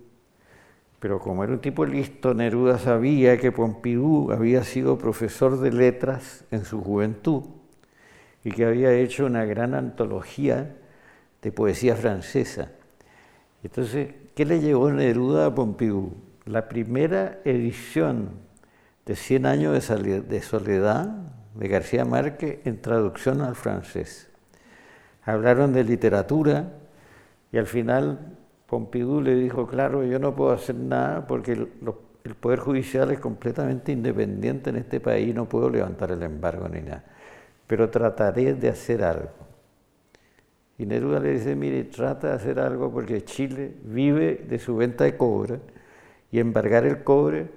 Pero 1.01 1.19
como 1.19 1.43
era 1.43 1.55
un 1.55 1.61
tipo 1.61 1.87
listo, 1.87 2.35
Neruda 2.35 2.79
sabía 2.79 3.39
que 3.39 3.51
Pompidou 3.51 4.33
había 4.33 4.63
sido 4.65 4.99
profesor 4.99 5.59
de 5.59 5.73
letras 5.73 6.45
en 6.51 6.67
su 6.67 6.83
juventud 6.83 7.45
y 8.45 8.51
que 8.53 8.67
había 8.67 8.93
hecho 8.93 9.25
una 9.25 9.47
gran 9.47 9.75
antología 9.75 10.77
de 11.41 11.53
poesía 11.53 11.97
francesa. 11.97 12.71
Entonces, 13.63 14.15
¿qué 14.35 14.45
le 14.45 14.61
llevó 14.61 14.91
Neruda 14.91 15.47
a 15.47 15.55
Pompidou? 15.55 16.13
La 16.45 16.69
primera 16.69 17.41
edición 17.45 18.31
de 19.07 19.17
Cien 19.17 19.47
años 19.47 19.73
de 19.73 20.43
soledad 20.43 21.07
de 21.55 21.69
García 21.69 22.05
Márquez 22.05 22.61
en 22.67 22.81
traducción 22.81 23.41
al 23.41 23.57
francés. 23.57 24.29
Hablaron 25.25 25.73
de 25.73 25.85
literatura 25.85 26.73
y 27.53 27.59
al 27.59 27.67
final 27.67 28.37
Pompidou 28.71 29.21
le 29.21 29.35
dijo, 29.35 29.67
claro, 29.67 30.05
yo 30.05 30.21
no 30.21 30.37
puedo 30.37 30.53
hacer 30.53 30.77
nada 30.77 31.27
porque 31.27 31.53
el, 31.53 31.69
Poder 32.39 32.61
Judicial 32.61 33.11
es 33.11 33.19
completamente 33.19 33.91
independiente 33.91 34.71
en 34.71 34.77
este 34.77 35.01
país, 35.01 35.35
no 35.35 35.47
puedo 35.47 35.69
levantar 35.69 36.13
el 36.13 36.23
embargo 36.23 36.69
ni 36.69 36.81
nada, 36.81 37.03
pero 37.67 37.91
trataré 37.91 38.55
de 38.55 38.69
hacer 38.69 39.03
algo. 39.03 39.31
Y 40.79 40.87
Neruda 40.87 41.19
le 41.19 41.33
dice, 41.33 41.57
mire, 41.57 41.83
trata 41.85 42.29
de 42.29 42.35
hacer 42.35 42.61
algo 42.61 42.93
porque 42.93 43.25
Chile 43.25 43.75
vive 43.83 44.45
de 44.49 44.59
su 44.61 44.77
venta 44.77 45.03
de 45.03 45.17
cobre 45.17 45.59
y 46.31 46.39
embargar 46.39 46.87
el 46.87 47.03
cobre 47.03 47.49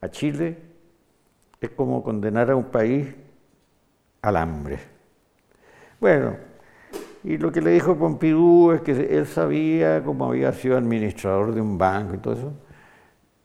a 0.00 0.08
Chile 0.08 0.58
es 1.60 1.70
como 1.70 2.02
condenar 2.02 2.50
a 2.50 2.56
un 2.56 2.64
país 2.64 3.06
al 4.20 4.36
hambre. 4.36 4.78
Bueno, 6.00 6.36
y 7.24 7.38
lo 7.38 7.50
que 7.50 7.62
le 7.62 7.70
dijo 7.70 7.96
Pompidou 7.96 8.72
es 8.72 8.82
que 8.82 8.92
él 8.92 9.26
sabía, 9.26 10.04
como 10.04 10.26
había 10.26 10.52
sido 10.52 10.76
administrador 10.76 11.54
de 11.54 11.60
un 11.62 11.78
banco 11.78 12.14
y 12.14 12.18
todo 12.18 12.34
eso, 12.34 12.52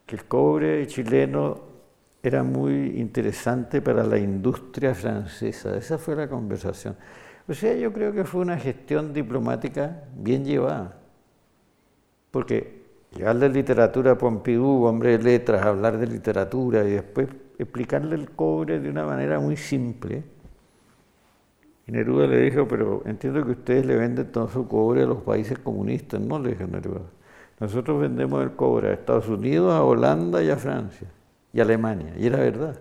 que 0.05 0.17
el 0.17 0.25
cobre 0.25 0.85
chileno 0.85 1.61
era 2.21 2.43
muy 2.43 2.99
interesante 2.99 3.81
para 3.81 4.03
la 4.03 4.17
industria 4.17 4.93
francesa. 4.93 5.77
Esa 5.77 5.97
fue 5.97 6.17
la 6.17 6.27
conversación. 6.27 6.97
O 7.47 7.53
sea, 7.53 7.73
yo 7.73 7.93
creo 7.93 8.11
que 8.11 8.25
fue 8.25 8.41
una 8.41 8.57
gestión 8.57 9.13
diplomática 9.13 10.03
bien 10.13 10.43
llevada. 10.43 10.97
Porque 12.31 12.83
llegar 13.15 13.37
de 13.39 13.47
literatura 13.47 14.11
a 14.11 14.17
Pompidou, 14.17 14.83
hombre 14.83 15.17
de 15.17 15.23
letras, 15.23 15.65
hablar 15.65 15.97
de 15.97 16.07
literatura 16.07 16.83
y 16.83 16.91
después 16.91 17.29
explicarle 17.57 18.15
el 18.15 18.31
cobre 18.31 18.79
de 18.81 18.89
una 18.89 19.05
manera 19.05 19.39
muy 19.39 19.55
simple. 19.55 20.23
Y 21.89 21.91
Neruda 21.91 22.27
le 22.27 22.41
dijo, 22.41 22.67
pero 22.67 23.01
entiendo 23.05 23.43
que 23.43 23.49
ustedes 23.49 23.83
le 23.83 23.95
venden 23.95 24.31
todo 24.31 24.47
su 24.47 24.67
cobre 24.67 25.01
a 25.01 25.05
los 25.07 25.23
países 25.23 25.57
comunistas. 25.57 26.21
No, 26.21 26.37
le 26.37 26.51
dijo 26.51 26.67
Neruda. 26.67 27.01
Nosotros 27.59 27.99
vendemos 27.99 28.43
el 28.43 28.51
cobre 28.51 28.89
a 28.89 28.93
Estados 28.93 29.27
Unidos, 29.27 29.73
a 29.73 29.83
Holanda 29.83 30.43
y 30.43 30.51
a 30.51 30.55
Francia 30.55 31.07
y 31.51 31.59
a 31.59 31.63
Alemania. 31.63 32.13
Y 32.15 32.27
era 32.27 32.37
verdad. 32.37 32.77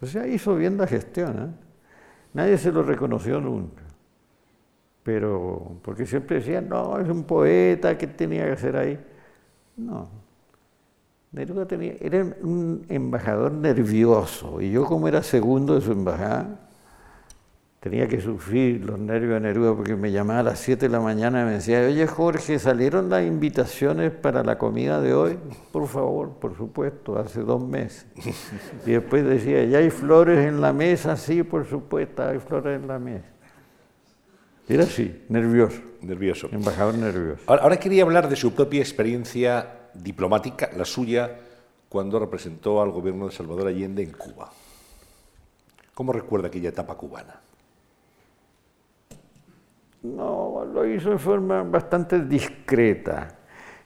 O 0.00 0.06
sea, 0.06 0.28
hizo 0.28 0.54
bien 0.54 0.76
la 0.76 0.86
gestión. 0.86 1.38
¿eh? 1.38 1.48
Nadie 2.34 2.56
se 2.56 2.70
lo 2.70 2.84
reconoció 2.84 3.40
nunca. 3.40 3.82
Pero, 5.02 5.80
porque 5.82 6.06
siempre 6.06 6.36
decían, 6.36 6.68
no, 6.68 7.00
es 7.00 7.08
un 7.08 7.24
poeta, 7.24 7.98
¿qué 7.98 8.06
tenía 8.06 8.44
que 8.44 8.52
hacer 8.52 8.76
ahí? 8.76 8.96
No. 9.76 10.08
Neruda 11.32 11.66
tenía, 11.66 11.94
era 12.00 12.24
un 12.42 12.86
embajador 12.88 13.50
nervioso, 13.50 14.60
y 14.60 14.70
yo 14.70 14.84
como 14.84 15.08
era 15.08 15.20
segundo 15.24 15.74
de 15.74 15.80
su 15.80 15.90
embajada, 15.92 16.67
tenía 17.80 18.08
que 18.08 18.20
sufrir 18.20 18.84
los 18.84 18.98
nervios 18.98 19.34
de 19.34 19.40
Neruda 19.40 19.74
porque 19.74 19.94
me 19.94 20.10
llamaba 20.10 20.40
a 20.40 20.42
las 20.42 20.58
7 20.60 20.86
de 20.86 20.92
la 20.92 21.00
mañana 21.00 21.42
y 21.42 21.44
me 21.44 21.52
decía, 21.52 21.80
oye 21.80 22.06
Jorge, 22.06 22.58
¿salieron 22.58 23.08
las 23.08 23.24
invitaciones 23.24 24.10
para 24.10 24.42
la 24.42 24.58
comida 24.58 25.00
de 25.00 25.14
hoy? 25.14 25.38
Por 25.70 25.86
favor, 25.86 26.30
por 26.32 26.56
supuesto, 26.56 27.18
hace 27.18 27.40
dos 27.40 27.62
meses. 27.62 28.06
Y 28.86 28.92
después 28.92 29.24
decía, 29.24 29.64
¿ya 29.64 29.78
hay 29.78 29.90
flores 29.90 30.46
en 30.46 30.60
la 30.60 30.72
mesa? 30.72 31.16
Sí, 31.16 31.42
por 31.42 31.66
supuesto, 31.66 32.22
hay 32.22 32.38
flores 32.38 32.80
en 32.80 32.88
la 32.88 32.98
mesa. 32.98 33.26
Era 34.68 34.84
así, 34.84 35.24
nervioso. 35.28 35.80
Nervioso. 36.02 36.48
Embajador 36.52 36.94
nervioso. 36.94 37.42
Ahora 37.46 37.76
quería 37.78 38.02
hablar 38.02 38.28
de 38.28 38.36
su 38.36 38.54
propia 38.54 38.80
experiencia 38.80 39.88
diplomática, 39.94 40.70
la 40.76 40.84
suya, 40.84 41.38
cuando 41.88 42.18
representó 42.18 42.82
al 42.82 42.90
gobierno 42.90 43.26
de 43.26 43.32
Salvador 43.32 43.68
Allende 43.68 44.02
en 44.02 44.12
Cuba. 44.12 44.50
¿Cómo 45.94 46.12
recuerda 46.12 46.48
aquella 46.48 46.68
etapa 46.68 46.96
cubana? 46.96 47.40
No, 50.02 50.64
lo 50.64 50.86
hizo 50.86 51.10
de 51.10 51.18
forma 51.18 51.62
bastante 51.62 52.24
discreta. 52.24 53.28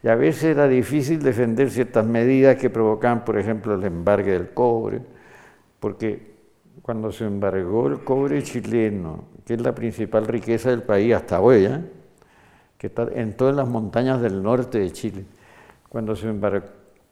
Y 0.02 0.08
a 0.08 0.14
veces 0.14 0.44
era 0.44 0.68
difícil 0.68 1.22
defender 1.22 1.70
ciertas 1.70 2.04
medidas 2.04 2.56
que 2.56 2.70
provocaban, 2.70 3.24
por 3.24 3.38
ejemplo, 3.38 3.74
el 3.74 3.84
embargue 3.84 4.32
del 4.32 4.52
cobre, 4.52 5.00
porque 5.80 6.32
cuando 6.82 7.12
se 7.12 7.24
embargó 7.24 7.86
el 7.86 8.02
cobre 8.02 8.42
chileno, 8.42 9.24
que 9.46 9.54
es 9.54 9.60
la 9.60 9.74
principal 9.74 10.26
riqueza 10.26 10.70
del 10.70 10.82
país 10.82 11.14
hasta 11.14 11.40
hoy, 11.40 11.66
¿eh? 11.66 11.80
que 12.76 12.88
está 12.88 13.06
en 13.14 13.36
todas 13.36 13.54
las 13.54 13.68
montañas 13.68 14.20
del 14.20 14.42
norte 14.42 14.80
de 14.80 14.90
Chile, 14.90 15.24
cuando 15.88 16.16
se 16.16 16.28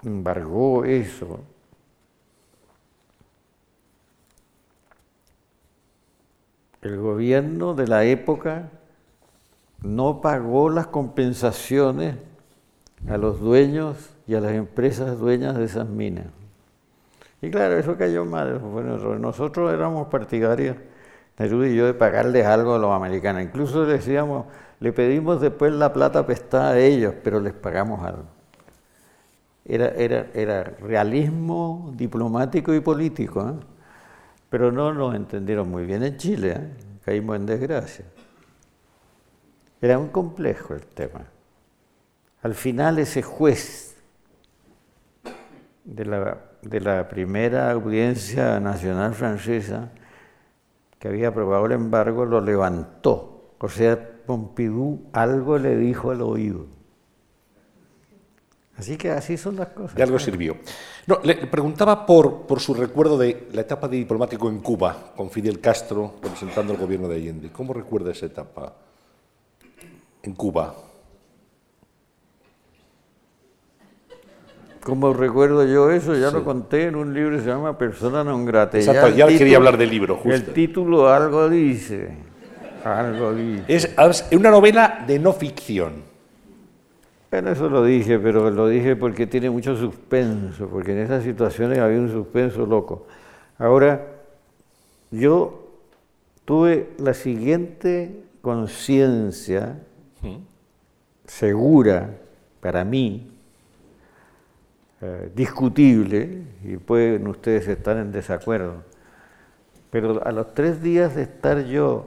embargó 0.03 0.85
eso, 0.85 1.41
el 6.83 6.97
gobierno 6.99 7.75
de 7.75 7.87
la 7.87 8.05
época 8.05 8.69
no 9.83 10.21
pagó 10.21 10.71
las 10.71 10.87
compensaciones 10.89 12.17
a 13.09 13.17
los 13.17 13.41
dueños 13.41 14.11
y 14.27 14.35
a 14.35 14.41
las 14.41 14.53
empresas 14.53 15.19
dueñas 15.19 15.57
de 15.57 15.65
esas 15.65 15.89
minas. 15.89 16.27
Y 17.43 17.51
claro, 17.51 17.79
eso 17.79 17.97
cayó 17.97 18.25
mal. 18.25 18.59
Bueno, 18.59 18.97
nosotros 19.19 19.73
éramos 19.73 20.09
partidarios, 20.09 20.77
Neruda 21.39 21.69
y 21.69 21.77
yo, 21.77 21.87
de 21.87 21.95
pagarles 21.95 22.45
algo 22.45 22.75
a 22.75 22.79
los 22.79 22.93
americanos. 22.93 23.43
Incluso 23.43 23.87
decíamos, 23.87 24.45
le 24.79 24.93
pedimos 24.93 25.41
después 25.41 25.73
la 25.73 25.93
plata 25.93 26.27
prestada 26.27 26.73
a 26.73 26.79
ellos, 26.79 27.15
pero 27.25 27.41
les 27.41 27.55
pagamos 27.55 28.05
algo. 28.05 28.25
Era, 29.65 29.89
era, 29.89 30.27
era 30.35 30.65
realismo 30.65 31.93
diplomático 31.97 32.75
y 32.75 32.81
político, 32.81 33.49
¿eh? 33.49 33.65
pero 34.51 34.71
no 34.71 34.93
nos 34.93 35.15
entendieron 35.15 35.71
muy 35.71 35.87
bien 35.87 36.03
en 36.03 36.17
Chile, 36.17 36.55
¿eh? 36.57 36.71
caímos 37.05 37.37
en 37.37 37.47
desgracia. 37.47 38.05
Era 39.81 39.99
muy 39.99 40.11
complejo 40.11 40.75
el 40.75 40.87
tema. 40.87 41.27
Al 42.43 42.55
final 42.55 42.99
ese 42.99 43.23
juez 43.23 43.97
de 45.85 46.05
la, 46.05 46.39
de 46.63 46.81
la 46.81 47.09
primera 47.09 47.71
audiencia 47.71 48.61
nacional 48.61 49.15
francesa 49.15 49.91
que 50.99 51.09
había 51.09 51.29
aprobado 51.29 51.67
el 51.67 51.73
embargo 51.73 52.25
lo 52.25 52.41
levantó. 52.41 53.55
O 53.59 53.69
sea, 53.69 53.99
Pompidou 54.27 55.11
algo 55.13 55.59
le 55.59 55.77
dijo 55.77 56.11
al 56.11 56.23
oído. 56.23 56.67
Así 58.77 58.97
que 58.97 59.11
así 59.11 59.37
son 59.37 59.57
las 59.57 59.69
cosas. 59.69 59.95
De 59.95 60.03
algo 60.03 60.19
sirvió. 60.19 60.57
No, 61.07 61.19
le 61.23 61.35
preguntaba 61.47 62.07
por, 62.07 62.47
por 62.47 62.61
su 62.61 62.73
recuerdo 62.73 63.19
de 63.19 63.49
la 63.53 63.63
etapa 63.63 63.89
de 63.89 63.97
diplomático 63.99 64.49
en 64.49 64.61
Cuba, 64.61 65.13
con 65.17 65.31
Fidel 65.31 65.61
Castro 65.61 66.15
representando 66.23 66.73
el 66.73 66.79
gobierno 66.79 67.09
de 67.09 67.17
Allende. 67.17 67.51
¿Cómo 67.53 67.75
recuerda 67.75 68.13
esa 68.13 68.27
etapa? 68.27 68.75
En 70.23 70.35
Cuba? 70.35 70.75
Como 74.83 75.13
recuerdo 75.13 75.67
yo 75.67 75.91
eso, 75.91 76.17
ya 76.17 76.31
lo 76.31 76.43
conté 76.43 76.85
en 76.85 76.97
un 76.97 77.13
libro 77.13 77.37
que 77.37 77.43
se 77.43 77.49
llama 77.49 77.77
Persona 77.77 78.25
non 78.25 78.47
grata. 78.47 78.79
Exacto, 78.79 79.11
ya, 79.11 79.29
quería 79.29 79.59
hablar 79.59 79.77
del 79.77 79.91
libro, 79.91 80.17
justo. 80.17 80.31
El 80.33 80.45
título 80.55 81.09
algo 81.09 81.49
dice. 81.51 82.17
Algo 82.83 83.35
dije. 83.35 83.65
Es, 83.69 83.85
es 83.85 84.27
una 84.33 84.51
novela 84.51 85.05
de 85.07 85.19
no 85.19 85.35
ficción. 85.35 86.03
Bueno, 87.31 87.51
eso 87.53 87.69
lo 87.69 87.85
dije, 87.85 88.19
pero 88.19 88.51
lo 88.51 88.69
dije 88.69 88.97
porque 88.97 89.27
tiene 89.27 89.51
mucho 89.51 89.77
suspenso, 89.77 90.67
porque 90.69 90.93
en 90.93 90.99
esas 90.99 91.23
situaciones 91.23 91.79
había 91.79 92.01
un 92.01 92.11
suspenso 92.11 92.65
loco. 92.65 93.07
Ahora, 93.59 94.05
yo 95.11 95.69
tuve 96.47 96.89
la 96.99 97.13
siguiente 97.13 98.25
conciencia 98.41 99.77
segura 101.25 102.11
para 102.61 102.85
mí, 102.85 103.31
eh, 105.01 105.31
discutible, 105.35 106.43
y 106.65 106.77
pueden 106.77 107.27
ustedes 107.29 107.69
estar 107.69 107.97
en 107.97 108.13
desacuerdo, 108.13 108.83
pero 109.91 110.25
a 110.27 110.33
los 110.33 110.55
tres 110.55 110.83
días 110.83 111.15
de 111.15 111.23
estar 111.23 111.65
yo 111.65 112.07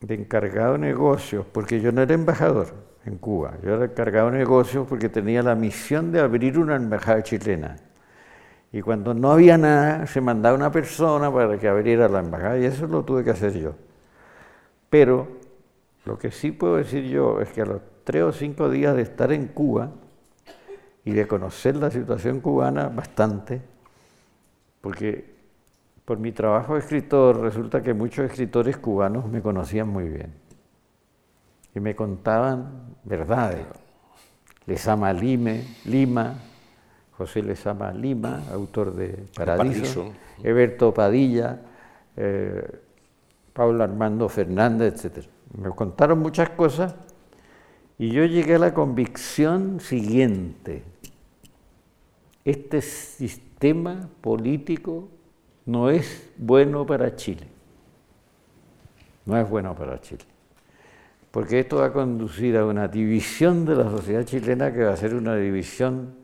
de 0.00 0.14
encargado 0.14 0.74
de 0.74 0.78
negocios, 0.80 1.46
porque 1.50 1.80
yo 1.80 1.92
no 1.92 2.02
era 2.02 2.14
embajador 2.14 2.74
en 3.04 3.16
Cuba, 3.16 3.54
yo 3.64 3.74
era 3.74 3.86
encargado 3.86 4.30
de 4.30 4.38
negocios 4.38 4.86
porque 4.86 5.08
tenía 5.08 5.42
la 5.42 5.54
misión 5.54 6.12
de 6.12 6.20
abrir 6.20 6.58
una 6.58 6.76
embajada 6.76 7.22
chilena. 7.22 7.76
Y 8.70 8.82
cuando 8.82 9.14
no 9.14 9.32
había 9.32 9.56
nada, 9.56 10.06
se 10.06 10.20
mandaba 10.20 10.54
una 10.54 10.70
persona 10.70 11.32
para 11.32 11.58
que 11.58 11.68
abriera 11.68 12.06
la 12.08 12.20
embajada, 12.20 12.58
y 12.58 12.66
eso 12.66 12.86
lo 12.86 13.02
tuve 13.02 13.24
que 13.24 13.30
hacer 13.30 13.58
yo. 13.58 13.74
Pero 14.90 15.37
lo 16.08 16.18
que 16.18 16.30
sí 16.30 16.52
puedo 16.52 16.76
decir 16.76 17.04
yo 17.04 17.38
es 17.42 17.50
que 17.50 17.60
a 17.60 17.66
los 17.66 17.82
tres 18.02 18.22
o 18.22 18.32
cinco 18.32 18.70
días 18.70 18.96
de 18.96 19.02
estar 19.02 19.30
en 19.30 19.48
Cuba 19.48 19.90
y 21.04 21.12
de 21.12 21.28
conocer 21.28 21.76
la 21.76 21.90
situación 21.90 22.40
cubana 22.40 22.88
bastante, 22.88 23.60
porque 24.80 25.36
por 26.06 26.18
mi 26.18 26.32
trabajo 26.32 26.72
de 26.72 26.80
escritor 26.80 27.42
resulta 27.42 27.82
que 27.82 27.92
muchos 27.92 28.24
escritores 28.24 28.78
cubanos 28.78 29.26
me 29.26 29.42
conocían 29.42 29.86
muy 29.86 30.08
bien 30.08 30.32
y 31.74 31.80
me 31.80 31.94
contaban 31.94 32.96
verdades. 33.04 33.66
Lezama 34.64 35.12
Lime, 35.12 35.62
Lima, 35.84 36.38
José 37.18 37.42
Lezama 37.42 37.92
Lima, 37.92 38.44
autor 38.50 38.94
de 38.94 39.26
Paradiso, 39.36 40.14
Eberto 40.42 40.94
Padilla, 40.94 41.60
eh, 42.16 42.87
Pablo 43.58 43.82
Armando 43.82 44.28
Fernández, 44.28 45.04
etc. 45.04 45.26
Me 45.60 45.70
contaron 45.70 46.20
muchas 46.20 46.50
cosas 46.50 46.94
y 47.98 48.10
yo 48.12 48.24
llegué 48.24 48.54
a 48.54 48.60
la 48.60 48.72
convicción 48.72 49.80
siguiente. 49.80 50.84
Este 52.44 52.80
sistema 52.80 54.08
político 54.20 55.08
no 55.66 55.90
es 55.90 56.30
bueno 56.36 56.86
para 56.86 57.16
Chile. 57.16 57.48
No 59.26 59.36
es 59.36 59.50
bueno 59.50 59.74
para 59.74 60.00
Chile. 60.00 60.24
Porque 61.32 61.58
esto 61.58 61.78
va 61.78 61.86
a 61.86 61.92
conducir 61.92 62.56
a 62.56 62.64
una 62.64 62.86
división 62.86 63.64
de 63.64 63.74
la 63.74 63.90
sociedad 63.90 64.22
chilena 64.22 64.72
que 64.72 64.84
va 64.84 64.92
a 64.92 64.96
ser 64.96 65.16
una 65.16 65.34
división 65.34 66.14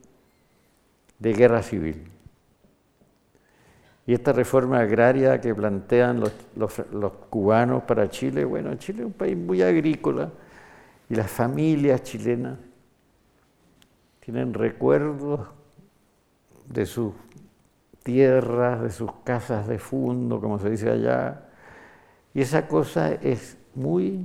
de 1.18 1.32
guerra 1.32 1.64
civil. 1.64 2.13
Y 4.06 4.12
esta 4.12 4.32
reforma 4.32 4.80
agraria 4.80 5.40
que 5.40 5.54
plantean 5.54 6.22
los, 6.56 6.72
cubanos 7.30 7.84
para 7.84 8.08
Chile, 8.10 8.44
bueno, 8.44 8.74
Chile 8.74 9.00
es 9.00 9.06
un 9.06 9.12
país 9.12 9.36
muy 9.36 9.62
agrícola 9.62 10.30
y 11.08 11.14
las 11.14 11.30
familias 11.30 12.02
chilenas 12.02 12.58
tienen 14.20 14.52
recuerdos 14.52 15.40
de 16.68 16.84
sus 16.84 17.12
tierras, 18.02 18.82
de 18.82 18.90
sus 18.90 19.10
casas 19.24 19.66
de 19.66 19.78
fondo, 19.78 20.40
como 20.40 20.58
se 20.58 20.70
dice 20.70 20.90
allá, 20.90 21.48
y 22.34 22.42
esa 22.42 22.66
cosa 22.66 23.12
es 23.12 23.56
muy 23.74 24.24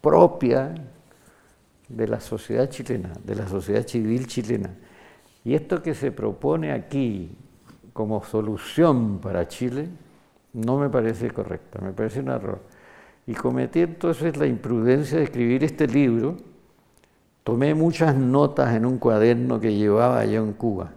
propia 0.00 0.74
de 1.88 2.08
la 2.08 2.20
sociedad 2.20 2.68
chilena, 2.68 3.12
de 3.24 3.34
la 3.34 3.48
sociedad 3.48 3.86
civil 3.86 4.26
chilena. 4.26 4.70
Y 5.44 5.54
esto 5.54 5.82
que 5.82 5.94
se 5.94 6.12
propone 6.12 6.72
aquí, 6.72 7.36
como 7.92 8.22
solución 8.24 9.18
para 9.18 9.46
Chile 9.48 9.88
no 10.52 10.78
me 10.78 10.88
parece 10.88 11.30
correcta, 11.30 11.80
me 11.80 11.92
parece 11.92 12.20
un 12.20 12.28
error. 12.28 12.60
Y 13.26 13.34
cometí 13.34 13.80
entonces 13.80 14.36
la 14.36 14.46
imprudencia 14.46 15.18
de 15.18 15.24
escribir 15.24 15.64
este 15.64 15.86
libro. 15.86 16.36
Tomé 17.44 17.74
muchas 17.74 18.14
notas 18.14 18.74
en 18.74 18.84
un 18.84 18.98
cuaderno 18.98 19.60
que 19.60 19.74
llevaba 19.74 20.24
yo 20.26 20.44
en 20.44 20.52
Cuba. 20.52 20.92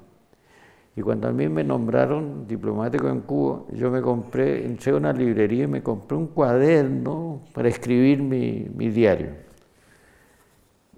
Y 0.95 1.01
cuando 1.01 1.27
a 1.27 1.31
mí 1.31 1.49
me 1.49 1.63
nombraron 1.63 2.47
diplomático 2.47 3.09
en 3.09 3.21
Cuba, 3.21 3.63
yo 3.73 3.91
me 3.91 4.01
compré, 4.01 4.65
entré 4.65 4.91
a 4.93 4.95
una 4.95 5.11
librería 5.11 5.65
y 5.65 5.67
me 5.67 5.83
compré 5.83 6.17
un 6.17 6.27
cuaderno 6.27 7.41
para 7.53 7.67
escribir 7.67 8.21
mi, 8.21 8.67
mi 8.75 8.89
diario. 8.89 9.31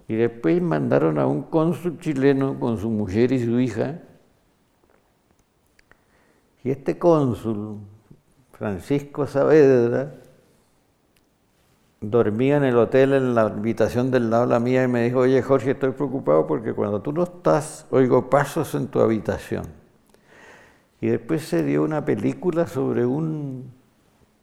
Y 0.08 0.16
después 0.16 0.62
mandaron 0.62 1.20
a 1.20 1.28
un 1.28 1.44
cónsul 1.44 2.00
chileno 2.00 2.60
con 2.60 2.78
su 2.78 2.90
mujer 2.90 3.32
y 3.32 3.40
su 3.40 3.60
hija 3.60 4.00
y 6.68 6.72
este 6.72 7.00
cónsul, 7.00 7.78
Francisco 8.52 9.26
Saavedra, 9.26 10.16
dormía 12.02 12.58
en 12.58 12.66
el 12.66 12.76
hotel 12.76 13.14
en 13.14 13.36
la 13.36 13.44
habitación 13.44 14.12
del 14.12 14.30
lado 14.30 14.48
de 14.48 14.52
la 14.52 14.60
mía 14.60 14.84
y 14.84 14.90
me 14.90 15.02
dijo, 15.02 15.20
oye 15.20 15.42
Jorge, 15.42 15.72
estoy 15.72 15.92
preocupado 15.92 16.46
porque 16.46 16.74
cuando 16.74 17.02
tú 17.02 17.14
no 17.14 17.24
estás, 17.24 17.86
oigo 17.90 18.30
pasos 18.30 18.76
en 18.76 18.88
tu 18.88 19.00
habitación. 19.00 19.64
Y 21.00 21.08
después 21.08 21.48
se 21.48 21.64
dio 21.64 21.84
una 21.84 22.04
película 22.04 22.68
sobre 22.68 23.06
un 23.06 23.72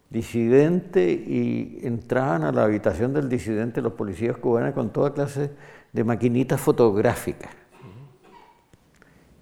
disidente 0.09 1.13
y 1.13 1.81
entraban 1.83 2.43
a 2.43 2.53
la 2.53 2.65
habitación 2.65 3.13
del 3.13 3.29
disidente 3.29 3.83
los 3.83 3.93
policías 3.93 4.39
cubanos 4.39 4.73
con 4.73 4.89
toda 4.89 5.13
clase 5.13 5.51
de 5.93 6.05
maquinitas 6.05 6.59
fotográficas. 6.59 7.53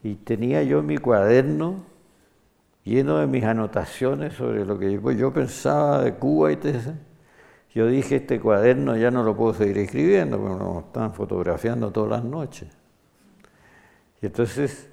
Y 0.03 0.17
tenía 0.17 0.65
yo 0.65 0.83
mi 0.83 0.99
cuaderno 0.99 1.92
lleno 2.85 3.19
de 3.19 3.27
mis 3.27 3.45
anotaciones 3.45 4.35
sobre 4.35 4.65
lo 4.65 4.79
que 4.79 5.01
yo 5.17 5.33
pensaba 5.33 6.03
de 6.03 6.15
Cuba 6.15 6.53
y 6.53 6.59
eso. 6.63 6.95
Yo 7.75 7.87
dije, 7.87 8.17
este 8.17 8.39
cuaderno 8.39 8.97
ya 8.97 9.11
no 9.11 9.23
lo 9.23 9.35
puedo 9.35 9.55
seguir 9.55 9.79
escribiendo, 9.79 10.39
porque 10.39 10.63
me 10.63 10.79
están 10.81 11.15
fotografiando 11.15 11.91
todas 11.91 12.11
las 12.11 12.25
noches. 12.25 12.69
Y 14.21 14.27
entonces 14.27 14.91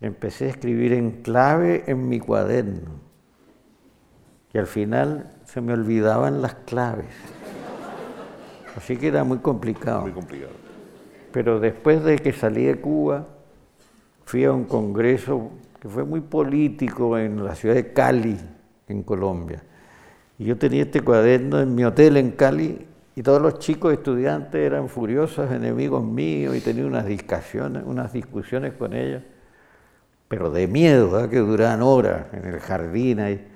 empecé 0.00 0.46
a 0.46 0.48
escribir 0.48 0.92
en 0.92 1.22
clave 1.22 1.84
en 1.86 2.08
mi 2.08 2.18
cuaderno. 2.18 3.06
Y 4.52 4.58
al 4.58 4.66
final 4.66 5.34
se 5.44 5.60
me 5.60 5.74
olvidaban 5.74 6.42
las 6.42 6.54
claves. 6.54 7.14
Así 8.76 8.96
que 8.96 9.08
era 9.08 9.22
muy 9.22 9.38
complicado. 9.38 10.02
Muy 10.02 10.12
complicado. 10.12 10.52
Pero 11.32 11.60
después 11.60 12.02
de 12.02 12.18
que 12.18 12.32
salí 12.32 12.64
de 12.64 12.80
Cuba, 12.80 13.26
fui 14.24 14.44
a 14.44 14.52
un 14.52 14.64
congreso 14.64 15.50
que 15.80 15.88
fue 15.88 16.04
muy 16.04 16.20
político 16.20 17.18
en 17.18 17.44
la 17.44 17.54
ciudad 17.54 17.74
de 17.74 17.92
Cali, 17.92 18.36
en 18.88 19.02
Colombia. 19.02 19.62
Y 20.38 20.44
yo 20.44 20.56
tenía 20.56 20.82
este 20.82 21.00
cuaderno 21.00 21.60
en 21.60 21.74
mi 21.74 21.84
hotel 21.84 22.16
en 22.16 22.32
Cali 22.32 22.86
y 23.14 23.22
todos 23.22 23.40
los 23.40 23.58
chicos 23.58 23.92
estudiantes 23.92 24.60
eran 24.60 24.88
furiosos 24.88 25.50
enemigos 25.50 26.04
míos 26.04 26.54
y 26.56 26.60
tenía 26.60 26.84
unas 26.84 27.06
discusiones, 27.06 27.82
unas 27.86 28.12
discusiones 28.12 28.74
con 28.74 28.92
ellos, 28.92 29.22
pero 30.28 30.50
de 30.50 30.66
miedo, 30.66 31.28
que 31.30 31.38
duraban 31.38 31.82
horas 31.82 32.26
en 32.32 32.44
el 32.46 32.60
jardín. 32.60 33.20
Ahí. 33.20 33.46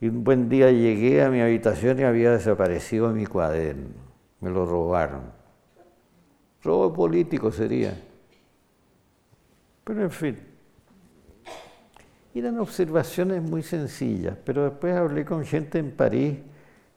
Y 0.00 0.08
un 0.08 0.24
buen 0.24 0.48
día 0.48 0.70
llegué 0.70 1.22
a 1.22 1.30
mi 1.30 1.40
habitación 1.40 1.98
y 2.00 2.02
había 2.02 2.32
desaparecido 2.32 3.10
mi 3.10 3.26
cuaderno. 3.26 4.08
Me 4.40 4.50
lo 4.50 4.64
robaron. 4.64 5.32
Robo 6.62 6.92
político 6.92 7.52
sería. 7.52 8.00
Pero 9.84 10.02
en 10.02 10.10
fin, 10.10 10.36
eran 12.38 12.58
observaciones 12.58 13.42
muy 13.42 13.62
sencillas, 13.62 14.36
pero 14.44 14.64
después 14.64 14.94
hablé 14.94 15.24
con 15.24 15.44
gente 15.44 15.78
en 15.78 15.90
París 15.90 16.38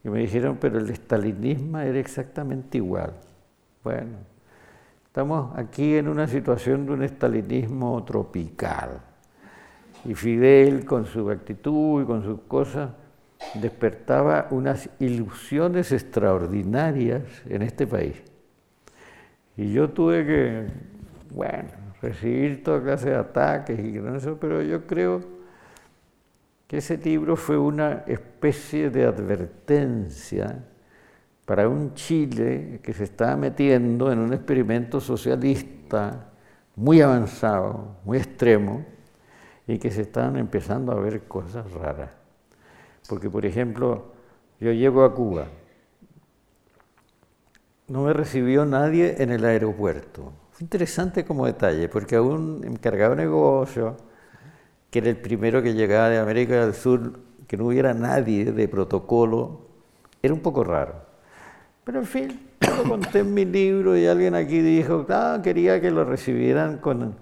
y 0.04 0.10
me 0.10 0.20
dijeron, 0.20 0.58
pero 0.60 0.80
el 0.80 0.90
estalinismo 0.90 1.80
era 1.80 2.00
exactamente 2.00 2.78
igual. 2.78 3.14
Bueno, 3.84 4.18
estamos 5.06 5.58
aquí 5.58 5.96
en 5.96 6.08
una 6.08 6.28
situación 6.28 6.86
de 6.86 6.94
un 6.94 7.04
estalinismo 7.04 8.04
tropical. 8.04 9.02
Y 10.06 10.16
Fidel, 10.16 10.86
con 10.86 11.06
su 11.06 11.30
actitud 11.30 12.02
y 12.02 12.06
con 12.06 12.24
sus 12.24 12.42
cosas, 12.42 12.90
despertaba 13.56 14.48
unas 14.52 14.90
ilusiones 15.00 15.92
extraordinarias 15.92 17.24
en 17.48 17.62
este 17.62 17.86
país. 17.86 18.22
Y 19.58 19.72
yo 19.74 19.90
tuve 19.90 20.26
que, 20.26 20.68
bueno, 21.34 21.81
recibir 22.02 22.64
toda 22.64 22.82
clase 22.82 23.10
de 23.10 23.16
ataques 23.16 23.80
y 23.80 23.98
eso, 23.98 24.38
pero 24.40 24.62
yo 24.62 24.86
creo 24.88 25.22
que 26.68 26.78
ese 26.78 26.98
libro 26.98 27.36
fue 27.36 27.58
una 27.58 28.04
especie 28.08 28.90
de 28.90 29.06
advertencia 29.06 30.64
para 31.46 31.68
un 31.68 31.94
Chile 31.94 32.80
que 32.82 32.94
se 32.94 33.04
estaba 33.04 33.36
metiendo 33.36 34.12
en 34.12 34.20
un 34.20 34.34
experimento 34.34 35.00
socialista 35.00 36.30
muy 36.76 37.02
avanzado, 37.02 37.98
muy 38.06 38.18
extremo, 38.18 38.86
y 39.68 39.78
que 39.78 39.92
se 39.92 40.02
estaban 40.02 40.38
empezando 40.38 40.92
a 40.92 40.96
ver 40.96 41.24
cosas 41.24 41.70
raras. 41.72 42.10
Porque, 43.08 43.30
por 43.30 43.46
ejemplo, 43.46 44.12
Yo 44.60 44.72
llego 44.72 45.04
a 45.04 45.16
Cuba. 45.16 45.48
No 47.88 48.04
me 48.04 48.14
recibió 48.14 48.64
nadie 48.64 49.16
en 49.18 49.32
el 49.32 49.44
aeropuerto. 49.44 50.34
Interesante 50.62 51.26
como 51.26 51.48
detalle, 51.48 51.90
porque 51.90 52.18
a 52.18 52.22
un 52.22 52.62
encargado 52.64 53.16
de 53.16 53.24
negocio, 53.24 53.98
que 54.92 55.00
era 55.00 55.10
el 55.10 55.18
primero 55.18 55.64
que 55.64 55.74
llegaba 55.74 56.10
de 56.10 56.20
América 56.20 56.64
del 56.64 56.76
Sur, 56.76 57.20
que 57.48 57.58
no 57.58 57.66
hubiera 57.66 57.96
nadie 57.96 58.46
de 58.46 58.68
protocolo, 58.68 59.62
era 60.22 60.32
un 60.32 60.40
poco 60.40 60.64
raro. 60.64 60.94
Pero 61.84 61.98
en 61.98 62.06
fin, 62.06 62.50
lo 62.78 62.88
conté 62.88 63.20
en 63.20 63.34
mi 63.34 63.44
libro 63.44 63.98
y 63.98 64.06
alguien 64.06 64.36
aquí 64.36 64.62
dijo, 64.62 65.04
ah, 65.10 65.40
quería 65.44 65.82
que 65.82 65.90
lo 65.90 66.04
recibieran 66.04 66.78
con, 66.78 67.16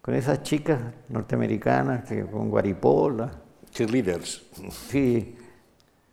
con 0.00 0.14
esas 0.14 0.44
chicas 0.44 0.80
norteamericanas, 1.08 2.04
que, 2.04 2.24
con 2.24 2.50
guaripola. 2.50 3.32
Cheerleaders. 3.72 4.46
Sí, 4.70 5.36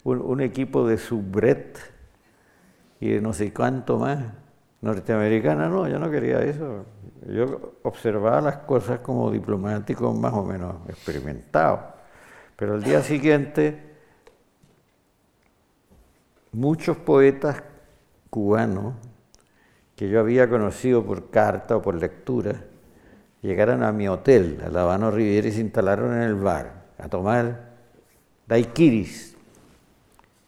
un, 0.03 0.21
un 0.21 0.41
equipo 0.41 0.87
de 0.87 0.97
subret 0.97 1.77
y 2.99 3.09
de 3.09 3.21
no 3.21 3.31
sé 3.31 3.53
cuánto 3.53 3.99
más. 3.99 4.46
Norteamericana 4.81 5.67
no, 5.67 5.87
yo 5.87 5.99
no 5.99 6.09
quería 6.11 6.41
eso. 6.41 6.85
Yo 7.27 7.73
observaba 7.83 8.41
las 8.41 8.57
cosas 8.57 8.99
como 8.99 9.31
diplomático 9.31 10.13
más 10.13 10.33
o 10.33 10.43
menos 10.43 10.75
experimentado. 10.87 11.79
Pero 12.55 12.75
al 12.75 12.83
día 12.83 13.01
siguiente, 13.01 13.95
muchos 16.51 16.97
poetas 16.97 17.63
cubanos 18.29 18.93
que 19.95 20.09
yo 20.09 20.19
había 20.19 20.47
conocido 20.47 21.03
por 21.03 21.31
carta 21.31 21.75
o 21.77 21.81
por 21.81 21.95
lectura, 21.95 22.53
llegaron 23.41 23.81
a 23.81 23.91
mi 23.91 24.07
hotel, 24.07 24.61
a 24.63 24.69
La 24.69 24.83
Habana 24.83 25.09
Riviera, 25.09 25.47
y 25.47 25.51
se 25.51 25.61
instalaron 25.61 26.13
en 26.13 26.21
el 26.21 26.35
bar 26.35 26.85
a 26.99 27.09
tomar 27.09 27.73
daiquiris. 28.45 29.35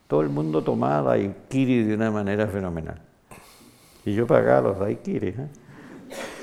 Todo 0.08 0.22
el 0.22 0.30
mundo 0.30 0.64
tomaba 0.64 1.10
daiquiris 1.10 1.88
de 1.88 1.96
una 1.96 2.12
manera 2.12 2.48
fenomenal. 2.48 3.09
Y 4.06 4.14
yo 4.14 4.26
pagaba 4.26 4.70
los 4.70 4.80
daiquiris. 4.80 5.38
¿eh? 5.38 5.48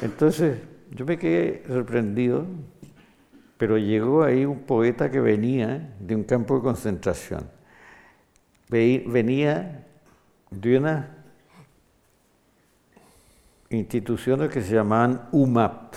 Entonces, 0.03 0.59
yo 0.91 1.05
me 1.05 1.19
quedé 1.19 1.65
sorprendido, 1.69 2.47
pero 3.59 3.79
llegó 3.79 4.23
ahí 4.23 4.45
un 4.45 4.61
poeta 4.61 5.11
que 5.11 5.21
venía 5.21 5.95
de 5.99 6.15
un 6.15 6.25
campo 6.25 6.57
de 6.57 6.63
concentración. 6.63 7.49
Venía 8.69 9.85
de 10.51 10.79
unas 10.79 11.07
instituciones 13.71 14.51
que 14.51 14.61
se 14.61 14.75
llamaban 14.75 15.29
UMAP, 15.33 15.95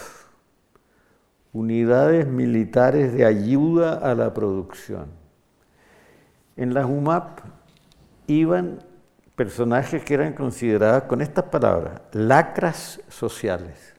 Unidades 1.51 2.28
Militares 2.28 3.14
de 3.14 3.26
Ayuda 3.26 3.95
a 3.95 4.14
la 4.16 4.34
Producción. 4.34 5.07
En 6.55 6.74
las 6.74 6.86
UMAP 6.86 7.39
iban 8.28 8.80
personajes 9.39 10.03
que 10.03 10.15
eran 10.15 10.33
considerados 10.33 11.03
con 11.03 11.21
estas 11.21 11.45
palabras, 11.45 12.01
lacras 12.11 12.99
sociales, 13.07 13.93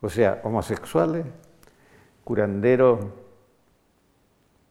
o 0.00 0.08
sea, 0.08 0.40
homosexuales, 0.42 1.24
curanderos 2.24 3.06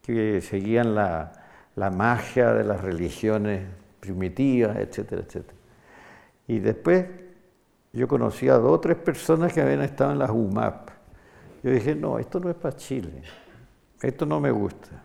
que 0.02 0.42
seguían 0.42 0.94
la, 0.94 1.32
la 1.78 1.90
magia 1.90 2.52
de 2.52 2.66
las 2.66 2.82
religiones 2.82 3.66
primitivas, 4.02 4.76
etcétera, 4.76 5.22
etcétera. 5.26 5.58
Y 6.50 6.60
después 6.60 7.06
yo 7.94 8.10
conocí 8.10 8.50
a 8.50 8.56
dos 8.56 8.74
o 8.74 8.80
tres 8.82 8.98
personas 8.98 9.54
que 9.54 9.62
habían 9.62 9.84
estado 9.84 10.12
en 10.12 10.20
las 10.20 10.32
UMAP. 10.32 10.90
Yo 11.64 11.72
dije, 11.72 11.96
no, 11.96 12.20
esto 12.20 12.42
no 12.42 12.50
es 12.50 12.58
para 12.58 12.76
Chile, 12.76 13.22
esto 14.02 14.26
no 14.26 14.42
me 14.42 14.52
gusta, 14.52 15.02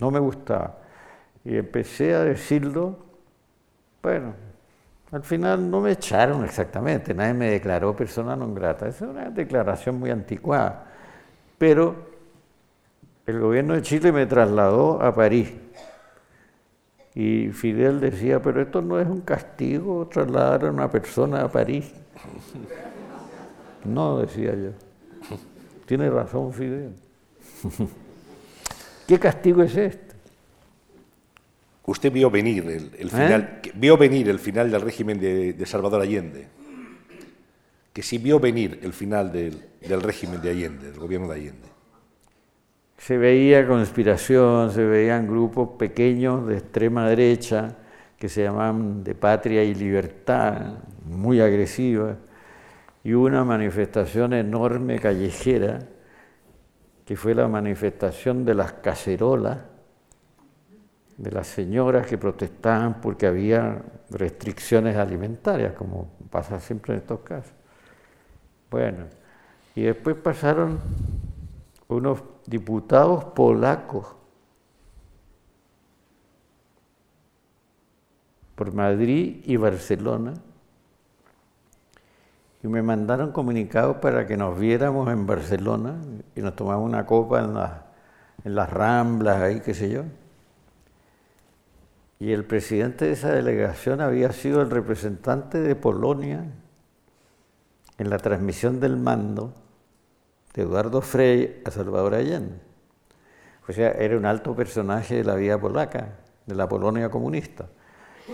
no 0.00 0.10
me 0.10 0.18
gustaba. 0.18 0.78
Y 1.44 1.56
empecé 1.56 2.12
a 2.16 2.24
decirlo 2.24 3.03
bueno, 4.04 4.34
al 5.12 5.22
final 5.22 5.70
no 5.70 5.80
me 5.80 5.92
echaron 5.92 6.44
exactamente, 6.44 7.14
nadie 7.14 7.32
me 7.32 7.50
declaró 7.50 7.96
persona 7.96 8.36
non 8.36 8.52
grata. 8.52 8.86
Esa 8.86 9.06
es 9.06 9.10
una 9.10 9.30
declaración 9.30 9.98
muy 9.98 10.10
anticuada. 10.10 10.84
Pero 11.56 11.96
el 13.24 13.40
gobierno 13.40 13.72
de 13.72 13.80
Chile 13.80 14.12
me 14.12 14.26
trasladó 14.26 15.00
a 15.00 15.14
París. 15.14 15.54
Y 17.14 17.48
Fidel 17.48 17.98
decía, 17.98 18.42
pero 18.42 18.60
esto 18.60 18.82
no 18.82 19.00
es 19.00 19.08
un 19.08 19.22
castigo 19.22 20.06
trasladar 20.06 20.66
a 20.66 20.70
una 20.70 20.90
persona 20.90 21.40
a 21.42 21.48
París. 21.48 21.90
No, 23.84 24.18
decía 24.18 24.52
yo. 24.52 24.70
Tiene 25.86 26.10
razón 26.10 26.52
Fidel. 26.52 26.92
¿Qué 29.08 29.18
castigo 29.18 29.62
es 29.62 29.74
este? 29.76 30.03
Usted 31.86 32.10
vio 32.10 32.30
venir 32.30 32.64
el, 32.98 33.10
final, 33.10 33.60
¿Eh? 33.62 33.72
vio 33.74 33.98
venir 33.98 34.28
el 34.30 34.38
final 34.38 34.70
del 34.70 34.80
régimen 34.80 35.20
de, 35.20 35.66
Salvador 35.66 36.00
Allende. 36.00 36.46
Que 37.92 38.02
sí 38.02 38.18
vio 38.18 38.40
venir 38.40 38.80
el 38.82 38.92
final 38.92 39.30
del, 39.30 39.62
del 39.80 40.00
régimen 40.00 40.40
de 40.40 40.50
Allende, 40.50 40.90
del 40.90 40.98
gobierno 40.98 41.28
de 41.28 41.34
Allende. 41.34 41.68
Se 42.96 43.18
veía 43.18 43.66
conspiración, 43.66 44.72
se 44.72 44.82
veían 44.82 45.26
grupos 45.26 45.70
pequeños 45.78 46.46
de 46.46 46.56
extrema 46.56 47.06
derecha 47.06 47.76
que 48.18 48.30
se 48.30 48.42
llamaban 48.42 49.04
de 49.04 49.14
patria 49.14 49.62
y 49.62 49.74
libertad, 49.74 50.78
muy 51.04 51.40
agresivas, 51.40 52.16
y 53.02 53.12
una 53.12 53.44
manifestación 53.44 54.32
enorme 54.32 54.98
callejera, 54.98 55.80
que 57.04 57.16
fue 57.16 57.34
la 57.34 57.46
manifestación 57.46 58.46
de 58.46 58.54
las 58.54 58.72
cacerolas, 58.72 59.58
de 61.16 61.30
las 61.30 61.46
señoras 61.46 62.06
que 62.06 62.18
protestaban 62.18 63.00
porque 63.00 63.26
había 63.26 63.82
restricciones 64.10 64.96
alimentarias, 64.96 65.74
como 65.74 66.08
pasa 66.30 66.58
siempre 66.58 66.94
en 66.94 67.00
estos 67.00 67.20
casos. 67.20 67.52
Bueno, 68.70 69.04
y 69.74 69.82
después 69.82 70.16
pasaron 70.16 70.80
unos 71.88 72.22
diputados 72.46 73.24
polacos 73.26 74.16
por 78.54 78.72
Madrid 78.72 79.42
y 79.44 79.56
Barcelona 79.56 80.34
y 82.62 82.68
me 82.68 82.82
mandaron 82.82 83.32
comunicados 83.32 83.96
para 83.96 84.26
que 84.26 84.36
nos 84.36 84.58
viéramos 84.58 85.08
en 85.10 85.26
Barcelona 85.26 85.96
y 86.34 86.40
nos 86.40 86.56
tomamos 86.56 86.88
una 86.88 87.04
copa 87.04 87.40
en, 87.40 87.54
en 88.44 88.54
las 88.54 88.70
ramblas, 88.70 89.40
ahí 89.42 89.60
qué 89.60 89.74
sé 89.74 89.90
yo. 89.90 90.02
Y 92.24 92.32
el 92.32 92.46
presidente 92.46 93.04
de 93.04 93.12
esa 93.12 93.32
delegación 93.32 94.00
había 94.00 94.32
sido 94.32 94.62
el 94.62 94.70
representante 94.70 95.60
de 95.60 95.76
Polonia 95.76 96.46
en 97.98 98.08
la 98.08 98.16
transmisión 98.16 98.80
del 98.80 98.96
mando 98.96 99.52
de 100.54 100.62
Eduardo 100.62 101.02
Frey 101.02 101.60
a 101.66 101.70
Salvador 101.70 102.14
Allende. 102.14 102.56
O 103.68 103.72
sea, 103.74 103.90
era 103.90 104.16
un 104.16 104.24
alto 104.24 104.56
personaje 104.56 105.16
de 105.16 105.24
la 105.24 105.34
vida 105.34 105.60
polaca, 105.60 106.16
de 106.46 106.54
la 106.54 106.66
Polonia 106.66 107.10
comunista. 107.10 107.68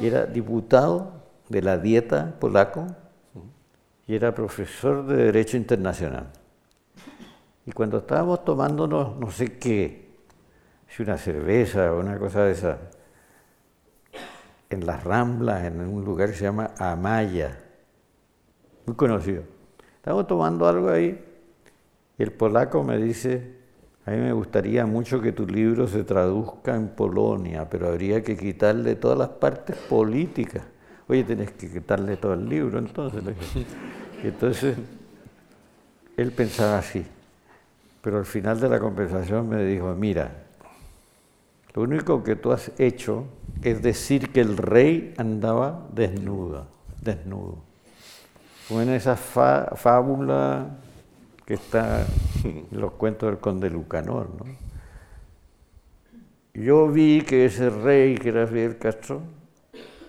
Era 0.01 0.25
diputado 0.25 1.25
de 1.49 1.61
la 1.61 1.77
dieta 1.77 2.37
polaco 2.39 2.87
y 4.07 4.15
era 4.15 4.33
profesor 4.33 5.05
de 5.05 5.17
Derecho 5.17 5.57
Internacional. 5.57 6.29
Y 7.67 7.73
cuando 7.73 7.99
estábamos 7.99 8.45
tomándonos 8.45 9.17
no 9.17 9.33
sé 9.33 9.59
qué, 9.59 10.13
si 10.87 11.03
una 11.03 11.19
cerveza 11.19 11.93
o 11.93 11.99
una 11.99 12.21
cosa 12.21 12.45
de 12.45 12.53
esa, 12.53 12.79
en 14.71 14.87
las 14.87 15.03
Ramblas, 15.05 15.65
en 15.65 15.81
un 15.81 16.05
lugar 16.05 16.31
que 16.31 16.37
se 16.37 16.45
llama 16.45 16.71
Amaya, 16.79 17.59
muy 18.87 18.97
conocido. 18.97 19.43
Estamos 19.97 20.27
tomando 20.27 20.67
algo 20.67 20.89
ahí 20.89 21.23
y 22.17 22.23
el 22.23 22.33
polaco 22.33 22.83
me 22.83 22.97
dice, 22.97 23.57
a 24.07 24.13
mí 24.13 24.17
me 24.19 24.33
gustaría 24.33 24.87
mucho 24.87 25.21
que 25.21 25.33
tu 25.33 25.47
libro 25.47 25.87
se 25.87 26.05
traduzca 26.05 26.75
en 26.75 26.89
Polonia, 26.89 27.69
pero 27.69 27.89
habría 27.89 28.23
que 28.23 28.37
quitarle 28.37 28.95
todas 28.95 29.19
las 29.19 29.29
partes 29.29 29.77
políticas. 29.77 30.63
Oye, 31.09 31.25
tenés 31.25 31.51
que 31.53 31.69
quitarle 31.69 32.17
todo 32.17 32.35
el 32.35 32.49
libro 32.49 32.79
entonces. 32.79 33.23
Entonces 34.23 34.77
él 36.17 36.31
pensaba 36.33 36.79
así, 36.79 37.05
pero 38.01 38.19
al 38.19 38.27
final 38.27 38.61
de 38.61 38.69
la 38.69 38.79
conversación 38.79 39.49
me 39.49 39.65
dijo, 39.65 39.95
mira, 39.95 40.31
lo 41.75 41.83
único 41.83 42.23
que 42.23 42.37
tú 42.37 42.53
has 42.53 42.71
hecho 42.79 43.25
es 43.63 43.83
decir 43.83 44.33
que 44.33 44.41
el 44.41 44.57
rey 44.57 45.15
andaba 45.17 45.87
desnudo, 45.93 46.67
desnudo. 47.03 47.59
Como 48.69 48.83
en 48.83 48.91
esa 48.91 49.17
fábula 49.17 50.79
que 51.45 51.55
está 51.55 52.07
en 52.45 52.67
los 52.71 52.93
cuentos 52.93 53.29
del 53.29 53.39
conde 53.39 53.69
Lucanor. 53.69 54.29
¿no? 54.39 54.45
Yo 56.55 56.89
vi 56.89 57.23
que 57.23 57.47
ese 57.47 57.71
rey, 57.71 58.17
que 58.17 58.29
era 58.29 58.47
Fidel 58.47 58.79
Castro, 58.79 59.23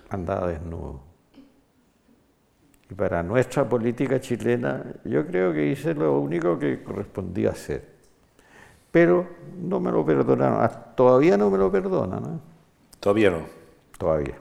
andaba 0.10 0.48
desnudo. 0.48 1.02
Y 2.90 2.94
para 2.94 3.24
nuestra 3.24 3.68
política 3.68 4.20
chilena, 4.20 4.84
yo 5.06 5.26
creo 5.26 5.54
que 5.54 5.66
hice 5.66 5.94
lo 5.94 6.20
único 6.20 6.60
que 6.60 6.84
correspondía 6.84 7.52
hacer. 7.52 7.88
Pero 8.92 9.28
no 9.62 9.80
me 9.80 9.92
lo 9.92 10.06
perdonaron, 10.06 10.70
todavía 10.96 11.38
no 11.38 11.50
me 11.50 11.58
lo 11.58 11.72
perdonan. 11.72 12.42
Todavía 13.02 13.32
no. 13.32 13.48
todavía. 13.98 14.38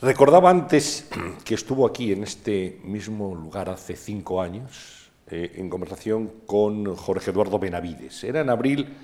Recordaba 0.00 0.50
antes 0.50 1.08
que 1.44 1.54
estuvo 1.54 1.86
aquí 1.86 2.12
en 2.12 2.22
este 2.22 2.80
mismo 2.84 3.34
lugar 3.34 3.70
hace 3.70 3.96
cinco 3.96 4.42
años 4.42 5.10
eh, 5.26 5.52
en 5.56 5.70
conversación 5.70 6.30
con 6.46 6.94
Jorge 6.94 7.30
Eduardo 7.30 7.58
Benavides. 7.58 8.24
Era 8.24 8.42
en 8.42 8.50
abril 8.50 8.94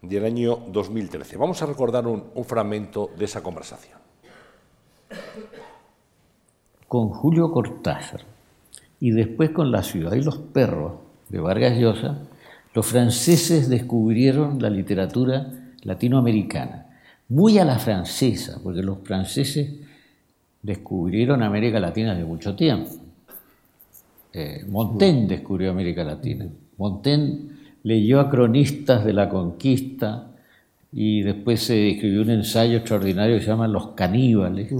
del 0.00 0.24
año 0.24 0.56
2013. 0.68 1.36
Vamos 1.36 1.60
a 1.62 1.66
recordar 1.66 2.06
un, 2.06 2.24
un 2.34 2.44
fragmento 2.46 3.10
de 3.16 3.26
esa 3.26 3.42
conversación. 3.42 3.98
Con 6.88 7.10
Julio 7.10 7.50
Cortázar 7.52 8.22
y 9.00 9.10
después 9.10 9.50
con 9.50 9.70
La 9.70 9.82
ciudad 9.82 10.14
y 10.14 10.22
los 10.22 10.38
perros 10.38 10.94
de 11.28 11.40
Vargas 11.40 11.76
Llosa, 11.76 12.22
los 12.72 12.86
franceses 12.86 13.68
descubrieron 13.68 14.62
la 14.62 14.70
literatura 14.70 15.52
latinoamericana, 15.82 16.81
muy 17.32 17.58
a 17.58 17.64
la 17.64 17.78
francesa, 17.78 18.60
porque 18.62 18.82
los 18.82 18.98
franceses 19.04 19.72
descubrieron 20.60 21.42
América 21.42 21.80
Latina 21.80 22.14
de 22.14 22.24
mucho 22.24 22.54
tiempo. 22.54 22.90
Eh, 24.34 24.66
Montaigne 24.68 25.26
descubrió 25.26 25.70
América 25.70 26.04
Latina. 26.04 26.46
Montaigne 26.76 27.48
leyó 27.84 28.20
a 28.20 28.28
cronistas 28.28 29.06
de 29.06 29.14
la 29.14 29.30
conquista 29.30 30.28
y 30.92 31.22
después 31.22 31.62
se 31.62 31.92
escribió 31.92 32.20
un 32.20 32.30
ensayo 32.30 32.76
extraordinario 32.76 33.36
que 33.36 33.42
se 33.42 33.48
llama 33.48 33.66
Los 33.66 33.88
caníbales, 33.88 34.70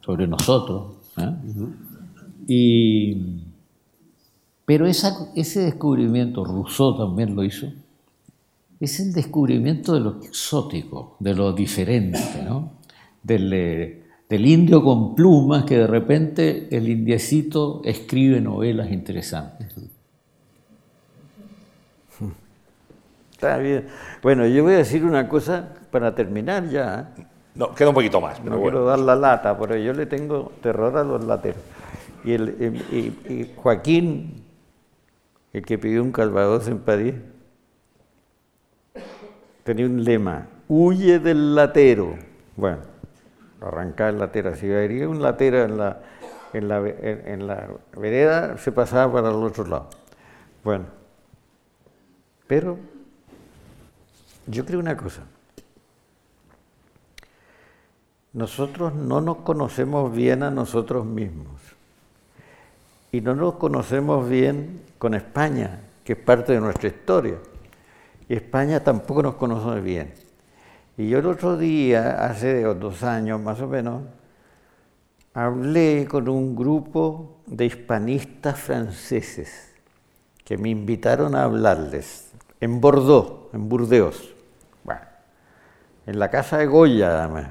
sobre 0.00 0.28
nosotros. 0.28 0.94
¿eh? 1.16 1.34
y, 2.46 3.16
pero 4.64 4.86
ese 4.86 5.60
descubrimiento, 5.60 6.44
Rousseau 6.44 6.96
también 6.96 7.34
lo 7.34 7.42
hizo, 7.42 7.66
es 8.80 9.00
el 9.00 9.12
descubrimiento 9.12 9.94
de 9.94 10.00
lo 10.00 10.20
exótico, 10.22 11.16
de 11.20 11.34
lo 11.34 11.52
diferente, 11.52 12.42
¿no? 12.44 12.72
del, 13.22 13.52
eh, 13.52 14.04
del 14.28 14.46
indio 14.46 14.82
con 14.82 15.14
plumas 15.14 15.64
que 15.64 15.78
de 15.78 15.86
repente 15.86 16.68
el 16.70 16.88
indiecito 16.88 17.80
escribe 17.84 18.40
novelas 18.40 18.90
interesantes. 18.90 19.74
Está 23.32 23.58
bien. 23.58 23.86
Bueno, 24.20 24.46
yo 24.48 24.64
voy 24.64 24.74
a 24.74 24.78
decir 24.78 25.04
una 25.04 25.28
cosa 25.28 25.68
para 25.92 26.12
terminar 26.12 26.68
ya. 26.68 27.12
¿eh? 27.16 27.24
No, 27.54 27.72
queda 27.72 27.90
un 27.90 27.94
poquito 27.94 28.20
más. 28.20 28.42
no 28.42 28.60
quiero 28.60 28.84
dar 28.84 28.98
la 28.98 29.14
lata, 29.14 29.56
pero 29.56 29.76
yo 29.76 29.92
le 29.92 30.06
tengo 30.06 30.50
terror 30.60 30.96
a 30.96 31.04
los 31.04 31.24
lateros. 31.24 31.62
Y, 32.24 32.32
el, 32.32 33.52
Joaquín, 33.54 34.42
el 35.52 35.64
que 35.64 35.78
pidió 35.78 36.02
un 36.02 36.10
calvados 36.10 36.66
en 36.66 36.80
París, 36.80 37.14
tenía 39.68 39.84
un 39.84 40.02
lema, 40.02 40.46
huye 40.66 41.18
del 41.18 41.54
latero. 41.54 42.16
Bueno, 42.56 42.78
arrancaba 43.60 44.08
el 44.08 44.18
latero, 44.18 44.56
si 44.56 44.72
había 44.72 45.06
un 45.06 45.20
latero 45.20 45.62
en 45.62 45.76
la, 45.76 46.00
en 46.54 46.68
la, 46.68 46.78
en 46.78 47.46
la 47.46 47.68
vereda, 47.94 48.56
se 48.56 48.72
pasaba 48.72 49.12
para 49.12 49.28
el 49.28 49.34
otro 49.34 49.66
lado. 49.66 49.90
Bueno, 50.64 50.86
pero 52.46 52.78
yo 54.46 54.64
creo 54.64 54.80
una 54.80 54.96
cosa. 54.96 55.24
Nosotros 58.32 58.94
no 58.94 59.20
nos 59.20 59.36
conocemos 59.38 60.10
bien 60.14 60.44
a 60.44 60.50
nosotros 60.50 61.04
mismos. 61.04 61.60
Y 63.12 63.20
no 63.20 63.34
nos 63.34 63.56
conocemos 63.56 64.26
bien 64.30 64.80
con 64.96 65.12
España, 65.12 65.80
que 66.04 66.14
es 66.14 66.18
parte 66.18 66.54
de 66.54 66.60
nuestra 66.60 66.88
historia. 66.88 67.36
Y 68.28 68.34
España 68.34 68.80
tampoco 68.80 69.22
nos 69.22 69.34
conoce 69.36 69.80
bien. 69.80 70.12
Y 70.96 71.08
yo 71.08 71.18
el 71.18 71.26
otro 71.26 71.56
día, 71.56 72.24
hace 72.24 72.62
dos 72.62 73.02
años 73.02 73.40
más 73.40 73.60
o 73.60 73.68
menos, 73.68 74.02
hablé 75.32 76.06
con 76.10 76.28
un 76.28 76.56
grupo 76.56 77.40
de 77.46 77.66
hispanistas 77.66 78.58
franceses 78.58 79.72
que 80.44 80.58
me 80.58 80.70
invitaron 80.70 81.34
a 81.34 81.44
hablarles 81.44 82.32
en 82.60 82.80
Bordeaux, 82.80 83.52
en 83.52 83.68
Burdeos 83.68 84.34
en 86.08 86.18
la 86.18 86.30
casa 86.30 86.56
de 86.56 86.64
Goya, 86.64 87.22
además. 87.22 87.48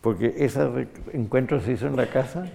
Porque 0.00 0.34
ese 0.38 0.88
encuentro 1.12 1.60
se 1.60 1.72
hizo 1.72 1.86
en 1.86 1.94
la 1.94 2.06
casa 2.06 2.46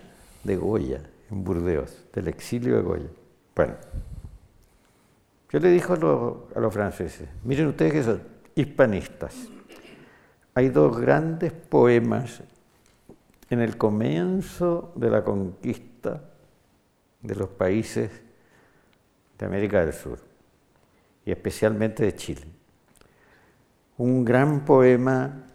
de 0.44 0.56
Goya, 0.56 1.02
en 1.30 1.44
Burdeos, 1.44 2.06
del 2.12 2.28
exilio 2.28 2.78
de 2.78 2.82
Goya. 2.82 3.10
Bueno, 3.56 3.76
yo 5.50 5.60
le 5.60 5.72
dije 5.72 5.94
a 5.94 5.96
los, 5.96 6.74
franceses, 6.74 7.28
miren 7.44 7.68
ustedes 7.68 7.94
que 7.94 8.04
son 8.04 8.22
hispanistas, 8.54 9.36
hay 10.54 10.70
dos 10.70 10.98
grandes 10.98 11.52
poemas 11.52 12.44
en 13.50 13.62
el 13.62 13.78
comienzo 13.78 14.92
de 14.96 15.10
la 15.10 15.24
conquista 15.24 16.22
de 17.22 17.36
los 17.36 17.50
países 17.50 18.12
de 19.38 19.46
América 19.46 19.84
del 19.84 19.94
Sur, 19.94 20.20
y 21.26 21.32
especialmente 21.32 22.04
de 22.04 22.16
Chile. 22.16 22.46
Un 23.98 24.24
gran 24.24 24.66
poema 24.66 25.48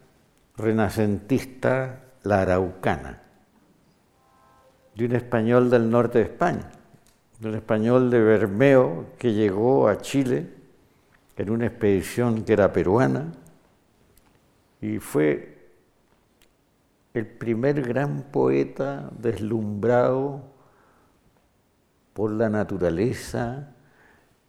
renacentista, 0.57 2.01
La 2.25 2.43
Araucana, 2.43 3.23
de 4.95 5.05
un 5.05 5.15
español 5.15 5.71
del 5.71 5.89
norte 5.89 6.19
de 6.19 6.25
España, 6.25 6.71
un 7.43 7.55
español 7.55 8.11
de 8.11 8.21
Bermeo 8.21 9.07
que 9.19 9.33
llegó 9.33 9.89
a 9.89 9.99
Chile 9.99 10.49
en 11.37 11.51
una 11.51 11.67
expedición 11.67 12.45
que 12.45 12.53
era 12.53 12.73
peruana 12.73 13.33
y 14.81 14.99
fue 14.99 15.55
el 17.15 17.27
primer 17.27 17.83
gran 17.83 18.23
poeta 18.23 19.11
deslumbrado 19.19 20.43
por 22.13 22.31
la 22.31 22.49
naturaleza, 22.49 23.69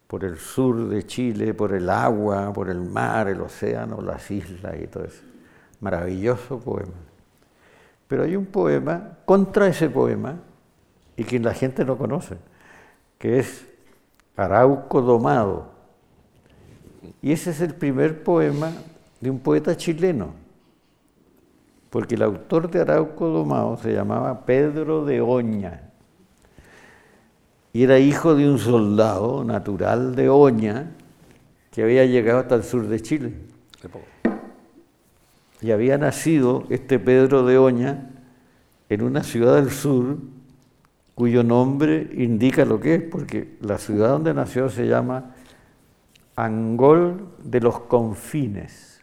por 0.08 0.24
el 0.24 0.38
sur 0.38 0.88
de 0.90 1.04
Chile, 1.06 1.54
por 1.54 1.74
el 1.74 1.90
agua, 1.90 2.54
por 2.54 2.70
el 2.70 2.82
mar, 2.82 3.28
el 3.28 3.42
océano, 3.42 4.02
las 4.02 4.30
islas 4.30 4.76
y 4.82 4.88
todo 4.88 5.06
eso. 5.06 5.24
Maravilloso 5.80 6.60
poema. 6.60 6.94
Pero 8.08 8.24
hay 8.24 8.36
un 8.36 8.46
poema 8.46 9.18
contra 9.26 9.68
ese 9.68 9.90
poema 9.90 10.38
y 11.18 11.24
que 11.24 11.40
la 11.40 11.54
gente 11.54 11.84
no 11.86 11.98
conoce, 11.98 12.38
que 13.18 13.40
es 13.40 13.66
Arauco 14.36 15.02
Domado. 15.02 15.72
Y 17.22 17.32
ese 17.32 17.52
es 17.52 17.62
el 17.62 17.74
primer 17.74 18.24
poema 18.24 18.72
de 19.22 19.30
un 19.30 19.40
poeta 19.40 19.76
chileno, 19.76 20.34
porque 21.90 22.16
el 22.16 22.24
autor 22.24 22.70
de 22.70 22.82
Arauco 22.82 23.28
Domado 23.28 23.78
se 23.78 23.94
llamaba 23.94 24.46
Pedro 24.46 25.06
de 25.06 25.22
Oña 25.22 25.86
y 27.76 27.84
era 27.84 28.00
hijo 28.00 28.36
de 28.36 28.50
un 28.50 28.58
soldado 28.58 29.44
natural 29.44 30.16
de 30.16 30.30
Oña 30.30 30.92
que 31.72 31.84
había 31.84 32.06
llegado 32.06 32.40
hasta 32.40 32.56
el 32.56 32.64
sur 32.64 32.88
de 32.88 33.02
Chile. 33.02 33.34
Y 35.60 35.72
había 35.72 35.98
nacido 35.98 36.64
este 36.70 37.00
Pedro 37.00 37.46
de 37.46 37.58
Oña 37.58 38.12
en 38.88 39.02
una 39.02 39.24
ciudad 39.24 39.56
del 39.56 39.72
sur 39.72 40.20
cuyo 41.16 41.44
nombre 41.44 42.10
indica 42.14 42.66
lo 42.66 42.80
que 42.80 42.96
es, 42.96 43.02
porque 43.02 43.58
la 43.62 43.78
ciudad 43.78 44.10
donde 44.10 44.34
nació 44.34 44.70
se 44.70 44.88
llama 44.88 45.34
Angol 46.36 47.30
de 47.44 47.62
los 47.62 47.80
Confines. 47.80 49.02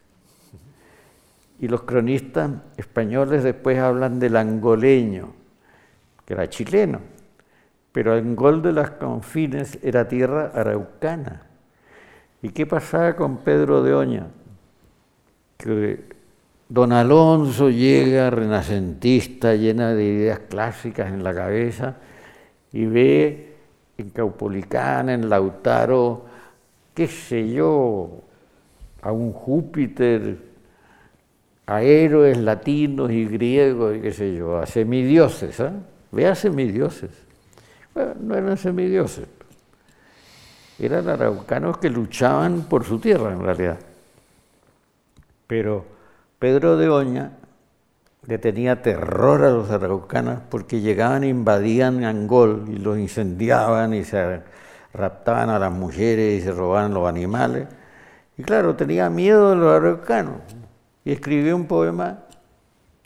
Y 1.59 1.69
los 1.69 1.83
cronistas 1.83 2.51
españoles 2.77 3.43
después 3.43 3.79
hablan 3.79 4.19
del 4.19 4.37
angoleño, 4.37 5.33
que 6.25 6.35
era 6.35 6.49
chileno 6.49 7.01
pero 7.93 8.17
el 8.17 8.35
gol 8.35 8.63
de 8.63 8.73
las 8.73 8.91
confines 8.93 9.79
era 9.83 10.09
tierra 10.09 10.51
araucana. 10.55 11.43
¿Y 12.41 12.49
qué 12.49 12.67
pasaba 12.67 13.15
con 13.15 13.39
Pedro 13.39 13.83
de 13.83 13.95
Oña? 13.95 14.27
Que 15.59 16.05
don 16.73 16.91
Alonso 16.91 17.69
llega 17.69 18.31
renacentista, 18.31 19.55
llena 19.55 19.93
de 19.93 20.05
ideas 20.05 20.39
clásicas 20.49 21.13
en 21.13 21.23
la 21.23 21.35
cabeza, 21.35 21.97
y 22.73 22.87
ve 22.87 23.57
en 23.99 24.09
Caupolicana, 24.09 25.13
en 25.13 25.29
Lautaro, 25.29 26.25
qué 26.95 27.09
sé 27.09 27.53
yo, 27.53 28.23
a 29.03 29.13
un 29.13 29.35
Júpiter, 29.35 30.39
a 31.67 31.83
héroes 31.83 32.39
latinos 32.39 33.11
y 33.11 33.27
griegos, 33.27 33.95
y 33.99 34.01
qué 34.01 34.13
sé 34.13 34.35
yo, 34.35 34.57
a 34.57 34.65
semidioses, 34.65 35.61
¿eh? 35.61 35.73
Ve 36.11 36.27
a 36.27 36.35
semidioses. 36.35 37.11
Bueno, 37.93 38.15
no 38.19 38.35
eran 38.35 38.57
semidioses, 38.57 39.27
eran 40.79 41.07
araucanos 41.07 41.77
que 41.77 41.91
luchaban 41.91 42.63
por 42.63 42.85
su 42.85 42.99
tierra 42.99 43.31
en 43.31 43.43
realidad. 43.43 43.79
Pero 45.47 45.92
Pedro 46.43 46.77
de 46.77 46.89
Oña 46.89 47.31
le 48.27 48.37
tenía 48.39 48.83
terror 48.83 49.45
a 49.45 49.51
los 49.51 49.71
araucanos 49.71 50.41
porque 50.51 50.81
llegaban 50.81 51.23
e 51.23 51.29
invadían 51.29 52.03
Angol 52.03 52.65
y 52.67 52.79
los 52.79 52.99
incendiaban 52.99 53.95
y 53.95 54.03
se 54.03 54.41
raptaban 54.93 55.51
a 55.51 55.61
las 55.61 55.73
mujeres 55.73 56.43
y 56.43 56.45
se 56.45 56.51
robaban 56.51 56.95
los 56.95 57.09
animales. 57.09 57.69
Y 58.37 58.43
claro, 58.43 58.75
tenía 58.75 59.09
miedo 59.09 59.51
de 59.51 59.57
los 59.57 59.73
araucanos 59.73 60.41
y 61.05 61.13
escribió 61.13 61.55
un 61.55 61.67
poema 61.67 62.19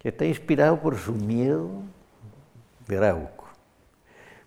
está 0.09 0.25
inspirado 0.25 0.81
por 0.81 0.97
su 0.97 1.13
miedo 1.13 1.69
de 2.87 2.97
Arauco, 2.97 3.49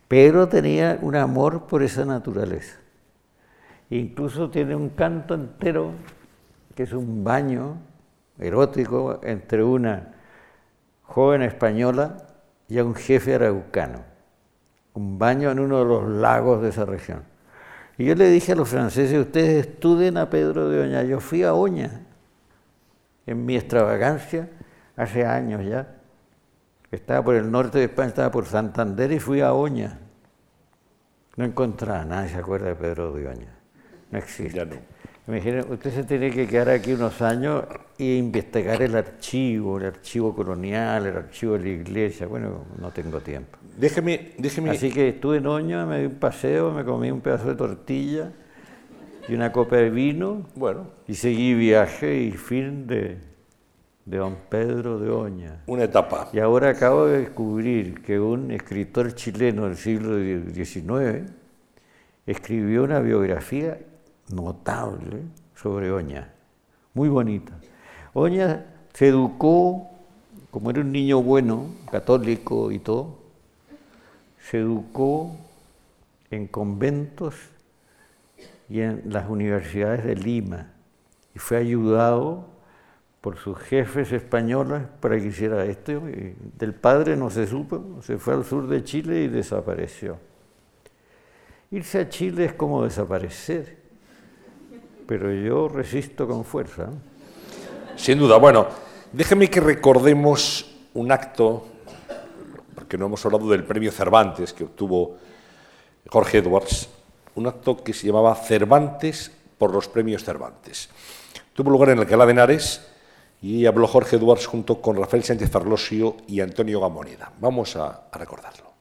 pero 0.08 0.48
tenía 0.48 0.98
un 1.02 1.16
amor 1.16 1.68
por 1.68 1.84
esa 1.84 2.06
naturaleza. 2.06 2.78
Incluso 3.90 4.50
tiene 4.50 4.76
un 4.76 4.90
canto 4.90 5.34
entero 5.34 5.92
que 6.76 6.84
es 6.84 6.94
un 6.94 7.24
baño 7.24 7.78
erótico 8.40 9.20
entre 9.24 9.64
una 9.64 10.16
joven 11.04 11.42
española 11.42 12.18
y 12.68 12.80
a 12.80 12.84
un 12.84 12.96
jefe 12.96 13.36
araucano. 13.36 14.04
Un 14.94 15.18
baño 15.18 15.52
en 15.52 15.60
uno 15.60 15.80
de 15.80 15.86
los 15.86 16.08
lagos 16.08 16.62
de 16.62 16.70
esa 16.70 16.86
región. 16.86 17.24
Y 17.98 18.06
yo 18.06 18.16
le 18.16 18.30
dije 18.30 18.54
a 18.54 18.56
los 18.56 18.70
franceses, 18.70 19.20
ustedes 19.20 19.68
estudien 19.68 20.18
a 20.18 20.30
Pedro 20.30 20.70
de 20.70 20.82
Oña. 20.82 21.04
Yo 21.04 21.20
fui 21.20 21.44
a 21.44 21.54
Oña 21.54 22.02
en 23.26 23.46
mi 23.46 23.56
extravagancia 23.56 24.50
hace 24.96 25.26
años 25.26 25.66
ya. 25.66 25.96
Estaba 26.92 27.24
por 27.24 27.36
el 27.36 27.52
norte 27.52 27.78
de 27.78 27.86
España, 27.86 28.10
estaba 28.10 28.32
por 28.32 28.46
Santander 28.46 29.12
y 29.12 29.20
fui 29.20 29.42
a 29.42 29.54
Oña. 29.54 30.00
No 31.36 31.46
encontraba 31.46 32.04
nadie 32.06 32.30
se 32.30 32.38
acuerda 32.38 32.68
de 32.68 32.76
Pedro 32.76 33.12
de 33.12 33.28
Oña. 33.28 33.56
No 34.12 34.18
existe. 34.18 34.58
Ya 34.58 34.66
no. 34.66 34.76
Imagínense, 35.30 35.72
usted 35.72 35.94
se 35.94 36.04
tiene 36.06 36.32
que 36.32 36.48
quedar 36.48 36.70
aquí 36.70 36.94
unos 36.94 37.22
años 37.22 37.64
e 38.00 38.16
investigar 38.16 38.82
el 38.82 38.96
archivo, 38.96 39.78
el 39.78 39.86
archivo 39.86 40.34
colonial, 40.34 41.06
el 41.06 41.18
archivo 41.18 41.54
de 41.54 41.60
la 41.60 41.70
iglesia. 41.70 42.26
Bueno, 42.26 42.66
no 42.82 42.90
tengo 42.90 43.20
tiempo. 43.20 43.60
Déjeme, 43.78 44.32
déjeme. 44.40 44.72
Así 44.72 44.90
que 44.92 45.10
estuve 45.10 45.38
en 45.38 45.46
Oña, 45.46 45.86
me 45.86 46.00
di 46.00 46.08
un 46.08 46.16
paseo, 46.16 46.72
me 46.72 46.84
comí 46.84 47.12
un 47.12 47.22
pedazo 47.22 47.50
de 47.50 47.54
tortilla 47.54 48.32
y 49.28 49.36
una 49.36 49.52
copa 49.52 49.76
de 49.76 49.92
vino. 49.92 50.48
Bueno. 50.56 50.88
Y 51.08 51.14
seguí 51.14 51.54
viaje 51.54 52.24
y 52.24 52.32
fin 52.32 52.88
de, 52.88 53.20
de 54.06 54.18
don 54.18 54.36
Pedro 54.50 54.98
de 54.98 55.12
Oña. 55.12 55.62
Una 55.68 55.84
etapa. 55.84 56.30
Y 56.34 56.40
ahora 56.40 56.70
acabo 56.70 57.06
de 57.06 57.20
descubrir 57.20 58.02
que 58.02 58.20
un 58.20 58.50
escritor 58.50 59.14
chileno 59.14 59.66
del 59.66 59.78
siglo 59.78 60.18
XIX 60.52 61.32
escribió 62.26 62.84
una 62.84 63.00
biografía 63.00 63.78
notable 64.30 65.24
sobre 65.56 65.92
Oña, 65.92 66.34
muy 66.94 67.10
bonita. 67.10 67.54
Oña 68.14 68.66
se 68.94 69.08
educó, 69.10 69.90
como 70.52 70.70
era 70.72 70.82
un 70.82 70.92
niño 70.92 71.22
bueno, 71.22 71.68
católico 71.92 72.72
y 72.72 72.80
todo, 72.80 73.20
se 74.40 74.60
educó 74.60 75.36
en 76.32 76.48
conventos 76.48 77.36
y 78.70 78.82
en 78.82 79.04
las 79.06 79.30
universidades 79.30 80.06
de 80.06 80.16
Lima 80.16 80.72
y 81.36 81.40
fue 81.40 81.58
ayudado 81.58 82.48
por 83.22 83.38
sus 83.38 83.58
jefes 83.58 84.12
españoles 84.12 84.84
para 85.02 85.20
que 85.20 85.28
hiciera 85.28 85.66
esto. 85.66 86.02
del 86.58 86.74
padre 86.74 87.18
no 87.18 87.30
se 87.30 87.48
supo, 87.48 88.02
se 88.02 88.18
fue 88.18 88.34
al 88.34 88.46
sur 88.46 88.68
de 88.68 88.84
Chile 88.84 89.24
y 89.24 89.28
desapareció. 89.28 90.18
Irse 91.72 92.00
a 92.00 92.10
Chile 92.10 92.46
es 92.46 92.54
como 92.54 92.84
desaparecer 92.84 93.79
pero 95.10 95.34
yo 95.34 95.68
resisto 95.68 96.28
con 96.28 96.46
fuerza. 96.46 96.88
Sin 97.96 98.20
duda. 98.20 98.38
Bueno, 98.38 98.68
déjeme 99.12 99.50
que 99.50 99.60
recordemos 99.60 100.70
un 100.94 101.12
acto, 101.12 101.66
porque 102.76 102.96
no 102.96 103.08
hemos 103.08 103.26
hablado 103.26 103.50
del 103.50 103.64
premio 103.64 103.92
Cervantes 103.92 104.54
que 104.54 104.66
obtuvo 104.66 105.18
Jorge 106.08 106.38
Edwards, 106.38 106.90
un 107.34 107.48
acto 107.48 107.84
que 107.84 107.92
se 107.92 108.06
llamaba 108.06 108.36
Cervantes 108.36 109.32
por 109.58 109.74
los 109.74 109.88
premios 109.88 110.24
Cervantes. 110.24 110.92
Tuvo 111.54 111.72
lugar 111.72 111.90
en 111.90 111.98
Alcalá 111.98 112.28
de 112.28 112.32
Henares 112.34 112.88
y 113.42 113.66
habló 113.66 113.88
Jorge 113.88 114.18
Edwards 114.18 114.46
junto 114.46 114.80
con 114.80 114.96
Rafael 114.96 115.24
Sánchez 115.24 115.50
Farlosio 115.50 116.18
y 116.28 116.40
Antonio 116.40 116.82
Gamoneda. 116.82 117.34
Vamos 117.40 117.76
a, 117.76 118.04
a 118.12 118.18
recordarlo. 118.20 118.72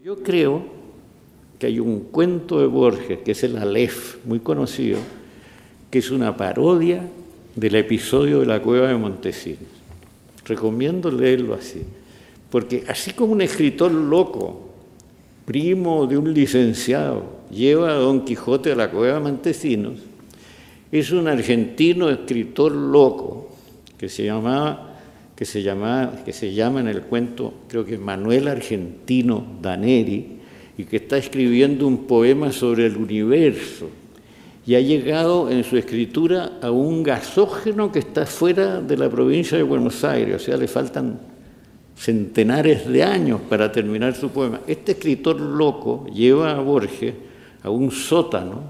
Yo 0.00 0.22
creo 0.22 0.81
que 1.62 1.68
hay 1.68 1.78
un 1.78 2.00
cuento 2.10 2.58
de 2.58 2.66
Borges, 2.66 3.20
que 3.20 3.30
es 3.30 3.44
el 3.44 3.56
Aleph, 3.56 4.16
muy 4.24 4.40
conocido, 4.40 4.98
que 5.92 6.00
es 6.00 6.10
una 6.10 6.36
parodia 6.36 7.08
del 7.54 7.76
episodio 7.76 8.40
de 8.40 8.46
la 8.46 8.60
cueva 8.60 8.88
de 8.88 8.96
Montesinos. 8.96 9.70
Recomiendo 10.44 11.08
leerlo 11.08 11.54
así, 11.54 11.82
porque 12.50 12.82
así 12.88 13.12
como 13.12 13.34
un 13.34 13.42
escritor 13.42 13.92
loco, 13.92 14.70
primo 15.44 16.08
de 16.08 16.18
un 16.18 16.34
licenciado, 16.34 17.22
lleva 17.48 17.92
a 17.92 17.94
Don 17.94 18.24
Quijote 18.24 18.72
a 18.72 18.74
la 18.74 18.90
cueva 18.90 19.18
de 19.18 19.20
Montesinos, 19.20 20.00
es 20.90 21.12
un 21.12 21.28
argentino 21.28 22.10
escritor 22.10 22.72
loco 22.72 23.50
que 23.96 24.08
se 24.08 24.24
llamaba 24.24 24.98
que 25.36 25.44
se 25.44 25.62
llama, 25.62 26.22
que 26.24 26.32
se 26.32 26.54
llama 26.54 26.80
en 26.80 26.88
el 26.88 27.02
cuento, 27.02 27.54
creo 27.68 27.84
que 27.84 27.98
Manuel 27.98 28.48
Argentino 28.48 29.46
Daneri, 29.62 30.41
y 30.76 30.84
que 30.84 30.96
está 30.96 31.18
escribiendo 31.18 31.86
un 31.86 32.06
poema 32.06 32.52
sobre 32.52 32.86
el 32.86 32.96
universo 32.96 33.88
y 34.64 34.76
ha 34.76 34.80
llegado 34.80 35.50
en 35.50 35.64
su 35.64 35.76
escritura 35.76 36.58
a 36.62 36.70
un 36.70 37.02
gasógeno 37.02 37.90
que 37.90 37.98
está 37.98 38.26
fuera 38.26 38.80
de 38.80 38.96
la 38.96 39.10
provincia 39.10 39.56
de 39.56 39.64
Buenos 39.64 40.04
Aires, 40.04 40.36
o 40.36 40.38
sea, 40.38 40.56
le 40.56 40.68
faltan 40.68 41.18
centenares 41.96 42.88
de 42.88 43.02
años 43.02 43.40
para 43.48 43.70
terminar 43.70 44.14
su 44.14 44.30
poema. 44.30 44.60
Este 44.66 44.92
escritor 44.92 45.40
loco 45.40 46.06
lleva 46.06 46.52
a 46.52 46.60
Borges 46.60 47.14
a 47.62 47.70
un 47.70 47.90
sótano 47.90 48.62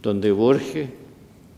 donde 0.00 0.30
Borges 0.30 0.88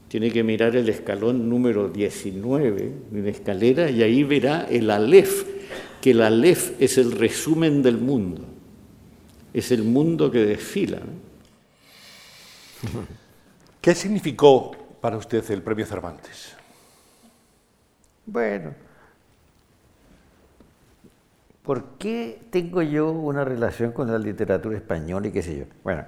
tiene 0.09 0.31
que 0.31 0.43
mirar 0.43 0.77
el 0.77 0.89
escalón 0.89 1.49
número 1.49 1.89
19 1.89 2.93
de 3.11 3.23
la 3.23 3.31
escalera 3.31 3.91
y 3.91 4.03
ahí 4.03 4.23
verá 4.23 4.67
el 4.71 4.91
Aleph, 4.91 5.45
que 6.01 6.12
el 6.12 6.23
Aleph 6.23 6.73
es 6.81 6.99
el 6.99 7.12
resumen 7.12 7.83
del 7.83 7.99
mundo 7.99 8.54
es 9.55 9.71
el 9.71 9.85
mundo 9.85 10.31
que 10.31 10.45
desfila. 10.45 10.99
¿Qué 13.81 13.95
significó 13.95 14.73
para 15.01 15.17
usted 15.17 15.49
el 15.51 15.63
premio 15.63 15.87
Cervantes? 15.87 16.57
Bueno, 18.27 18.75
¿por 21.63 21.85
qué 21.99 22.43
tengo 22.51 22.83
yo 22.83 23.11
una 23.13 23.45
relación 23.45 23.93
con 23.93 24.11
la 24.11 24.19
literatura 24.19 24.77
española 24.77 25.29
y 25.29 25.33
qué 25.33 25.43
sé 25.43 25.59
yo? 25.59 25.65
Bueno, 25.85 26.05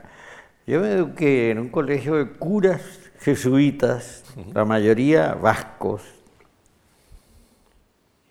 yo 0.67 0.81
me 0.81 0.93
eduqué 0.93 1.51
en 1.51 1.61
un 1.61 1.69
colegio 1.69 2.17
de 2.17 2.31
curas 2.33 2.83
jesuitas, 3.21 4.25
la 4.53 4.65
mayoría 4.65 5.35
vascos, 5.35 6.03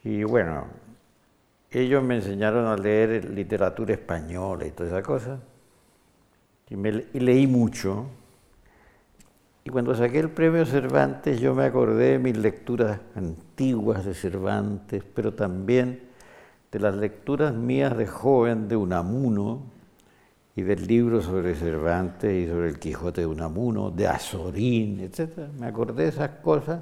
y 0.04 0.24
bueno, 0.24 0.68
ellos 1.82 2.02
me 2.02 2.16
enseñaron 2.16 2.68
a 2.68 2.78
leer 2.78 3.30
literatura 3.30 3.94
española 3.94 4.66
y 4.66 4.72
toda 4.72 4.90
esa 4.90 5.04
cosa. 5.04 5.40
Y, 6.70 6.76
leí 7.20 7.48
mucho. 7.48 8.06
Y 9.66 9.70
cuando 9.70 9.94
saqué 9.94 10.20
el 10.20 10.30
premio 10.30 10.66
Cervantes, 10.66 11.42
yo 11.42 11.54
me 11.54 11.66
acordé 11.66 12.12
de 12.12 12.20
mis 12.20 12.38
lecturas 12.38 13.02
antiguas 13.16 14.06
de 14.06 14.14
Cervantes, 14.14 15.04
pero 15.14 15.34
también 15.34 16.00
de 16.72 16.80
las 16.80 16.96
lecturas 16.96 17.54
mías 17.54 17.98
de 17.98 18.08
joven 18.08 18.70
de 18.70 18.78
Unamuno 18.78 19.64
y 20.56 20.62
del 20.62 20.88
libro 20.88 21.22
sobre 21.22 21.56
Cervantes 21.56 22.32
y 22.32 22.48
sobre 22.48 22.70
el 22.70 22.80
Quijote 22.80 23.22
de 23.22 23.28
Unamuno, 23.28 23.92
de 23.92 24.08
Azorín, 24.08 25.02
etc. 25.02 25.50
Me 25.60 25.68
acordé 25.68 26.04
de 26.04 26.10
esas 26.10 26.30
cosas 26.42 26.82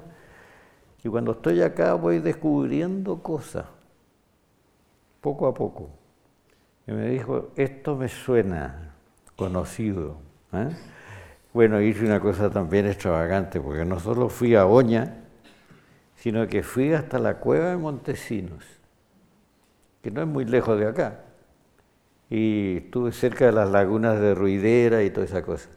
y 1.02 1.08
cuando 1.08 1.32
estoy 1.32 1.62
acá 1.62 1.94
voy 1.94 2.20
descubriendo 2.20 3.20
cosas 3.22 3.64
poco 5.24 5.46
a 5.46 5.54
poco. 5.54 5.88
Y 6.86 6.92
me 6.92 7.08
dijo, 7.08 7.52
esto 7.56 7.96
me 7.96 8.08
suena 8.08 8.94
conocido. 9.36 10.18
¿eh? 10.52 10.68
Bueno, 11.54 11.80
hice 11.80 12.04
una 12.04 12.20
cosa 12.20 12.50
también 12.50 12.86
extravagante, 12.86 13.58
porque 13.58 13.86
no 13.86 13.98
solo 13.98 14.28
fui 14.28 14.54
a 14.54 14.66
Oña, 14.66 15.16
sino 16.16 16.46
que 16.46 16.62
fui 16.62 16.92
hasta 16.92 17.18
la 17.18 17.38
cueva 17.38 17.70
de 17.70 17.78
Montesinos, 17.78 18.64
que 20.02 20.10
no 20.10 20.20
es 20.20 20.26
muy 20.26 20.44
lejos 20.44 20.78
de 20.78 20.88
acá. 20.88 21.20
Y 22.28 22.76
estuve 22.84 23.12
cerca 23.12 23.46
de 23.46 23.52
las 23.52 23.70
lagunas 23.70 24.20
de 24.20 24.34
Ruidera 24.34 25.02
y 25.04 25.08
toda 25.08 25.24
esa 25.24 25.42
cosa. 25.42 25.70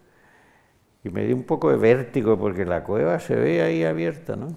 Y 1.06 1.10
me 1.10 1.24
di 1.24 1.32
un 1.32 1.44
poco 1.44 1.72
de 1.72 1.78
vértigo 1.78 2.38
porque 2.38 2.66
la 2.66 2.84
cueva 2.84 3.18
se 3.22 3.36
ve 3.36 3.62
ahí 3.62 3.86
abierta, 3.86 4.36
¿no? 4.36 4.50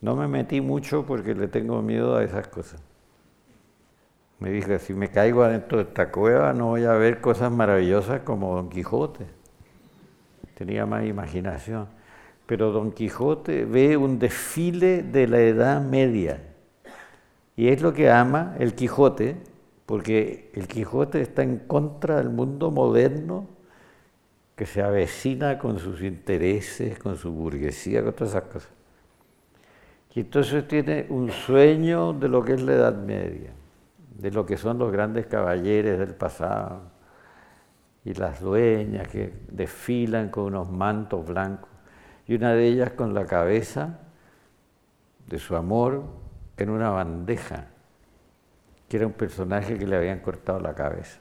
No 0.00 0.16
me 0.16 0.26
metí 0.26 0.60
mucho 0.60 1.06
porque 1.06 1.36
le 1.36 1.46
tengo 1.46 1.80
miedo 1.80 2.16
a 2.16 2.24
esas 2.24 2.48
cosas. 2.48 2.87
Me 4.38 4.50
dije, 4.50 4.78
si 4.78 4.94
me 4.94 5.10
caigo 5.10 5.42
adentro 5.42 5.78
de 5.78 5.84
esta 5.84 6.10
cueva 6.12 6.52
no 6.52 6.66
voy 6.66 6.84
a 6.84 6.92
ver 6.92 7.20
cosas 7.20 7.50
maravillosas 7.50 8.20
como 8.20 8.54
Don 8.54 8.68
Quijote. 8.68 9.26
Tenía 10.54 10.86
más 10.86 11.04
imaginación. 11.04 11.88
Pero 12.46 12.72
Don 12.72 12.92
Quijote 12.92 13.64
ve 13.64 13.96
un 13.96 14.18
desfile 14.18 15.02
de 15.02 15.26
la 15.26 15.40
Edad 15.40 15.82
Media. 15.82 16.40
Y 17.56 17.68
es 17.68 17.82
lo 17.82 17.92
que 17.92 18.10
ama 18.10 18.54
el 18.58 18.74
Quijote, 18.74 19.36
porque 19.86 20.50
el 20.54 20.68
Quijote 20.68 21.20
está 21.20 21.42
en 21.42 21.58
contra 21.58 22.16
del 22.16 22.30
mundo 22.30 22.70
moderno 22.70 23.46
que 24.54 24.66
se 24.66 24.82
avecina 24.82 25.58
con 25.58 25.78
sus 25.78 26.02
intereses, 26.02 26.98
con 26.98 27.16
su 27.16 27.32
burguesía, 27.32 28.02
con 28.02 28.12
todas 28.12 28.30
esas 28.30 28.44
cosas. 28.44 28.70
Y 30.14 30.20
entonces 30.20 30.66
tiene 30.66 31.06
un 31.10 31.30
sueño 31.30 32.12
de 32.12 32.28
lo 32.28 32.44
que 32.44 32.54
es 32.54 32.62
la 32.62 32.72
Edad 32.72 32.96
Media, 32.96 33.52
de 34.18 34.30
lo 34.32 34.44
que 34.44 34.56
son 34.56 34.78
los 34.78 34.92
grandes 34.92 35.26
caballeros 35.26 35.98
del 35.98 36.14
pasado 36.14 36.82
y 38.04 38.14
las 38.14 38.40
dueñas 38.40 39.08
que 39.08 39.32
desfilan 39.48 40.28
con 40.28 40.44
unos 40.44 40.70
mantos 40.70 41.24
blancos 41.24 41.70
y 42.26 42.34
una 42.34 42.52
de 42.52 42.66
ellas 42.66 42.92
con 42.92 43.14
la 43.14 43.24
cabeza 43.24 44.00
de 45.26 45.38
su 45.38 45.56
amor 45.56 46.04
en 46.56 46.70
una 46.70 46.90
bandeja, 46.90 47.66
que 48.88 48.96
era 48.96 49.06
un 49.06 49.12
personaje 49.12 49.78
que 49.78 49.86
le 49.86 49.96
habían 49.96 50.18
cortado 50.18 50.58
la 50.58 50.74
cabeza. 50.74 51.20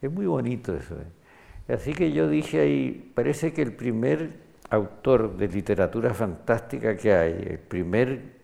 Es 0.00 0.10
muy 0.10 0.26
bonito 0.26 0.74
eso. 0.74 0.94
¿eh? 0.94 1.74
Así 1.74 1.92
que 1.92 2.12
yo 2.12 2.28
dije 2.28 2.60
ahí, 2.60 3.12
parece 3.14 3.52
que 3.52 3.62
el 3.62 3.74
primer 3.74 4.40
autor 4.70 5.36
de 5.36 5.48
literatura 5.48 6.14
fantástica 6.14 6.96
que 6.96 7.12
hay, 7.12 7.32
el 7.50 7.58
primer 7.58 8.39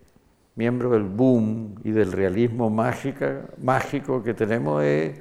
miembro 0.57 0.89
del 0.89 1.03
boom 1.03 1.75
y 1.83 1.91
del 1.91 2.11
realismo 2.11 2.69
mágico 2.69 4.23
que 4.23 4.33
tenemos 4.33 4.83
es 4.83 5.17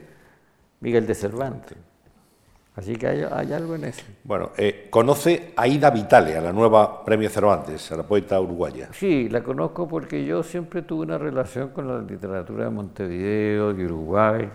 Miguel 0.81 1.07
de 1.07 1.15
Cervantes. 1.15 1.79
Así 2.75 2.97
que 2.97 3.07
hay, 3.07 3.53
algo 3.53 3.75
en 3.75 3.85
eso. 3.85 4.03
Bueno, 4.25 4.51
eh, 4.59 4.89
¿conoce 4.91 5.55
a 5.57 5.67
Ida 5.67 5.91
Vitale, 5.91 6.37
a 6.37 6.43
la 6.43 6.53
nueva 6.53 7.05
Premio 7.05 7.31
Cervantes, 7.31 7.91
a 7.91 7.97
la 7.97 8.03
poeta 8.03 8.39
uruguaya? 8.39 8.89
Sí, 8.93 9.31
la 9.31 9.43
conozco 9.43 9.89
porque 9.89 10.27
yo 10.27 10.43
siempre 10.43 10.83
tuve 10.83 11.07
una 11.07 11.17
relación 11.17 11.71
con 11.71 11.89
la 11.89 12.03
literatura 12.03 12.65
de 12.65 12.71
Montevideo, 12.71 13.73
de 13.73 13.85
Uruguay. 13.87 14.51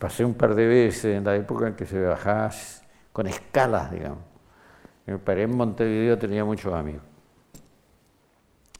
Pasé 0.00 0.24
un 0.24 0.34
par 0.34 0.56
de 0.56 0.66
veces 0.66 1.16
en 1.16 1.24
la 1.24 1.36
época 1.36 1.68
en 1.68 1.74
que 1.74 1.86
se 1.86 2.00
bajaba 2.00 2.50
con 3.12 3.28
escalas, 3.28 3.92
digamos. 3.92 4.18
Me 5.06 5.18
paré 5.18 5.42
en 5.42 5.56
Montevideo, 5.56 6.18
tenía 6.18 6.44
muchos 6.44 6.72
amigos. 6.74 7.11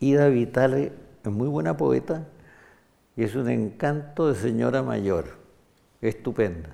Ida 0.02 0.26
Vitale 0.28 0.92
es 1.24 1.30
muy 1.30 1.46
buena 1.46 1.76
poeta 1.76 2.24
y 3.16 3.22
es 3.22 3.36
un 3.36 3.48
encanto 3.48 4.32
de 4.32 4.34
señora 4.34 4.82
mayor, 4.82 5.26
estupenda. 6.00 6.70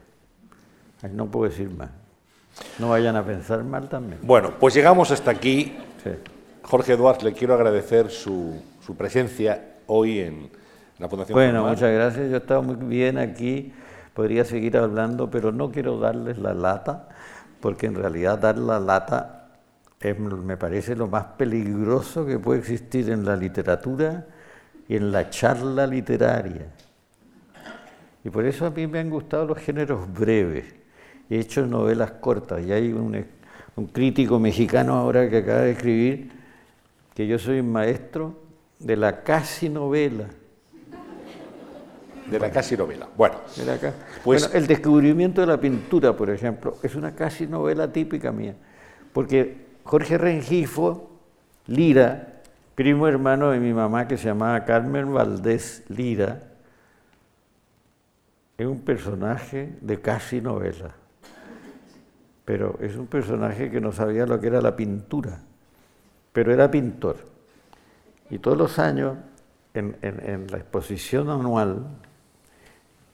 No 1.13 1.27
puedo 1.27 1.51
decir 1.51 1.71
más. 1.71 1.91
No 2.79 2.89
vayan 2.89 3.17
a 3.17 3.25
pensar 3.25 3.63
mal 3.65 3.87
también. 3.91 4.19
Bueno, 4.23 4.55
pues 4.59 4.73
llegamos 4.73 5.11
hasta 5.11 5.31
aquí. 5.31 5.77
Jorge 6.63 6.95
Eduardo, 6.95 7.27
le 7.27 7.35
quiero 7.35 7.53
agradecer 7.53 8.09
su, 8.09 8.63
presencia 8.97 9.77
hoy 9.87 10.21
en 10.21 10.51
la 10.99 11.07
Fundación. 11.11 11.35
Bueno, 11.35 11.67
muchas 11.67 11.93
gracias. 11.93 12.31
Yo 12.31 12.37
he 12.37 12.39
estado 12.39 12.63
muy 12.63 12.77
bien 12.77 13.19
aquí. 13.19 13.75
Podría 14.15 14.47
seguir 14.47 14.79
hablando, 14.79 15.31
pero 15.31 15.53
no 15.53 15.71
quiero 15.71 15.99
darles 15.99 16.39
la 16.39 16.55
lata, 16.55 17.11
porque 17.61 17.87
en 17.87 17.95
realidad 17.95 18.39
dar 18.39 18.57
la 18.57 18.81
lata 18.81 19.38
me 20.01 20.57
parece 20.57 20.95
lo 20.95 21.09
más 21.09 21.25
peligroso 21.37 22.25
que 22.25 22.39
puede 22.39 22.61
existir 22.61 23.11
en 23.11 23.25
la 23.25 23.37
literatura 23.37 24.27
y 24.89 24.97
en 24.97 25.11
la 25.11 25.29
charla 25.31 25.87
literaria. 25.87 26.67
Y 28.25 28.31
por 28.31 28.45
eso 28.45 28.67
a 28.67 28.71
mí 28.71 28.87
me 28.87 29.01
han 29.01 29.11
gustado 29.11 29.47
los 29.47 29.59
géneros 29.59 30.13
breves 30.13 30.79
he 31.31 31.39
hecho 31.39 31.67
novelas 31.67 32.13
cortas 32.13 32.65
y 32.65 32.73
hay 32.73 32.93
un, 32.93 33.25
crítico 33.93 34.39
mexicano 34.39 34.95
ahora 34.95 35.29
que 35.29 35.39
acaba 35.39 35.61
de 35.61 35.73
escribir 35.73 36.31
que 37.15 37.27
yo 37.27 37.39
soy 37.39 37.63
maestro 37.63 38.35
de 38.79 38.97
la 38.97 39.23
casi 39.23 39.69
novela. 39.69 40.25
De 42.29 42.39
la 42.39 42.51
casi 42.51 42.77
novela. 42.77 43.09
Bueno, 43.17 43.37
pues, 44.25 44.51
el 44.53 44.67
descubrimiento 44.67 45.41
de 45.41 45.47
la 45.47 45.59
pintura, 45.59 46.15
por 46.15 46.29
ejemplo, 46.31 46.77
es 46.83 46.95
una 46.95 47.15
casi 47.15 47.47
novela 47.47 47.91
típica 47.91 48.33
mía. 48.33 48.55
Porque 49.13 49.68
Jorge 49.89 50.19
Rengifo, 50.19 51.11
Lira, 51.67 52.41
primo 52.75 53.09
hermano 53.09 53.51
de 53.51 53.59
mi 53.59 53.73
mamá 53.73 54.07
que 54.07 54.17
se 54.17 54.29
llamaba 54.29 54.65
Carmen 54.65 55.13
Valdés 55.13 55.85
Lira, 55.89 56.43
es 58.57 58.67
un 58.67 58.81
personaje 58.81 59.77
de 59.81 60.01
casi 60.01 60.41
novela 60.41 60.95
pero 62.49 62.79
es 62.81 62.97
un 62.97 63.07
personaje 63.07 63.71
que 63.71 63.79
no 63.79 63.93
sabía 63.93 64.25
lo 64.25 64.41
que 64.41 64.47
era 64.47 64.63
la 64.63 64.75
pintura, 64.75 65.39
pero 66.33 66.51
era 66.51 66.71
pintor. 66.71 67.17
Y 68.31 68.39
todos 68.39 68.57
los 68.57 68.79
años, 68.79 69.19
en, 69.75 70.47
la 70.51 70.57
exposición 70.57 71.29
anual, 71.29 71.85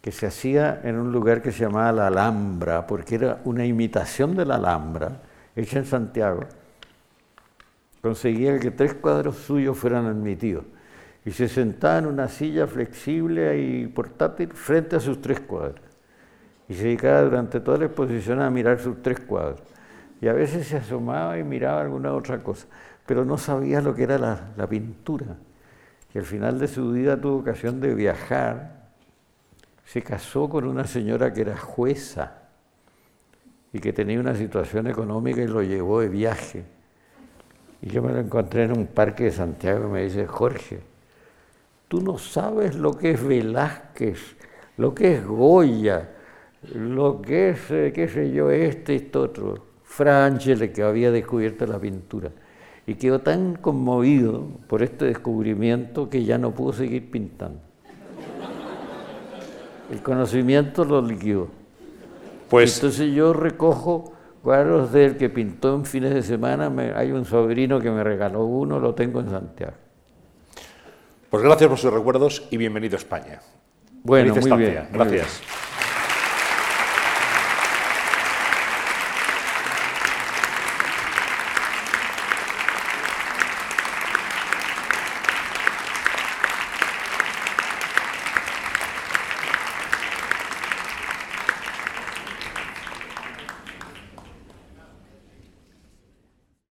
que 0.00 0.12
se 0.12 0.28
hacía 0.28 0.82
en 0.84 1.00
un 1.00 1.10
lugar 1.10 1.42
que 1.42 1.50
se 1.50 1.64
llamaba 1.64 1.90
La 1.90 2.06
Alhambra, 2.06 2.86
porque 2.86 3.16
era 3.16 3.40
una 3.44 3.66
imitación 3.66 4.36
de 4.36 4.44
la 4.44 4.54
Alhambra, 4.54 5.20
hecha 5.56 5.80
en 5.80 5.86
Santiago, 5.86 6.44
conseguía 8.04 8.58
que 8.58 8.70
tres 8.70 8.92
cuadros 8.92 9.36
suyos 9.36 9.78
fueran 9.78 10.04
admitidos. 10.04 10.66
Y 11.24 11.30
se 11.30 11.48
sentaba 11.48 11.98
en 11.98 12.06
una 12.06 12.28
silla 12.28 12.66
flexible 12.66 13.58
y 13.58 13.86
portátil 13.86 14.52
frente 14.52 14.96
a 14.96 15.00
sus 15.00 15.22
tres 15.22 15.40
cuadros 15.40 15.80
y 16.68 16.74
se 16.74 16.84
dedicaba 16.84 17.22
durante 17.22 17.60
toda 17.60 17.78
la 17.78 17.86
exposición 17.86 18.40
a 18.40 18.50
mirar 18.50 18.78
sus 18.78 19.02
tres 19.02 19.20
cuadros. 19.20 19.60
Y 20.20 20.28
a 20.28 20.32
veces 20.32 20.66
se 20.66 20.76
asomaba 20.76 21.38
y 21.38 21.44
miraba 21.44 21.80
alguna 21.80 22.12
otra 22.12 22.42
cosa, 22.42 22.66
pero 23.06 23.24
no 23.24 23.36
sabía 23.36 23.80
lo 23.80 23.94
que 23.94 24.02
era 24.02 24.18
la, 24.18 24.66
pintura. 24.68 25.36
Y 26.14 26.18
al 26.18 26.24
final 26.24 26.58
de 26.58 26.68
su 26.68 26.92
vida 26.92 27.18
tuvo 27.18 27.38
ocasión 27.38 27.80
de 27.80 27.94
viajar, 27.94 28.84
se 29.84 30.02
casó 30.02 30.48
con 30.48 30.66
una 30.66 30.86
señora 30.86 31.32
que 31.32 31.42
era 31.42 31.56
jueza 31.56 32.34
y 33.72 33.80
que 33.80 33.92
tenía 33.92 34.20
una 34.20 34.34
situación 34.34 34.86
económica 34.86 35.42
y 35.42 35.46
lo 35.46 35.62
llevó 35.62 36.00
de 36.00 36.08
viaje. 36.08 36.64
Y 37.84 37.90
yo 37.90 38.00
me 38.00 38.12
lo 38.12 38.20
encontré 38.20 38.64
en 38.64 38.72
un 38.72 38.86
parque 38.86 39.24
de 39.24 39.30
Santiago 39.30 39.88
y 39.88 39.92
me 39.92 40.04
dice, 40.04 40.26
Jorge, 40.26 40.80
tú 41.86 42.00
no 42.00 42.16
sabes 42.16 42.76
lo 42.76 42.96
que 42.96 43.10
es 43.10 43.22
Velázquez, 43.22 44.36
lo 44.78 44.94
que 44.94 45.16
es 45.16 45.26
Goya, 45.26 46.08
lo 46.72 47.20
que 47.20 47.50
es, 47.50 47.70
eh, 47.70 47.92
qué 47.94 48.08
sé 48.08 48.32
yo, 48.32 48.50
este, 48.50 48.94
esto, 48.94 49.20
otro, 49.20 49.66
Frangele, 49.82 50.72
que 50.72 50.82
había 50.82 51.10
descubierto 51.10 51.66
la 51.66 51.78
pintura. 51.78 52.30
Y 52.86 52.94
quedó 52.94 53.20
tan 53.20 53.56
conmovido 53.56 54.48
por 54.66 54.82
este 54.82 55.04
descubrimiento 55.04 56.08
que 56.08 56.24
ya 56.24 56.38
no 56.38 56.52
pudo 56.52 56.72
seguir 56.72 57.10
pintando. 57.10 57.60
El 59.90 60.02
conocimiento 60.02 60.86
lo 60.86 61.02
liquidó. 61.02 61.48
Pues, 62.48 62.76
Entonces 62.76 63.12
yo 63.12 63.34
recojo 63.34 64.13
cuadros 64.44 64.92
de 64.92 65.06
él 65.06 65.16
que 65.16 65.30
pintó 65.30 65.74
en 65.74 65.86
fines 65.86 66.12
de 66.12 66.22
semana. 66.22 66.70
hay 66.94 67.10
un 67.10 67.24
sobrino 67.24 67.80
que 67.80 67.90
me 67.90 68.04
regaló 68.04 68.44
uno, 68.44 68.78
lo 68.78 68.94
tengo 68.94 69.20
en 69.20 69.30
Santiago. 69.30 69.72
Pues 71.30 71.42
gracias 71.42 71.68
por 71.68 71.78
sus 71.78 71.92
recuerdos 71.92 72.46
y 72.50 72.58
bienvenido 72.58 72.94
a 72.94 72.98
España. 72.98 73.40
Bueno, 74.02 74.34
muy 74.36 74.58
bien. 74.58 74.86
Gracias. 74.92 75.40